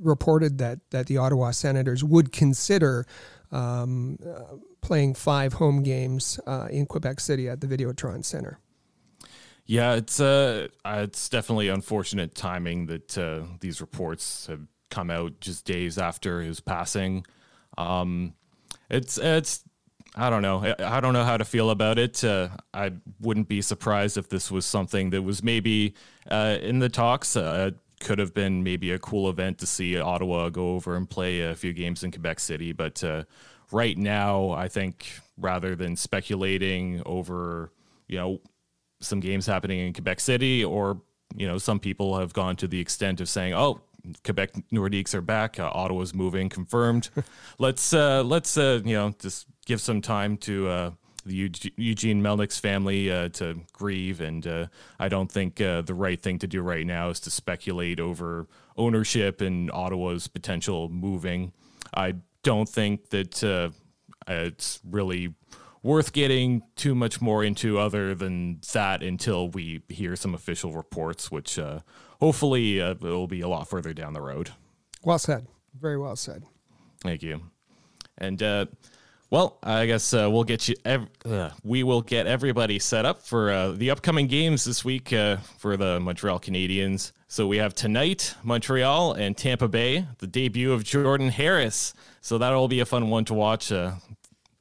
reported 0.00 0.58
that 0.58 0.78
that 0.90 1.06
the 1.06 1.16
Ottawa 1.16 1.50
Senators 1.50 2.04
would 2.04 2.32
consider 2.32 3.06
um, 3.52 4.18
uh, 4.24 4.56
playing 4.80 5.14
five 5.14 5.54
home 5.54 5.82
games 5.82 6.38
uh, 6.46 6.68
in 6.70 6.86
Quebec 6.86 7.20
City 7.20 7.48
at 7.48 7.60
the 7.60 7.66
Videotron 7.66 8.24
Center. 8.24 8.58
Yeah, 9.66 9.94
it's 9.94 10.20
uh, 10.20 10.68
it's 10.84 11.28
definitely 11.28 11.68
unfortunate 11.68 12.34
timing 12.34 12.86
that 12.86 13.16
uh, 13.16 13.42
these 13.60 13.80
reports 13.80 14.46
have 14.48 14.66
come 14.90 15.10
out 15.10 15.40
just 15.40 15.64
days 15.64 15.98
after 15.98 16.42
his 16.42 16.60
passing. 16.60 17.24
Um, 17.78 18.34
it's 18.90 19.18
it's 19.18 19.64
I 20.16 20.28
don't 20.28 20.42
know. 20.42 20.74
I 20.78 21.00
don't 21.00 21.12
know 21.12 21.24
how 21.24 21.36
to 21.36 21.44
feel 21.44 21.70
about 21.70 21.98
it. 21.98 22.22
Uh, 22.24 22.48
I 22.74 22.92
wouldn't 23.20 23.48
be 23.48 23.62
surprised 23.62 24.16
if 24.16 24.28
this 24.28 24.50
was 24.50 24.66
something 24.66 25.10
that 25.10 25.22
was 25.22 25.42
maybe 25.42 25.94
uh, 26.30 26.58
in 26.60 26.80
the 26.80 26.88
talks. 26.88 27.36
Uh, 27.36 27.70
could 28.00 28.18
have 28.18 28.34
been 28.34 28.64
maybe 28.64 28.90
a 28.92 28.98
cool 28.98 29.28
event 29.28 29.58
to 29.58 29.66
see 29.66 29.98
Ottawa 29.98 30.48
go 30.48 30.74
over 30.74 30.96
and 30.96 31.08
play 31.08 31.42
a 31.42 31.54
few 31.54 31.72
games 31.72 32.02
in 32.02 32.10
Quebec 32.10 32.40
City. 32.40 32.72
But 32.72 33.04
uh, 33.04 33.24
right 33.70 33.96
now, 33.96 34.50
I 34.50 34.68
think 34.68 35.06
rather 35.38 35.76
than 35.76 35.96
speculating 35.96 37.02
over, 37.06 37.70
you 38.08 38.16
know, 38.16 38.40
some 39.00 39.20
games 39.20 39.46
happening 39.46 39.80
in 39.80 39.92
Quebec 39.92 40.18
City, 40.18 40.64
or 40.64 41.00
you 41.36 41.46
know, 41.46 41.58
some 41.58 41.78
people 41.78 42.18
have 42.18 42.32
gone 42.32 42.56
to 42.56 42.66
the 42.66 42.80
extent 42.80 43.20
of 43.20 43.28
saying, 43.28 43.54
"Oh, 43.54 43.80
Quebec 44.24 44.52
Nordiques 44.72 45.14
are 45.14 45.20
back. 45.20 45.58
Uh, 45.58 45.70
Ottawa's 45.72 46.14
moving, 46.14 46.48
confirmed. 46.48 47.10
let's 47.58 47.92
uh, 47.92 48.22
let's 48.22 48.56
uh, 48.56 48.80
you 48.84 48.94
know 48.94 49.14
just 49.18 49.46
give 49.66 49.80
some 49.80 50.00
time 50.00 50.36
to 50.38 50.68
uh, 50.68 50.90
the 51.24 51.50
Eugene 51.76 52.22
Melnyk's 52.22 52.58
family 52.58 53.10
uh, 53.10 53.28
to 53.30 53.60
grieve. 53.72 54.20
And 54.20 54.46
uh, 54.46 54.66
I 54.98 55.08
don't 55.08 55.30
think 55.30 55.60
uh, 55.60 55.82
the 55.82 55.94
right 55.94 56.20
thing 56.20 56.38
to 56.40 56.46
do 56.46 56.62
right 56.62 56.86
now 56.86 57.10
is 57.10 57.20
to 57.20 57.30
speculate 57.30 58.00
over 58.00 58.46
ownership 58.76 59.40
and 59.40 59.70
Ottawa's 59.70 60.28
potential 60.28 60.88
moving. 60.88 61.52
I 61.94 62.14
don't 62.42 62.68
think 62.68 63.10
that 63.10 63.44
uh, 63.44 63.70
it's 64.26 64.80
really 64.88 65.34
worth 65.82 66.12
getting 66.12 66.62
too 66.76 66.94
much 66.94 67.20
more 67.20 67.42
into 67.42 67.78
other 67.78 68.14
than 68.14 68.60
that 68.72 69.02
until 69.02 69.48
we 69.48 69.82
hear 69.88 70.16
some 70.16 70.34
official 70.34 70.72
reports, 70.72 71.30
which 71.30 71.58
uh, 71.58 71.80
hopefully 72.20 72.80
uh, 72.80 72.94
will 73.00 73.26
be 73.26 73.40
a 73.40 73.48
lot 73.48 73.68
further 73.68 73.92
down 73.92 74.12
the 74.12 74.20
road. 74.20 74.50
Well 75.02 75.18
said. 75.18 75.46
Very 75.80 75.98
well 75.98 76.16
said. 76.16 76.44
Thank 77.02 77.22
you. 77.22 77.40
And 78.18 78.42
well, 79.30 79.58
I 79.62 79.86
guess 79.86 80.12
uh, 80.12 80.28
we'll 80.28 80.42
get 80.42 80.68
you. 80.68 80.74
Ev- 80.84 81.08
uh, 81.24 81.50
we 81.62 81.84
will 81.84 82.02
get 82.02 82.26
everybody 82.26 82.80
set 82.80 83.04
up 83.04 83.22
for 83.22 83.52
uh, 83.52 83.70
the 83.70 83.90
upcoming 83.90 84.26
games 84.26 84.64
this 84.64 84.84
week 84.84 85.12
uh, 85.12 85.36
for 85.58 85.76
the 85.76 86.00
Montreal 86.00 86.40
Canadiens. 86.40 87.12
So 87.28 87.46
we 87.46 87.58
have 87.58 87.72
tonight 87.72 88.34
Montreal 88.42 89.12
and 89.12 89.36
Tampa 89.36 89.68
Bay, 89.68 90.04
the 90.18 90.26
debut 90.26 90.72
of 90.72 90.82
Jordan 90.82 91.28
Harris. 91.28 91.94
So 92.20 92.38
that'll 92.38 92.66
be 92.66 92.80
a 92.80 92.84
fun 92.84 93.08
one 93.08 93.24
to 93.26 93.34
watch. 93.34 93.70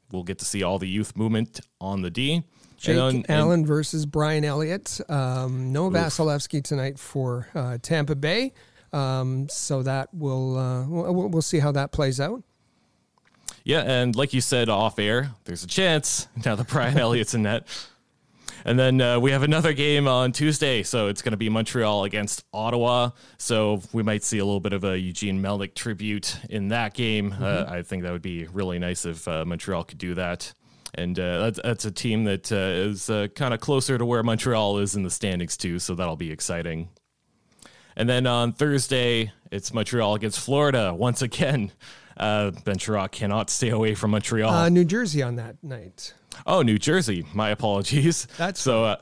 Uh, 0.09 0.15
we'll 0.15 0.23
get 0.23 0.39
to 0.39 0.45
see 0.45 0.63
all 0.63 0.79
the 0.79 0.87
youth 0.87 1.15
movement 1.15 1.61
on 1.79 2.01
the 2.01 2.09
D. 2.09 2.43
Jake 2.77 2.97
and, 2.97 3.29
Allen 3.29 3.65
versus 3.65 4.05
Brian 4.05 4.45
Elliott. 4.45 5.01
Um, 5.09 5.73
no 5.73 5.89
Vasilevskiy 5.89 6.63
tonight 6.63 6.97
for 6.97 7.47
uh, 7.53 7.77
Tampa 7.81 8.15
Bay. 8.15 8.53
Um, 8.93 9.49
so 9.49 9.83
that 9.83 10.13
will 10.13 10.53
we'll, 10.87 11.29
we'll 11.29 11.41
see 11.41 11.59
how 11.59 11.71
that 11.73 11.91
plays 11.91 12.19
out. 12.21 12.41
Yeah, 13.63 13.81
and 13.81 14.15
like 14.15 14.33
you 14.33 14.41
said 14.41 14.69
off 14.69 14.97
air, 14.99 15.31
there's 15.43 15.63
a 15.63 15.67
chance 15.67 16.27
now 16.45 16.55
that 16.55 16.67
Brian 16.67 16.97
Elliott's 16.97 17.33
in 17.33 17.43
net. 17.43 17.67
And 18.65 18.77
then 18.77 19.01
uh, 19.01 19.19
we 19.19 19.31
have 19.31 19.43
another 19.43 19.73
game 19.73 20.07
on 20.07 20.31
Tuesday, 20.31 20.83
so 20.83 21.07
it's 21.07 21.21
going 21.21 21.31
to 21.31 21.37
be 21.37 21.49
Montreal 21.49 22.03
against 22.03 22.43
Ottawa. 22.53 23.11
So 23.37 23.81
we 23.93 24.03
might 24.03 24.23
see 24.23 24.39
a 24.39 24.45
little 24.45 24.59
bit 24.59 24.73
of 24.73 24.83
a 24.83 24.99
Eugene 24.99 25.41
Melnyk 25.41 25.75
tribute 25.75 26.37
in 26.49 26.69
that 26.69 26.93
game. 26.93 27.33
Uh, 27.33 27.35
mm-hmm. 27.35 27.73
Uh, 27.73 27.77
I 27.77 27.83
think 27.83 28.03
that 28.03 28.11
would 28.11 28.21
be 28.21 28.45
really 28.47 28.79
nice 28.79 29.05
if 29.05 29.27
uh, 29.27 29.45
Montreal 29.45 29.83
could 29.83 29.97
do 29.97 30.15
that. 30.15 30.53
And 30.95 31.19
uh, 31.19 31.39
that's, 31.39 31.59
that's, 31.63 31.85
a 31.85 31.91
team 31.91 32.23
that 32.23 32.51
uh, 32.51 32.55
is 32.55 33.07
kind 33.35 33.53
of 33.53 33.59
closer 33.59 33.97
to 33.97 34.05
where 34.05 34.23
Montreal 34.23 34.79
is 34.79 34.95
in 34.95 35.03
the 35.03 35.11
standings 35.11 35.55
too, 35.55 35.77
so 35.77 35.93
that'll 35.93 36.15
be 36.15 36.31
exciting. 36.31 36.89
And 37.95 38.09
then 38.09 38.25
on 38.25 38.53
Thursday, 38.53 39.31
it's 39.51 39.73
Montreal 39.73 40.15
against 40.15 40.39
Florida 40.39 40.93
once 40.93 41.21
again. 41.21 41.71
Uh, 42.19 42.51
cannot 43.11 43.49
stay 43.49 43.69
away 43.69 43.95
from 43.95 44.11
Montreal. 44.11 44.51
Uh, 44.51 44.69
New 44.69 44.85
Jersey 44.85 45.23
on 45.23 45.35
that 45.37 45.63
night. 45.63 46.13
Oh, 46.45 46.61
New 46.61 46.77
Jersey. 46.77 47.25
My 47.33 47.49
apologies. 47.49 48.27
That's 48.37 48.59
so. 48.59 48.83
Uh, 48.83 48.95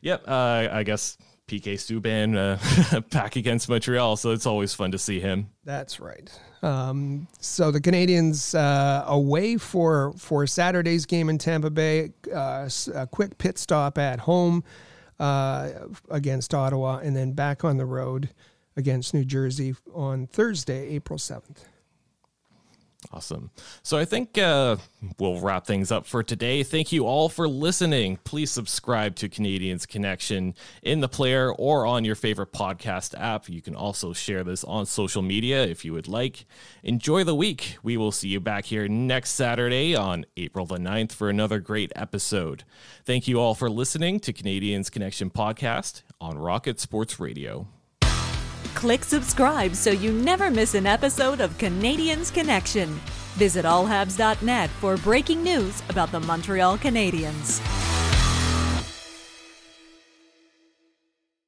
yep. 0.00 0.24
Uh, 0.26 0.68
I 0.70 0.82
guess 0.82 1.16
PK 1.48 1.74
Subban 1.74 2.36
uh, 2.36 3.00
back 3.10 3.36
against 3.36 3.68
Montreal, 3.68 4.16
so 4.16 4.30
it's 4.30 4.46
always 4.46 4.74
fun 4.74 4.92
to 4.92 4.98
see 4.98 5.18
him. 5.18 5.48
That's 5.64 5.98
right. 5.98 6.30
Um, 6.62 7.26
so 7.40 7.70
the 7.70 7.80
Canadiens 7.80 8.54
uh, 8.54 9.04
away 9.06 9.56
for 9.56 10.12
for 10.16 10.46
Saturday's 10.46 11.06
game 11.06 11.28
in 11.28 11.38
Tampa 11.38 11.70
Bay. 11.70 12.12
Uh, 12.32 12.68
a 12.94 13.06
quick 13.06 13.38
pit 13.38 13.58
stop 13.58 13.96
at 13.98 14.20
home 14.20 14.62
uh, 15.18 15.70
against 16.10 16.52
Ottawa, 16.54 16.98
and 16.98 17.16
then 17.16 17.32
back 17.32 17.64
on 17.64 17.78
the 17.78 17.86
road 17.86 18.28
against 18.76 19.14
New 19.14 19.24
Jersey 19.24 19.74
on 19.94 20.26
Thursday, 20.26 20.88
April 20.90 21.18
seventh. 21.18 21.64
Awesome. 23.12 23.52
So 23.84 23.96
I 23.96 24.04
think 24.04 24.36
uh, 24.38 24.76
we'll 25.20 25.40
wrap 25.40 25.66
things 25.66 25.92
up 25.92 26.04
for 26.04 26.24
today. 26.24 26.64
Thank 26.64 26.90
you 26.90 27.06
all 27.06 27.28
for 27.28 27.46
listening. 27.46 28.18
Please 28.24 28.50
subscribe 28.50 29.14
to 29.16 29.28
Canadiens 29.28 29.86
Connection 29.86 30.54
in 30.82 30.98
the 30.98 31.08
player 31.08 31.52
or 31.52 31.86
on 31.86 32.04
your 32.04 32.16
favorite 32.16 32.52
podcast 32.52 33.18
app. 33.18 33.48
You 33.48 33.62
can 33.62 33.76
also 33.76 34.12
share 34.12 34.42
this 34.42 34.64
on 34.64 34.84
social 34.84 35.22
media 35.22 35.64
if 35.64 35.84
you 35.84 35.92
would 35.92 36.08
like. 36.08 36.44
Enjoy 36.82 37.22
the 37.22 37.36
week. 37.36 37.78
We 37.84 37.96
will 37.96 38.12
see 38.12 38.28
you 38.28 38.40
back 38.40 38.64
here 38.64 38.88
next 38.88 39.30
Saturday 39.30 39.94
on 39.94 40.26
April 40.36 40.66
the 40.66 40.78
9th 40.78 41.12
for 41.12 41.30
another 41.30 41.60
great 41.60 41.92
episode. 41.94 42.64
Thank 43.04 43.28
you 43.28 43.38
all 43.38 43.54
for 43.54 43.70
listening 43.70 44.18
to 44.20 44.32
Canadiens 44.32 44.90
Connection 44.90 45.30
podcast 45.30 46.02
on 46.20 46.36
Rocket 46.36 46.80
Sports 46.80 47.20
Radio. 47.20 47.68
Click 48.74 49.04
subscribe 49.04 49.74
so 49.74 49.90
you 49.90 50.12
never 50.12 50.50
miss 50.50 50.74
an 50.74 50.86
episode 50.86 51.40
of 51.40 51.56
Canadiens 51.58 52.32
Connection. 52.32 52.88
Visit 53.34 53.64
allhabs.net 53.64 54.70
for 54.70 54.96
breaking 54.96 55.42
news 55.42 55.82
about 55.88 56.10
the 56.12 56.20
Montreal 56.20 56.78
Canadiens. 56.78 57.97